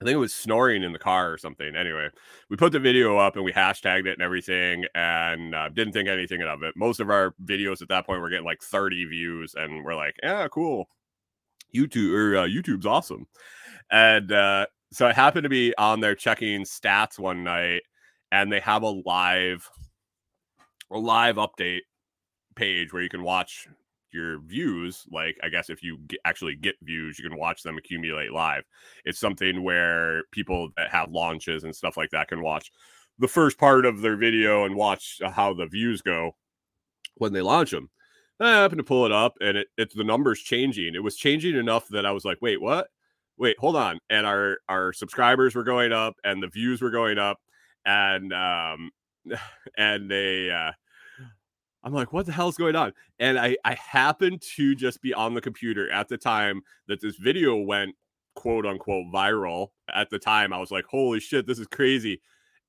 I 0.01 0.05
think 0.05 0.16
it 0.16 0.18
was 0.18 0.35
snoring 0.35 0.82
in 0.82 0.93
the 0.93 0.99
car 0.99 1.32
or 1.32 1.39
something. 1.39 1.74
Anyway, 1.76 2.09
we 2.51 2.57
put 2.57 2.72
the 2.72 2.80
video 2.80 3.16
up 3.16 3.37
and 3.37 3.45
we 3.45 3.53
hashtagged 3.53 4.07
it 4.07 4.14
and 4.14 4.22
everything, 4.22 4.85
and 4.95 5.55
uh, 5.55 5.68
didn't 5.68 5.93
think 5.93 6.09
anything 6.09 6.43
of 6.43 6.62
it. 6.62 6.74
Most 6.76 7.01
of 7.01 7.11
our 7.11 7.35
videos 7.45 7.80
at 7.80 7.89
that 7.89 8.05
point 8.05 8.20
were 8.20 8.28
getting 8.28 8.45
like 8.45 8.62
30 8.62 9.05
views, 9.07 9.55
and 9.55 9.85
we're 9.85 9.95
like, 9.95 10.16
"Yeah, 10.22 10.49
cool." 10.49 10.89
YouTube 11.74 12.14
or 12.14 12.36
uh, 12.36 12.46
YouTube's 12.46 12.86
awesome, 12.86 13.26
and 13.90 14.30
uh, 14.32 14.66
so 14.92 15.06
I 15.06 15.12
happened 15.12 15.44
to 15.44 15.50
be 15.50 15.74
on 15.76 16.00
there 16.00 16.14
checking 16.14 16.62
stats 16.62 17.18
one 17.18 17.44
night, 17.44 17.82
and 18.32 18.52
they 18.52 18.60
have 18.60 18.82
a 18.82 18.90
live, 19.04 19.68
a 20.90 20.98
live 20.98 21.36
update 21.36 21.82
page 22.54 22.92
where 22.92 23.02
you 23.02 23.08
can 23.08 23.22
watch 23.22 23.68
your 24.12 24.40
views. 24.40 25.04
Like 25.10 25.36
i 25.42 25.48
guess 25.48 25.68
if 25.68 25.82
you 25.82 25.98
actually 26.24 26.54
get 26.54 26.76
views 26.82 27.18
you 27.18 27.28
can 27.28 27.38
watch 27.38 27.62
them 27.62 27.76
accumulate 27.76 28.32
live. 28.32 28.62
It's 29.04 29.18
something 29.18 29.62
where 29.62 30.22
people 30.30 30.70
that 30.76 30.90
have 30.90 31.10
launches 31.10 31.64
and 31.64 31.74
stuff 31.74 31.96
like 31.96 32.10
that 32.10 32.28
can 32.28 32.40
watch 32.40 32.70
the 33.18 33.28
first 33.28 33.58
part 33.58 33.84
of 33.84 34.00
their 34.00 34.16
video 34.16 34.64
and 34.64 34.74
watch 34.74 35.20
how 35.24 35.54
the 35.54 35.66
views 35.66 36.02
go 36.02 36.36
when 37.16 37.32
they 37.32 37.42
launch 37.42 37.70
them 37.70 37.90
i 38.41 38.51
happened 38.51 38.78
to 38.78 38.85
pull 38.85 39.07
it 39.07 39.12
up 39.12 39.35
and 39.41 39.57
it, 39.57 39.68
it's 39.76 39.95
the 39.95 40.05
numbers 40.05 40.41
changing 40.41 40.95
it 40.95 41.03
was 41.03 41.16
changing 41.16 41.57
enough 41.57 41.89
that 41.89 42.07
i 42.07 42.11
was 42.11 42.24
like 42.24 42.39
wait 42.41 42.61
what 42.61 42.89
wait 43.37 43.57
hold 43.59 43.76
on 43.76 43.99
and 44.11 44.26
our 44.26 44.59
our 44.68 44.93
subscribers 44.93 45.55
were 45.55 45.64
going 45.64 45.93
up 45.93 46.14
and 46.24 46.43
the 46.43 46.49
views 46.49 46.80
were 46.82 46.91
going 46.91 47.18
up 47.18 47.39
and 47.85 48.32
um 48.32 48.91
and 49.78 50.11
they 50.11 50.51
uh 50.51 50.72
I'm 51.85 51.93
like, 51.93 52.14
what 52.14 52.24
the 52.24 52.32
hell's 52.32 52.57
going 52.57 52.76
on? 52.76 52.93
And 53.18 53.39
I, 53.39 53.59
I 53.64 53.74
happened 53.74 54.43
to 54.57 54.74
just 54.74 55.03
be 55.03 55.12
on 55.12 55.35
the 55.35 55.41
computer 55.41 55.91
at 55.91 56.09
the 56.09 56.16
time 56.16 56.62
that 56.89 57.01
this 57.01 57.16
video 57.16 57.57
went 57.57 57.95
quote 58.35 58.64
unquote 58.64 59.12
viral. 59.12 59.68
At 59.95 60.09
the 60.09 60.18
time, 60.18 60.53
I 60.53 60.59
was 60.59 60.70
like, 60.70 60.87
holy 60.87 61.20
shit, 61.20 61.47
this 61.47 61.59
is 61.59 61.66
crazy. 61.66 62.22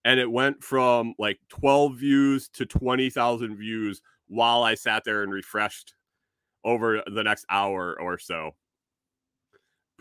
And 0.03 0.19
it 0.19 0.29
went 0.29 0.61
from 0.61 1.13
like 1.17 1.39
12 1.49 1.95
views 1.95 2.49
to 2.49 2.65
20,000 2.65 3.55
views 3.55 4.01
while 4.27 4.63
I 4.63 4.75
sat 4.75 5.03
there 5.03 5.23
and 5.23 5.31
refreshed 5.31 5.93
over 6.63 7.03
the 7.07 7.23
next 7.23 7.45
hour 7.49 7.99
or 7.99 8.17
so. 8.17 8.51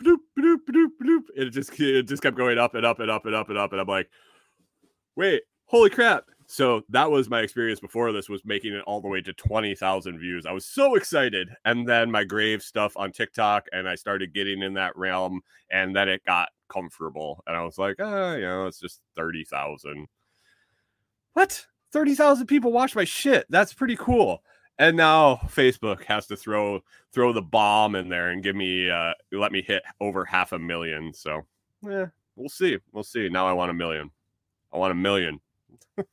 Bloop, 0.03 0.17
bloop, 0.37 0.57
bloop, 0.69 0.87
bloop. 1.01 1.21
It 1.35 1.51
just 1.51 1.79
it 1.79 2.07
just 2.07 2.23
kept 2.23 2.37
going 2.37 2.57
up 2.57 2.75
and 2.75 2.85
up 2.85 2.99
and 2.99 3.09
up 3.09 3.25
and 3.25 3.35
up 3.35 3.49
and 3.49 3.57
up. 3.57 3.71
And 3.71 3.81
I'm 3.81 3.87
like, 3.87 4.09
wait, 5.15 5.43
holy 5.67 5.89
crap 5.89 6.25
so 6.47 6.83
that 6.89 7.09
was 7.09 7.29
my 7.29 7.41
experience 7.41 7.79
before 7.79 8.11
this 8.11 8.29
was 8.29 8.45
making 8.45 8.73
it 8.73 8.83
all 8.85 9.01
the 9.01 9.07
way 9.07 9.21
to 9.21 9.33
20,000 9.33 10.19
views. 10.19 10.45
I 10.45 10.51
was 10.51 10.65
so 10.65 10.95
excited. 10.95 11.49
And 11.65 11.87
then 11.87 12.11
my 12.11 12.23
grave 12.23 12.61
stuff 12.61 12.95
on 12.95 13.11
TikTok 13.11 13.65
and 13.71 13.89
I 13.89 13.95
started 13.95 14.33
getting 14.33 14.61
in 14.61 14.73
that 14.75 14.95
realm 14.95 15.41
and 15.71 15.95
then 15.95 16.07
it 16.07 16.23
got 16.25 16.49
comfortable 16.69 17.43
and 17.47 17.55
I 17.55 17.63
was 17.63 17.77
like, 17.77 17.95
ah, 17.99 18.33
you 18.33 18.41
know, 18.41 18.67
it's 18.67 18.79
just 18.79 19.01
30,000. 19.15 20.07
What? 21.33 21.65
30,000 21.95 22.47
people 22.47 22.73
watch 22.73 22.93
my 22.93 23.05
shit. 23.05 23.45
That's 23.49 23.73
pretty 23.73 23.95
cool. 23.95 24.43
And 24.79 24.97
now 24.97 25.35
Facebook 25.45 26.03
has 26.03 26.27
to 26.27 26.35
throw 26.35 26.81
throw 27.13 27.31
the 27.31 27.41
bomb 27.41 27.95
in 27.95 28.09
there 28.09 28.31
and 28.31 28.43
give 28.43 28.57
me 28.57 28.89
uh 28.89 29.13
let 29.31 29.53
me 29.53 29.61
hit 29.61 29.81
over 30.01 30.25
half 30.25 30.51
a 30.51 30.59
million. 30.59 31.13
So, 31.13 31.43
yeah, 31.81 32.07
we'll 32.35 32.49
see. 32.49 32.79
We'll 32.91 33.05
see. 33.05 33.29
Now 33.29 33.47
I 33.47 33.53
want 33.53 33.71
a 33.71 33.73
million. 33.73 34.11
I 34.73 34.77
want 34.77 34.91
a 34.91 34.95
million. 34.95 35.39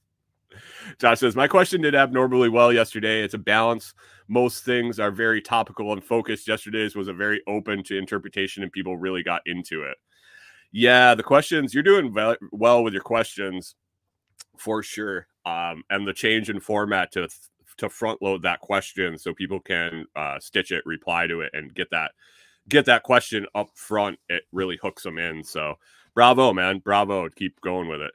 Josh 1.00 1.18
says, 1.18 1.34
My 1.34 1.48
question 1.48 1.80
did 1.80 1.96
abnormally 1.96 2.48
well 2.48 2.72
yesterday. 2.72 3.24
It's 3.24 3.34
a 3.34 3.38
balance. 3.38 3.92
Most 4.28 4.64
things 4.64 5.00
are 5.00 5.10
very 5.10 5.42
topical 5.42 5.92
and 5.92 6.04
focused. 6.04 6.46
Yesterday's 6.46 6.94
was 6.94 7.08
a 7.08 7.12
very 7.12 7.42
open 7.48 7.82
to 7.82 7.98
interpretation, 7.98 8.62
and 8.62 8.70
people 8.70 8.96
really 8.96 9.24
got 9.24 9.42
into 9.46 9.82
it. 9.82 9.96
Yeah, 10.70 11.16
the 11.16 11.24
questions, 11.24 11.74
you're 11.74 11.82
doing 11.82 12.14
well 12.52 12.84
with 12.84 12.92
your 12.94 13.02
questions 13.02 13.74
for 14.56 14.84
sure. 14.84 15.26
Um, 15.44 15.82
and 15.90 16.06
the 16.06 16.12
change 16.12 16.50
in 16.50 16.60
format 16.60 17.12
to 17.12 17.28
to 17.78 17.88
front 17.88 18.20
load 18.22 18.42
that 18.42 18.60
question 18.60 19.18
so 19.18 19.32
people 19.32 19.58
can 19.60 20.04
uh, 20.14 20.38
stitch 20.38 20.72
it, 20.72 20.84
reply 20.84 21.26
to 21.26 21.40
it, 21.40 21.50
and 21.54 21.74
get 21.74 21.90
that 21.90 22.12
get 22.68 22.84
that 22.86 23.02
question 23.02 23.46
up 23.54 23.68
front. 23.74 24.18
It 24.28 24.44
really 24.52 24.78
hooks 24.80 25.02
them 25.02 25.18
in. 25.18 25.42
So 25.42 25.76
bravo, 26.14 26.52
man, 26.52 26.78
bravo. 26.78 27.28
Keep 27.28 27.60
going 27.60 27.88
with 27.88 28.00
it. 28.02 28.12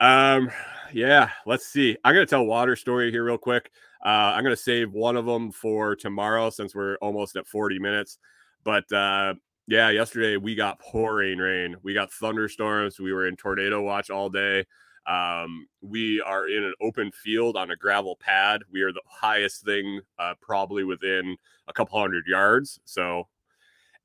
Um, 0.00 0.50
yeah, 0.92 1.30
let's 1.46 1.66
see. 1.66 1.96
I'm 2.04 2.14
gonna 2.14 2.26
tell 2.26 2.44
water 2.44 2.76
story 2.76 3.10
here 3.10 3.24
real 3.24 3.38
quick. 3.38 3.70
Uh, 4.04 4.34
I'm 4.34 4.44
gonna 4.44 4.56
save 4.56 4.92
one 4.92 5.16
of 5.16 5.26
them 5.26 5.50
for 5.50 5.96
tomorrow 5.96 6.50
since 6.50 6.74
we're 6.74 6.96
almost 6.96 7.36
at 7.36 7.46
40 7.46 7.78
minutes. 7.78 8.18
But 8.64 8.90
uh, 8.92 9.34
yeah, 9.66 9.90
yesterday 9.90 10.36
we 10.36 10.54
got 10.54 10.78
pouring 10.78 11.38
rain. 11.38 11.76
We 11.82 11.94
got 11.94 12.12
thunderstorms. 12.12 13.00
We 13.00 13.12
were 13.12 13.26
in 13.26 13.36
tornado 13.36 13.82
watch 13.82 14.10
all 14.10 14.28
day. 14.28 14.64
Um, 15.06 15.66
we 15.82 16.20
are 16.20 16.48
in 16.48 16.64
an 16.64 16.74
open 16.80 17.12
field 17.12 17.56
on 17.56 17.70
a 17.70 17.76
gravel 17.76 18.16
pad. 18.18 18.62
We 18.72 18.82
are 18.82 18.92
the 18.92 19.02
highest 19.06 19.64
thing, 19.64 20.00
uh, 20.18 20.34
probably 20.40 20.84
within 20.84 21.36
a 21.68 21.72
couple 21.72 22.00
hundred 22.00 22.24
yards. 22.26 22.80
So, 22.84 23.28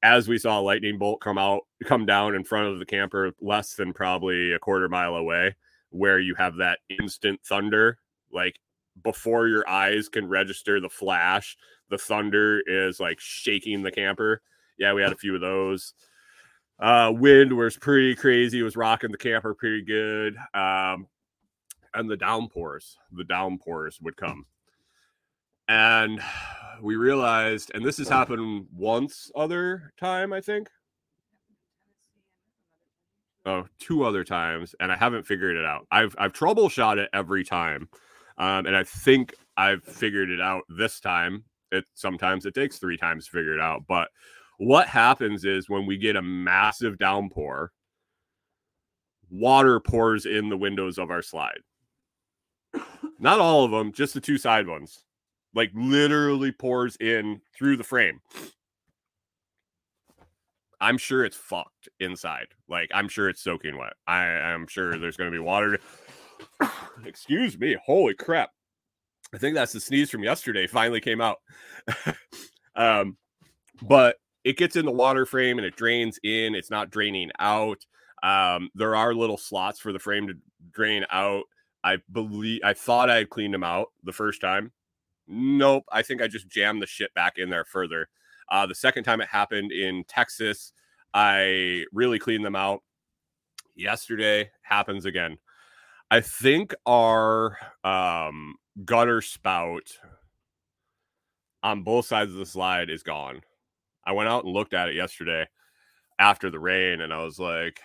as 0.03 0.27
we 0.27 0.37
saw 0.37 0.59
a 0.59 0.61
lightning 0.61 0.97
bolt 0.97 1.21
come 1.21 1.37
out, 1.37 1.61
come 1.85 2.05
down 2.05 2.35
in 2.35 2.43
front 2.43 2.67
of 2.67 2.79
the 2.79 2.85
camper, 2.85 3.31
less 3.41 3.75
than 3.75 3.93
probably 3.93 4.53
a 4.53 4.59
quarter 4.59 4.89
mile 4.89 5.15
away 5.15 5.55
where 5.89 6.19
you 6.19 6.35
have 6.35 6.57
that 6.57 6.79
instant 6.89 7.39
thunder, 7.43 7.97
like 8.31 8.59
before 9.03 9.47
your 9.47 9.67
eyes 9.67 10.09
can 10.09 10.27
register 10.27 10.79
the 10.79 10.89
flash, 10.89 11.57
the 11.89 11.97
thunder 11.97 12.61
is 12.67 12.99
like 12.99 13.19
shaking 13.19 13.81
the 13.81 13.91
camper. 13.91 14.41
Yeah, 14.77 14.93
we 14.93 15.01
had 15.01 15.11
a 15.11 15.17
few 15.17 15.35
of 15.35 15.41
those. 15.41 15.93
Uh, 16.79 17.11
wind 17.13 17.51
was 17.55 17.77
pretty 17.77 18.15
crazy. 18.15 18.59
It 18.59 18.63
was 18.63 18.77
rocking 18.77 19.11
the 19.11 19.17
camper 19.17 19.53
pretty 19.53 19.81
good. 19.81 20.37
Um, 20.53 21.07
and 21.93 22.09
the 22.09 22.17
downpours, 22.17 22.97
the 23.11 23.23
downpours 23.25 23.99
would 24.01 24.15
come. 24.15 24.45
And 25.67 26.21
we 26.81 26.95
realized, 26.95 27.71
and 27.73 27.85
this 27.85 27.97
has 27.97 28.09
happened 28.09 28.67
once 28.73 29.29
other 29.35 29.93
time, 29.99 30.33
I 30.33 30.41
think. 30.41 30.69
oh, 33.45 33.65
two 33.79 34.03
other 34.03 34.23
times, 34.23 34.75
and 34.79 34.91
I 34.91 34.95
haven't 34.95 35.25
figured 35.25 35.57
it 35.57 35.65
out. 35.65 35.87
I've 35.91 36.15
I've 36.17 36.33
troubleshot 36.33 36.97
it 36.97 37.09
every 37.13 37.43
time, 37.43 37.89
um, 38.37 38.65
and 38.65 38.75
I 38.75 38.83
think 38.83 39.33
I've 39.57 39.83
figured 39.83 40.29
it 40.29 40.41
out 40.41 40.63
this 40.69 40.99
time. 40.99 41.43
It 41.71 41.85
sometimes 41.93 42.45
it 42.45 42.53
takes 42.53 42.77
three 42.77 42.97
times 42.97 43.25
to 43.25 43.31
figure 43.31 43.53
it 43.53 43.61
out, 43.61 43.83
but 43.87 44.09
what 44.59 44.89
happens 44.89 45.45
is 45.45 45.69
when 45.69 45.85
we 45.85 45.97
get 45.97 46.17
a 46.17 46.21
massive 46.21 46.97
downpour, 46.97 47.71
water 49.29 49.79
pours 49.79 50.25
in 50.25 50.49
the 50.49 50.57
windows 50.57 50.97
of 50.97 51.09
our 51.09 51.21
slide. 51.21 51.61
Not 53.19 53.39
all 53.39 53.63
of 53.63 53.71
them, 53.71 53.93
just 53.93 54.13
the 54.13 54.21
two 54.21 54.37
side 54.37 54.67
ones. 54.67 55.05
Like 55.55 55.71
literally 55.73 56.51
pours 56.51 56.97
in 56.97 57.39
through 57.57 57.77
the 57.77 57.85
frame. 57.85 58.19
I'm 60.81 60.97
sure 60.97 61.23
it's 61.23 61.37
fucked 61.37 61.87
inside. 62.01 62.47
Like 62.67 62.89
I'm 62.93 63.07
sure 63.07 63.29
it's 63.29 63.41
soaking 63.41 63.77
wet. 63.77 63.93
I 64.07 64.25
am 64.25 64.67
sure 64.67 64.97
there's 64.97 65.17
going 65.17 65.31
to 65.31 65.35
be 65.35 65.43
water. 65.43 65.79
Excuse 67.05 67.57
me. 67.57 67.77
Holy 67.85 68.13
crap. 68.13 68.49
I 69.33 69.37
think 69.37 69.55
that's 69.55 69.73
the 69.73 69.79
sneeze 69.79 70.09
from 70.09 70.23
yesterday 70.23 70.67
finally 70.67 70.99
came 70.99 71.21
out. 71.21 71.37
um, 72.75 73.15
but 73.81 74.17
it 74.49 74.57
gets 74.57 74.75
in 74.75 74.83
the 74.83 74.91
water 74.91 75.27
frame 75.27 75.59
and 75.59 75.67
it 75.67 75.75
drains 75.75 76.19
in. 76.23 76.55
It's 76.55 76.71
not 76.71 76.89
draining 76.89 77.29
out. 77.37 77.85
Um, 78.23 78.71
there 78.73 78.95
are 78.95 79.13
little 79.13 79.37
slots 79.37 79.79
for 79.79 79.93
the 79.93 79.99
frame 79.99 80.25
to 80.25 80.33
drain 80.71 81.05
out. 81.11 81.43
I 81.83 81.99
believe 82.11 82.61
I 82.63 82.73
thought 82.73 83.11
I 83.11 83.17
had 83.17 83.29
cleaned 83.29 83.53
them 83.53 83.63
out 83.63 83.89
the 84.03 84.11
first 84.11 84.41
time. 84.41 84.71
Nope. 85.27 85.83
I 85.91 86.01
think 86.01 86.23
I 86.23 86.27
just 86.27 86.47
jammed 86.47 86.81
the 86.81 86.87
shit 86.87 87.13
back 87.13 87.37
in 87.37 87.51
there 87.51 87.63
further. 87.63 88.09
Uh, 88.51 88.65
the 88.65 88.73
second 88.73 89.03
time 89.03 89.21
it 89.21 89.27
happened 89.27 89.71
in 89.71 90.03
Texas, 90.05 90.73
I 91.13 91.85
really 91.93 92.17
cleaned 92.17 92.43
them 92.43 92.55
out. 92.55 92.81
Yesterday 93.75 94.49
happens 94.63 95.05
again. 95.05 95.37
I 96.09 96.21
think 96.21 96.73
our 96.87 97.55
um, 97.83 98.55
gutter 98.83 99.21
spout 99.21 99.91
on 101.61 101.83
both 101.83 102.07
sides 102.07 102.31
of 102.31 102.39
the 102.39 102.47
slide 102.47 102.89
is 102.89 103.03
gone. 103.03 103.41
I 104.05 104.13
went 104.13 104.29
out 104.29 104.45
and 104.45 104.53
looked 104.53 104.73
at 104.73 104.89
it 104.89 104.95
yesterday 104.95 105.47
after 106.19 106.49
the 106.49 106.59
rain, 106.59 107.01
and 107.01 107.13
I 107.13 107.23
was 107.23 107.39
like, 107.39 107.79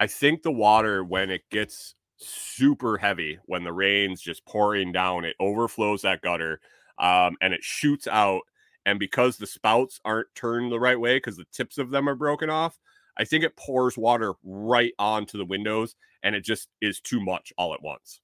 I 0.00 0.06
think 0.06 0.42
the 0.42 0.52
water, 0.52 1.04
when 1.04 1.30
it 1.30 1.42
gets 1.50 1.94
super 2.16 2.98
heavy, 2.98 3.38
when 3.46 3.64
the 3.64 3.72
rain's 3.72 4.20
just 4.20 4.44
pouring 4.44 4.92
down, 4.92 5.24
it 5.24 5.36
overflows 5.40 6.02
that 6.02 6.22
gutter 6.22 6.60
um, 6.98 7.36
and 7.40 7.54
it 7.54 7.62
shoots 7.62 8.06
out. 8.06 8.42
And 8.86 8.98
because 8.98 9.36
the 9.36 9.46
spouts 9.46 10.00
aren't 10.04 10.34
turned 10.34 10.72
the 10.72 10.80
right 10.80 10.98
way, 10.98 11.16
because 11.16 11.36
the 11.36 11.46
tips 11.52 11.78
of 11.78 11.90
them 11.90 12.08
are 12.08 12.14
broken 12.14 12.50
off, 12.50 12.78
I 13.16 13.24
think 13.24 13.44
it 13.44 13.56
pours 13.56 13.98
water 13.98 14.34
right 14.44 14.92
onto 14.98 15.36
the 15.36 15.44
windows 15.44 15.94
and 16.22 16.34
it 16.34 16.44
just 16.44 16.68
is 16.80 17.00
too 17.00 17.20
much 17.20 17.52
all 17.58 17.74
at 17.74 17.82
once. 17.82 18.20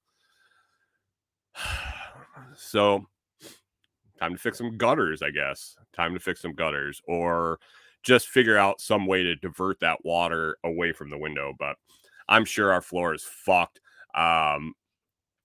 So, 2.56 3.06
time 4.18 4.32
to 4.32 4.38
fix 4.38 4.58
some 4.58 4.76
gutters, 4.76 5.22
I 5.22 5.30
guess. 5.30 5.76
Time 5.94 6.14
to 6.14 6.20
fix 6.20 6.40
some 6.42 6.54
gutters 6.54 7.00
or 7.06 7.58
just 8.02 8.28
figure 8.28 8.58
out 8.58 8.80
some 8.80 9.06
way 9.06 9.22
to 9.22 9.34
divert 9.36 9.80
that 9.80 10.04
water 10.04 10.56
away 10.64 10.92
from 10.92 11.10
the 11.10 11.18
window. 11.18 11.52
But 11.58 11.76
I'm 12.28 12.44
sure 12.44 12.72
our 12.72 12.82
floor 12.82 13.14
is 13.14 13.24
fucked. 13.24 13.80
Um, 14.14 14.74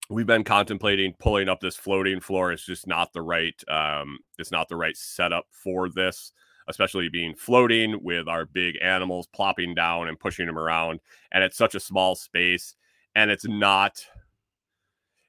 we've 0.10 0.28
been 0.28 0.44
contemplating 0.44 1.14
pulling 1.20 1.50
up 1.50 1.60
this 1.60 1.76
floating 1.76 2.20
floor. 2.20 2.52
It's 2.52 2.66
just 2.66 2.88
not 2.88 3.14
the 3.14 3.22
right. 3.22 3.62
Um, 3.70 4.20
it's 4.38 4.52
not 4.52 4.68
the 4.68 4.76
right 4.76 4.98
setup 4.98 5.46
for 5.52 5.90
this, 5.90 6.32
especially 6.68 7.10
being 7.10 7.36
floating 7.36 8.04
with 8.04 8.28
our 8.28 8.46
big 8.46 8.78
animals 8.82 9.28
plopping 9.28 9.74
down 9.74 10.08
and 10.08 10.20
pushing 10.20 10.46
them 10.46 10.60
around. 10.60 11.00
And 11.32 11.44
it's 11.44 11.58
such 11.58 11.76
a 11.76 11.80
small 11.80 12.16
space, 12.16 12.76
and 13.16 13.32
it's 13.32 13.48
not. 13.48 14.06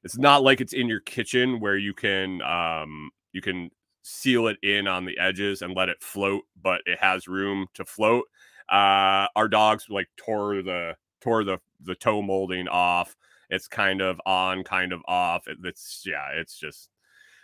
It's 0.03 0.17
not 0.17 0.43
like 0.43 0.63
it's 0.63 0.73
in 0.73 0.89
your 0.89 1.01
kitchen 1.01 1.61
where 1.61 1.77
you 1.77 1.93
can 1.93 2.41
um, 2.41 3.11
you 3.33 3.41
can 3.43 3.71
seal 4.03 4.49
it 4.49 4.57
in 4.63 4.87
on 4.87 5.05
the 5.05 5.19
edges 5.19 5.63
and 5.63 5.75
let 5.75 5.89
it 5.89 6.03
float, 6.03 6.43
but 6.61 6.81
it 6.87 6.99
has 6.99 7.29
room 7.29 7.67
to 7.75 7.85
float. 7.85 8.25
Uh, 8.71 9.27
our 9.37 9.49
dogs 9.49 9.87
like 9.89 10.09
tore 10.17 10.63
the 10.63 10.95
tore 11.21 11.45
the 11.45 11.59
the 11.83 11.95
toe 11.95 12.23
molding 12.23 12.69
off. 12.69 13.17
It's 13.49 13.67
kind 13.67 14.01
of 14.01 14.21
on, 14.25 14.63
kind 14.63 14.93
of 14.93 15.01
off. 15.09 15.49
It, 15.49 15.59
it's 15.65 16.05
yeah, 16.07 16.29
it's 16.35 16.59
just 16.59 16.91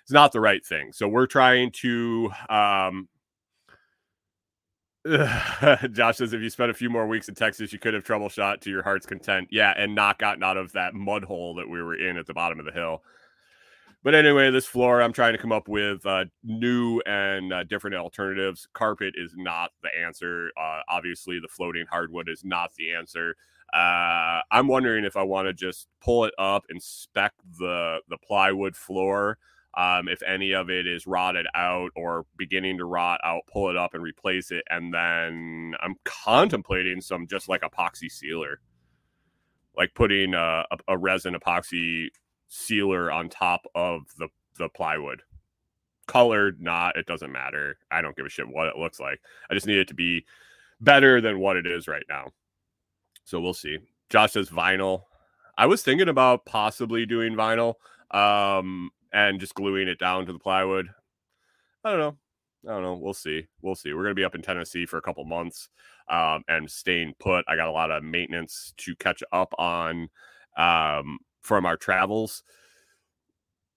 it's 0.05 0.13
not 0.13 0.33
the 0.33 0.41
right 0.41 0.65
thing. 0.65 0.93
So 0.93 1.09
we're 1.09 1.27
trying 1.27 1.73
to. 1.83 2.31
Um, 2.49 3.09
Josh 5.93 6.17
says 6.17 6.33
if 6.33 6.41
you 6.41 6.51
spent 6.51 6.71
a 6.71 6.75
few 6.75 6.91
more 6.91 7.07
weeks 7.07 7.29
in 7.29 7.35
Texas, 7.35 7.73
you 7.73 7.79
could 7.79 7.95
have 7.95 8.03
troubleshot 8.03 8.61
to 8.61 8.71
your 8.71 8.83
heart's 8.83 9.07
content. 9.07 9.49
Yeah, 9.51 9.73
and 9.77 9.95
not 9.95 10.19
gotten 10.19 10.43
out 10.43 10.57
of 10.57 10.73
that 10.73 10.95
mud 10.95 11.25
hole 11.25 11.55
that 11.57 11.69
we 11.69 11.81
were 11.81 11.95
in 11.95 12.17
at 12.17 12.27
the 12.27 12.35
bottom 12.35 12.59
of 12.59 12.67
the 12.67 12.73
hill. 12.73 13.03
But 14.07 14.15
anyway, 14.15 14.53
this 14.53 14.67
floor, 14.67 15.03
I'm 15.03 15.13
trying 15.13 15.33
to 15.33 15.39
come 15.39 15.51
up 15.51 15.67
with 15.67 16.07
uh, 16.07 16.27
new 16.45 17.01
and 17.07 17.53
uh, 17.53 17.65
different 17.65 17.97
alternatives. 17.97 18.69
Carpet 18.73 19.15
is 19.17 19.33
not 19.37 19.73
the 19.83 19.89
answer. 20.01 20.53
Uh, 20.57 20.83
obviously, 20.89 21.41
the 21.41 21.49
floating 21.49 21.87
hardwood 21.91 22.29
is 22.29 22.45
not 22.45 22.73
the 22.75 22.93
answer. 22.93 23.35
Uh, 23.75 24.43
I'm 24.53 24.69
wondering 24.69 25.05
if 25.05 25.17
I 25.17 25.25
want 25.25 25.49
to 25.49 25.53
just 25.53 25.89
pull 26.01 26.25
it 26.25 26.35
up, 26.39 26.67
inspect 26.71 27.41
the 27.59 27.99
the 28.09 28.17
plywood 28.19 28.77
floor. 28.77 29.39
Um, 29.77 30.07
if 30.07 30.23
any 30.23 30.53
of 30.53 30.71
it 30.71 30.87
is 30.87 31.09
rotted 31.09 31.49
out 31.57 31.91
or 31.97 32.27
beginning 32.39 32.79
to 32.79 32.85
rot 32.85 33.19
out, 33.25 33.43
pull 33.53 33.71
it 33.71 33.77
up 33.77 33.95
and 33.95 34.05
replace 34.05 34.53
it. 34.53 34.63
And 34.71 34.95
then 34.95 35.75
I'm 35.83 35.97
contemplating 36.05 37.01
some 37.01 37.27
just 37.27 37.49
like 37.49 37.63
epoxy 37.63 38.09
sealer, 38.09 38.61
like 39.77 39.95
putting 39.95 40.33
a, 40.33 40.65
a, 40.71 40.79
a 40.87 40.97
resin 40.97 41.35
epoxy 41.35 42.11
sealer 42.49 43.11
on 43.11 43.29
top 43.29 43.67
of 43.75 44.03
the 44.19 44.29
the 44.59 44.69
plywood. 44.69 45.23
Colored, 46.07 46.61
not, 46.61 46.97
it 46.97 47.07
doesn't 47.07 47.33
matter. 47.33 47.79
I 47.91 48.01
don't 48.01 48.17
give 48.17 48.27
a 48.27 48.31
shit 48.31 48.49
what 48.49 48.69
it 48.69 48.77
looks 48.77 49.01
like. 49.01 49.21
I 49.51 49.55
just 49.55 49.67
need 49.67 49.79
it 49.79 49.89
to 49.89 49.95
be 49.95 50.25
better 50.81 51.21
than 51.21 51.41
what 51.41 51.57
it 51.57 51.67
is 51.67 51.89
right 51.89 52.05
now. 52.09 52.31
So 53.25 53.41
we'll 53.41 53.55
see. 53.55 53.79
Josh 54.09 54.33
says 54.33 54.49
vinyl. 54.49 55.03
I 55.59 55.67
was 55.67 55.83
thinking 55.83 56.09
about 56.09 56.47
possibly 56.47 57.07
doing 57.07 57.35
vinyl 57.35 57.75
um, 58.13 58.91
and 59.13 59.41
just 59.41 59.55
gluing 59.55 59.89
it 59.89 59.99
down 59.99 60.27
to 60.27 60.33
the 60.33 60.39
plywood. 60.39 60.89
I 61.85 61.91
don't 61.91 61.99
know. 61.99 62.17
I 62.69 62.75
don't 62.75 62.83
know. 62.83 62.95
We'll 62.95 63.15
see. 63.15 63.47
We'll 63.63 63.75
see. 63.75 63.93
We're 63.93 64.03
going 64.03 64.13
to 64.13 64.21
be 64.21 64.25
up 64.25 64.35
in 64.35 64.43
Tennessee 64.43 64.87
for 64.87 64.99
a 64.99 65.03
couple 65.03 65.25
months 65.25 65.69
um, 66.09 66.43
and 66.49 66.71
staying 66.71 67.15
put. 67.19 67.45
I 67.49 67.57
got 67.57 67.69
a 67.69 67.73
lot 67.73 67.91
of 67.91 68.05
maintenance 68.05 68.75
to 68.79 68.95
catch 68.97 69.23
up 69.33 69.53
on 69.59 70.09
um, 70.57 71.19
from 71.47 71.65
our 71.65 71.77
travels. 71.77 72.43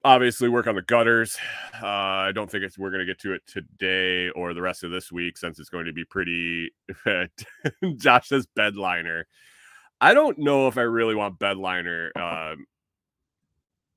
Obviously, 0.03 0.49
work 0.49 0.67
on 0.67 0.75
the 0.75 0.81
gutters. 0.81 1.37
Uh, 1.81 2.27
I 2.27 2.31
don't 2.33 2.51
think 2.51 2.65
it's 2.65 2.77
we're 2.77 2.89
going 2.89 2.99
to 2.99 3.05
get 3.05 3.21
to 3.21 3.31
it 3.31 3.41
today 3.47 4.29
or 4.31 4.53
the 4.53 4.61
rest 4.61 4.83
of 4.83 4.91
this 4.91 5.13
week 5.13 5.37
since 5.37 5.59
it's 5.59 5.69
going 5.69 5.85
to 5.85 5.93
be 5.93 6.03
pretty. 6.03 6.71
Josh 7.95 8.27
says 8.27 8.47
bed 8.53 8.75
liner. 8.75 9.25
I 10.01 10.13
don't 10.13 10.37
know 10.39 10.67
if 10.67 10.77
I 10.77 10.81
really 10.81 11.15
want 11.15 11.39
bedliner. 11.39 12.09
Um, 12.17 12.65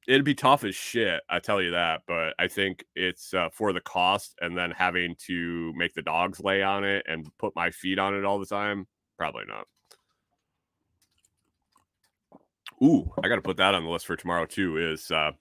it'd 0.07 0.25
be 0.25 0.35
tough 0.35 0.63
as 0.63 0.77
shit. 0.77 1.23
I 1.29 1.41
tell 1.41 1.61
you 1.61 1.73
that, 1.73 2.03
but 2.07 2.35
I 2.39 2.47
think 2.47 2.85
it's 2.95 3.35
uh, 3.35 3.49
for 3.53 3.73
the 3.73 3.81
cost 3.81 4.37
and 4.41 4.57
then 4.57 4.71
having 4.71 5.17
to 5.27 5.73
make 5.75 5.95
the 5.95 6.03
dogs 6.03 6.39
lay 6.39 6.63
on 6.63 6.85
it 6.85 7.05
and 7.09 7.27
put 7.39 7.57
my 7.57 7.71
feet 7.71 7.99
on 7.99 8.15
it 8.15 8.25
all 8.25 8.39
the 8.39 8.47
time. 8.47 8.87
Probably 9.19 9.45
not. 9.47 9.67
Ooh, 12.83 13.13
I 13.23 13.29
got 13.29 13.37
to 13.37 13.43
put 13.43 13.59
that 13.59 13.75
on 13.75 13.85
the 13.85 13.91
list 13.91 14.07
for 14.07 14.17
tomorrow 14.17 14.47
too. 14.47 14.77
Is 14.77 15.11
uh, 15.11 15.33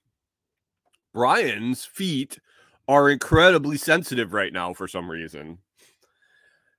Brian's 1.13 1.85
feet 1.85 2.39
are 2.87 3.09
incredibly 3.09 3.77
sensitive 3.77 4.33
right 4.33 4.53
now 4.53 4.73
for 4.73 4.87
some 4.87 5.09
reason, 5.09 5.57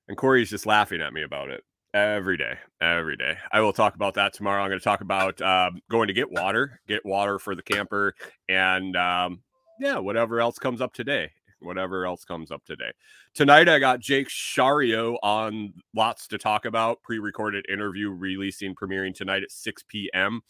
and 0.08 0.16
Corey's 0.16 0.50
just 0.50 0.66
laughing 0.66 1.00
at 1.00 1.12
me 1.12 1.22
about 1.22 1.50
it 1.50 1.64
every 1.94 2.36
day, 2.36 2.54
every 2.80 3.16
day. 3.16 3.36
I 3.50 3.60
will 3.60 3.72
talk 3.72 3.94
about 3.94 4.14
that 4.14 4.32
tomorrow. 4.34 4.62
I'm 4.62 4.70
going 4.70 4.78
to 4.78 4.84
talk 4.84 5.00
about 5.00 5.40
um, 5.42 5.80
going 5.90 6.08
to 6.08 6.14
get 6.14 6.30
water, 6.30 6.80
get 6.86 7.04
water 7.04 7.38
for 7.38 7.54
the 7.54 7.62
camper, 7.62 8.14
and 8.48 8.96
um, 8.96 9.42
yeah, 9.80 9.98
whatever 9.98 10.40
else 10.40 10.58
comes 10.58 10.80
up 10.80 10.92
today. 10.92 11.30
Whatever 11.62 12.06
else 12.06 12.24
comes 12.24 12.50
up 12.50 12.64
today. 12.64 12.92
Tonight, 13.34 13.68
I 13.68 13.78
got 13.78 14.00
Jake 14.00 14.28
Shario 14.28 15.16
on 15.22 15.72
lots 15.94 16.26
to 16.28 16.38
talk 16.38 16.64
about. 16.64 17.02
Pre 17.02 17.18
recorded 17.18 17.66
interview 17.68 18.10
releasing, 18.10 18.74
premiering 18.74 19.14
tonight 19.14 19.42
at 19.42 19.50
6 19.50 19.84
p.m. 19.88 20.42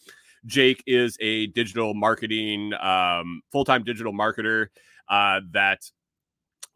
Jake 0.45 0.83
is 0.85 1.17
a 1.21 1.47
digital 1.47 1.93
marketing, 1.93 2.73
um, 2.81 3.41
full 3.51 3.63
time 3.63 3.83
digital 3.83 4.13
marketer 4.13 4.67
uh, 5.09 5.41
that 5.51 5.89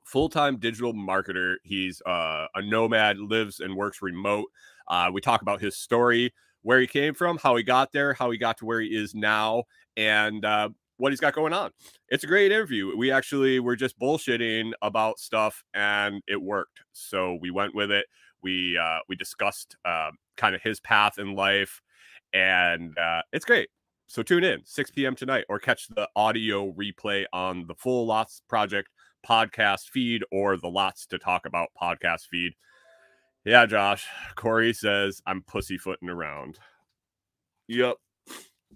full 0.06 0.30
time 0.30 0.58
digital 0.58 0.94
marketer. 0.94 1.56
He's 1.64 2.02
uh, 2.06 2.48
a 2.56 2.62
nomad, 2.62 3.18
lives 3.18 3.60
and 3.60 3.76
works 3.76 4.02
remote. 4.02 4.46
Uh, 4.88 5.10
we 5.14 5.22
talk 5.22 5.42
about 5.42 5.62
his 5.62 5.78
story, 5.78 6.34
where 6.62 6.80
he 6.80 6.88
came 6.88 7.14
from, 7.14 7.38
how 7.38 7.56
he 7.56 7.64
got 7.64 7.92
there, 7.92 8.14
how 8.14 8.32
he 8.32 8.38
got 8.38 8.58
to 8.58 8.66
where 8.66 8.80
he 8.80 8.88
is 8.88 9.14
now, 9.14 9.64
and 9.96 10.46
uh, 10.46 10.70
what 10.98 11.12
he's 11.12 11.20
got 11.20 11.34
going 11.34 11.54
on. 11.54 11.72
It's 12.10 12.24
a 12.24 12.28
great 12.28 12.52
interview. 12.52 12.96
We 12.96 13.12
actually 13.12 13.60
were 13.60 13.76
just 13.76 14.00
bullshitting 14.00 14.72
about 14.82 15.20
stuff 15.20 15.64
and 15.74 16.22
it 16.28 16.42
worked. 16.42 16.82
So 16.94 17.38
we 17.42 17.52
went 17.52 17.76
with 17.76 17.92
it. 17.92 18.06
We 18.44 18.78
uh, 18.78 19.00
we 19.10 19.16
discussed 19.16 19.76
uh, 19.86 20.12
kind 20.36 20.56
of 20.56 20.62
his 20.62 20.80
path 20.80 21.18
in 21.18 21.36
life, 21.36 21.82
and 22.34 22.96
uh, 22.98 23.22
it's 23.34 23.46
great. 23.46 23.70
So 24.08 24.24
tune 24.24 24.44
in 24.44 24.62
6 24.64 24.92
p.m. 24.92 25.16
tonight, 25.16 25.46
or 25.50 25.60
catch 25.60 25.88
the 25.88 26.08
audio 26.16 26.72
replay 26.72 27.26
on 27.34 27.66
the 27.68 27.76
full 27.76 28.06
Lots 28.06 28.42
Project 28.48 28.90
podcast 29.28 29.90
feed 29.92 30.24
or 30.32 30.56
the 30.56 30.70
Lots 30.70 31.08
to 31.08 31.18
Talk 31.18 31.46
About 31.46 31.70
podcast 31.82 32.28
feed. 32.30 32.54
Yeah, 33.44 33.66
Josh. 33.66 34.06
Corey 34.36 34.74
says 34.74 35.22
I'm 35.26 35.42
pussyfooting 35.42 36.10
around. 36.10 36.60
Yep. 37.68 37.96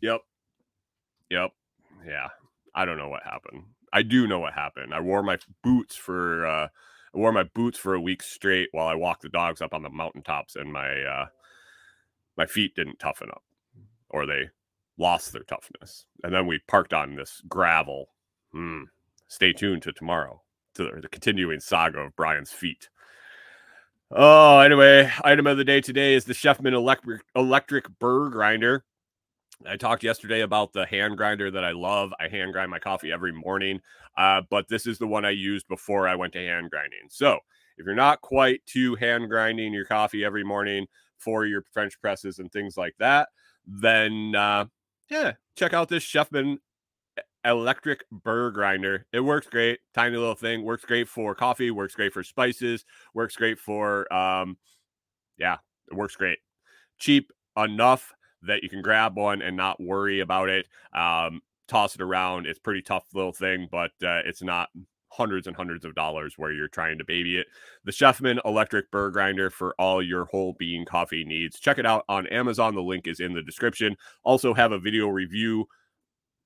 Yep. 0.02 0.22
Yep. 1.30 1.52
Yeah. 2.06 2.30
I 2.74 2.86
don't 2.86 2.98
know 2.98 3.10
what 3.10 3.24
happened. 3.24 3.64
I 3.94 4.04
do 4.04 4.28
know 4.28 4.40
what 4.40 4.54
happened. 4.54 4.94
I 4.94 5.02
wore 5.02 5.24
my 5.24 5.38
boots 5.64 5.96
for 5.96 6.46
uh 6.46 6.68
I 7.14 7.18
wore 7.18 7.34
my 7.34 7.44
boots 7.44 7.78
for 7.78 7.94
a 7.94 8.02
week 8.02 8.24
straight 8.24 8.70
while 8.72 8.88
I 8.88 8.96
walked 8.96 9.24
the 9.24 9.30
dogs 9.30 9.62
up 9.62 9.74
on 9.74 9.84
the 9.84 9.90
mountaintops 9.90 10.56
and 10.56 10.72
my 10.72 11.02
uh 11.04 11.26
my 12.38 12.46
feet 12.46 12.76
didn't 12.76 13.00
toughen 13.00 13.30
up 13.30 13.44
or 14.10 14.26
they 14.26 14.50
lost 14.98 15.34
their 15.34 15.44
toughness. 15.44 16.06
And 16.24 16.34
then 16.34 16.48
we 16.48 16.60
parked 16.68 16.94
on 16.94 17.16
this 17.16 17.42
gravel. 17.48 18.10
Hmm. 18.52 18.84
Stay 19.28 19.54
tuned 19.54 19.82
to 19.84 19.94
tomorrow 19.94 20.42
to 20.76 21.00
the, 21.02 21.08
continuing 21.08 21.60
saga 21.60 22.00
of 22.00 22.16
Brian's 22.16 22.52
feet. 22.52 22.90
Oh, 24.12 24.60
anyway, 24.60 25.10
item 25.24 25.48
of 25.48 25.58
the 25.58 25.64
day 25.64 25.80
today 25.80 26.14
is 26.14 26.26
the 26.26 26.34
Chefman 26.34 26.74
electric 26.74 27.22
electric 27.36 27.88
burr 28.00 28.30
grinder. 28.30 28.84
I 29.68 29.78
talked 29.78 30.04
yesterday 30.04 30.42
about 30.42 30.74
the 30.74 30.86
hand 30.86 31.18
grinder 31.18 31.52
that 31.52 31.64
I 31.64 31.72
love. 31.72 32.14
I 32.20 32.28
hand 32.28 32.54
grind 32.54 32.72
my 32.72 32.80
coffee 32.80 33.12
every 33.12 33.32
morning, 33.32 33.80
uh, 34.18 34.42
but 34.50 34.68
this 34.68 34.88
is 34.88 34.98
the 34.98 35.08
one 35.08 35.26
I 35.26 35.32
used 35.32 35.68
before 35.68 36.08
I 36.08 36.16
went 36.16 36.34
to 36.34 36.40
hand 36.40 36.70
grinding. 36.70 37.08
So 37.10 37.40
if 37.78 37.86
you're 37.86 37.96
not 37.96 38.22
quite 38.22 38.66
to 38.68 38.96
hand 38.96 39.30
grinding 39.30 39.74
your 39.74 39.86
coffee 39.86 40.24
every 40.24 40.44
morning 40.44 40.88
for 41.18 41.46
your 41.46 41.64
French 41.72 42.00
presses 42.00 42.40
and 42.40 42.52
things 42.52 42.78
like 42.78 42.96
that, 43.00 43.30
then 43.66 44.36
uh, 44.36 44.66
yeah, 45.10 45.34
check 45.56 45.74
out 45.74 45.90
this 45.90 46.04
Chefman 46.04 46.58
electric 47.46 48.06
burr 48.12 48.52
grinder. 48.52 49.06
It 49.12 49.22
works 49.22 49.48
great. 49.48 49.80
Tiny 49.94 50.18
little 50.18 50.36
thing. 50.36 50.64
Works 50.64 50.86
great 50.86 51.08
for 51.08 51.36
coffee. 51.36 51.72
Works 51.72 51.96
great 51.96 52.14
for 52.14 52.24
spices. 52.24 52.86
Works 53.14 53.36
great 53.36 53.60
for 53.60 54.12
um, 54.14 54.58
yeah, 55.38 55.58
it 55.90 55.96
works 55.96 56.16
great. 56.16 56.40
Cheap 57.00 57.32
enough 57.58 58.14
that 58.44 58.64
you 58.64 58.70
can 58.70 58.82
grab 58.82 59.18
one 59.18 59.42
and 59.42 59.56
not 59.56 59.82
worry 59.82 60.20
about 60.20 60.50
it. 60.50 60.68
Um, 60.94 61.42
toss 61.68 61.96
it 61.96 62.02
around. 62.02 62.48
It's 62.48 62.60
pretty 62.60 62.82
tough 62.82 63.06
little 63.14 63.34
thing, 63.34 63.68
but 63.72 63.92
uh, 64.04 64.22
it's 64.26 64.42
not 64.42 64.70
hundreds 65.10 65.46
and 65.46 65.56
hundreds 65.56 65.84
of 65.84 65.94
dollars 65.94 66.36
where 66.38 66.52
you're 66.52 66.68
trying 66.68 66.98
to 66.98 67.06
baby 67.06 67.38
it. 67.38 67.48
The 67.84 67.92
Chefman 67.92 68.40
electric 68.46 68.92
burr 68.92 69.10
grinder 69.12 69.50
for 69.50 69.76
all 69.78 70.02
your 70.02 70.26
whole 70.26 70.56
bean 70.58 70.86
coffee 70.86 71.26
needs. 71.26 71.60
Check 71.60 71.78
it 71.78 71.86
out 71.86 72.06
on 72.08 72.28
Amazon. 72.28 72.76
The 72.76 72.82
link 72.82 73.08
is 73.08 73.20
in 73.20 73.34
the 73.34 73.42
description. 73.42 73.98
Also 74.24 74.54
have 74.54 74.72
a 74.72 74.80
video 74.80 75.08
review 75.08 75.68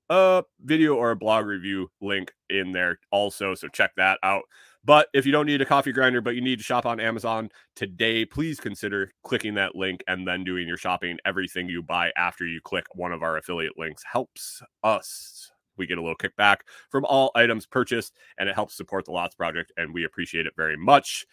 a 0.08 0.44
video 0.60 0.94
or 0.94 1.10
a 1.10 1.16
blog 1.16 1.46
review 1.46 1.90
link 2.00 2.32
in 2.48 2.72
there 2.72 2.98
also. 3.10 3.54
So 3.54 3.68
check 3.68 3.92
that 3.96 4.18
out. 4.22 4.42
But 4.86 5.08
if 5.12 5.26
you 5.26 5.32
don't 5.32 5.46
need 5.46 5.60
a 5.60 5.66
coffee 5.66 5.90
grinder, 5.90 6.20
but 6.20 6.36
you 6.36 6.40
need 6.40 6.58
to 6.58 6.64
shop 6.64 6.86
on 6.86 7.00
Amazon 7.00 7.50
today, 7.74 8.24
please 8.24 8.60
consider 8.60 9.10
clicking 9.24 9.54
that 9.54 9.74
link 9.74 10.04
and 10.06 10.26
then 10.26 10.44
doing 10.44 10.68
your 10.68 10.76
shopping. 10.76 11.18
Everything 11.26 11.68
you 11.68 11.82
buy 11.82 12.12
after 12.16 12.46
you 12.46 12.60
click 12.60 12.86
one 12.94 13.12
of 13.12 13.20
our 13.20 13.36
affiliate 13.36 13.76
links 13.76 14.04
helps 14.10 14.62
us. 14.84 15.50
We 15.76 15.88
get 15.88 15.98
a 15.98 16.00
little 16.00 16.16
kickback 16.16 16.58
from 16.88 17.04
all 17.04 17.32
items 17.34 17.66
purchased, 17.66 18.16
and 18.38 18.48
it 18.48 18.54
helps 18.54 18.76
support 18.76 19.06
the 19.06 19.10
Lots 19.10 19.34
Project, 19.34 19.72
and 19.76 19.92
we 19.92 20.04
appreciate 20.04 20.46
it 20.46 20.54
very 20.56 20.76
much. 20.76 21.26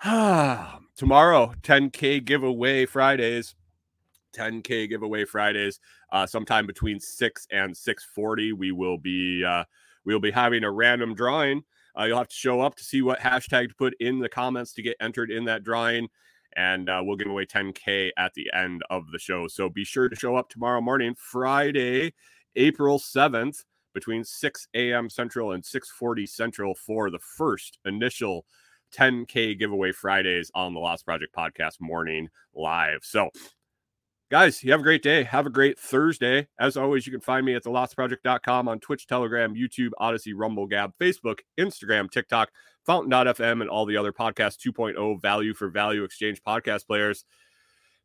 Tomorrow, 0.04 1.54
10K 1.62 2.24
giveaway 2.24 2.86
Fridays. 2.86 3.56
10k 4.36 4.88
giveaway 4.88 5.24
Fridays. 5.24 5.80
Uh, 6.12 6.26
sometime 6.26 6.66
between 6.66 7.00
six 7.00 7.48
and 7.50 7.74
6:40, 7.74 8.52
we 8.52 8.70
will 8.70 8.98
be 8.98 9.44
uh, 9.44 9.64
we 10.04 10.12
will 10.12 10.20
be 10.20 10.30
having 10.30 10.62
a 10.62 10.70
random 10.70 11.14
drawing. 11.14 11.64
Uh, 11.98 12.04
you'll 12.04 12.18
have 12.18 12.28
to 12.28 12.34
show 12.34 12.60
up 12.60 12.74
to 12.76 12.84
see 12.84 13.02
what 13.02 13.20
hashtag 13.20 13.68
to 13.68 13.74
put 13.74 13.94
in 14.00 14.18
the 14.18 14.28
comments 14.28 14.72
to 14.74 14.82
get 14.82 14.96
entered 15.00 15.30
in 15.30 15.44
that 15.44 15.64
drawing, 15.64 16.08
and 16.56 16.88
uh, 16.88 17.00
we'll 17.02 17.16
give 17.16 17.28
away 17.28 17.46
10k 17.46 18.10
at 18.16 18.34
the 18.34 18.50
end 18.54 18.82
of 18.90 19.10
the 19.12 19.18
show. 19.18 19.48
So 19.48 19.68
be 19.68 19.84
sure 19.84 20.08
to 20.08 20.16
show 20.16 20.36
up 20.36 20.48
tomorrow 20.48 20.80
morning, 20.80 21.14
Friday, 21.18 22.14
April 22.54 22.98
7th, 22.98 23.64
between 23.96 24.24
6 24.24 24.68
a.m. 24.74 25.08
Central 25.08 25.52
and 25.52 25.64
6:40 25.64 26.28
Central 26.28 26.74
for 26.74 27.10
the 27.10 27.18
first 27.18 27.78
initial 27.86 28.44
10K 28.94 29.58
giveaway 29.58 29.90
Fridays 29.90 30.50
on 30.54 30.74
the 30.74 30.80
Lots 30.80 31.02
Project 31.02 31.34
podcast 31.34 31.80
morning 31.80 32.28
live. 32.54 33.00
So 33.02 33.30
guys, 34.30 34.62
you 34.62 34.70
have 34.72 34.80
a 34.80 34.84
great 34.84 35.02
day. 35.02 35.22
Have 35.24 35.46
a 35.46 35.50
great 35.50 35.78
Thursday. 35.78 36.48
As 36.58 36.76
always, 36.76 37.06
you 37.06 37.12
can 37.12 37.20
find 37.20 37.46
me 37.46 37.54
at 37.54 37.64
thelotsproject.com 37.64 38.68
on 38.68 38.80
Twitch, 38.80 39.06
Telegram, 39.06 39.54
YouTube, 39.54 39.90
Odysee, 40.00 40.34
Rumble, 40.34 40.66
Gab, 40.66 40.92
Facebook, 41.00 41.40
Instagram, 41.58 42.10
TikTok, 42.10 42.50
Fountain.fm, 42.84 43.60
and 43.60 43.70
all 43.70 43.86
the 43.86 43.96
other 43.96 44.12
podcast 44.12 44.58
2.0 44.58 45.20
value 45.20 45.54
for 45.54 45.68
value 45.68 46.04
exchange 46.04 46.40
podcast 46.46 46.86
players. 46.86 47.24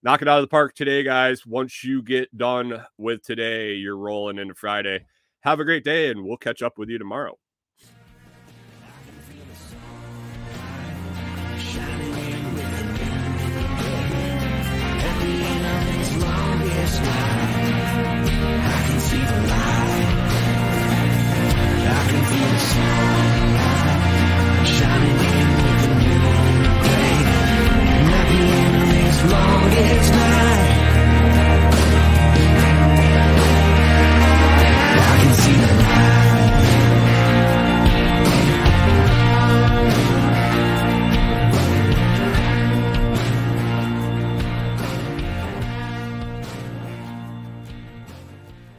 Knock 0.03 0.22
it 0.22 0.28
out 0.28 0.39
of 0.39 0.43
the 0.43 0.47
park 0.47 0.74
today, 0.74 1.03
guys. 1.03 1.45
Once 1.45 1.84
you 1.84 2.01
get 2.01 2.36
done 2.36 2.84
with 2.97 3.24
today, 3.24 3.74
you're 3.74 3.97
rolling 3.97 4.39
into 4.39 4.55
Friday. 4.55 5.05
Have 5.41 5.59
a 5.59 5.65
great 5.65 5.84
day, 5.84 6.09
and 6.09 6.24
we'll 6.24 6.38
catch 6.38 6.61
up 6.61 6.78
with 6.78 6.89
you 6.89 6.97
tomorrow. 6.97 7.38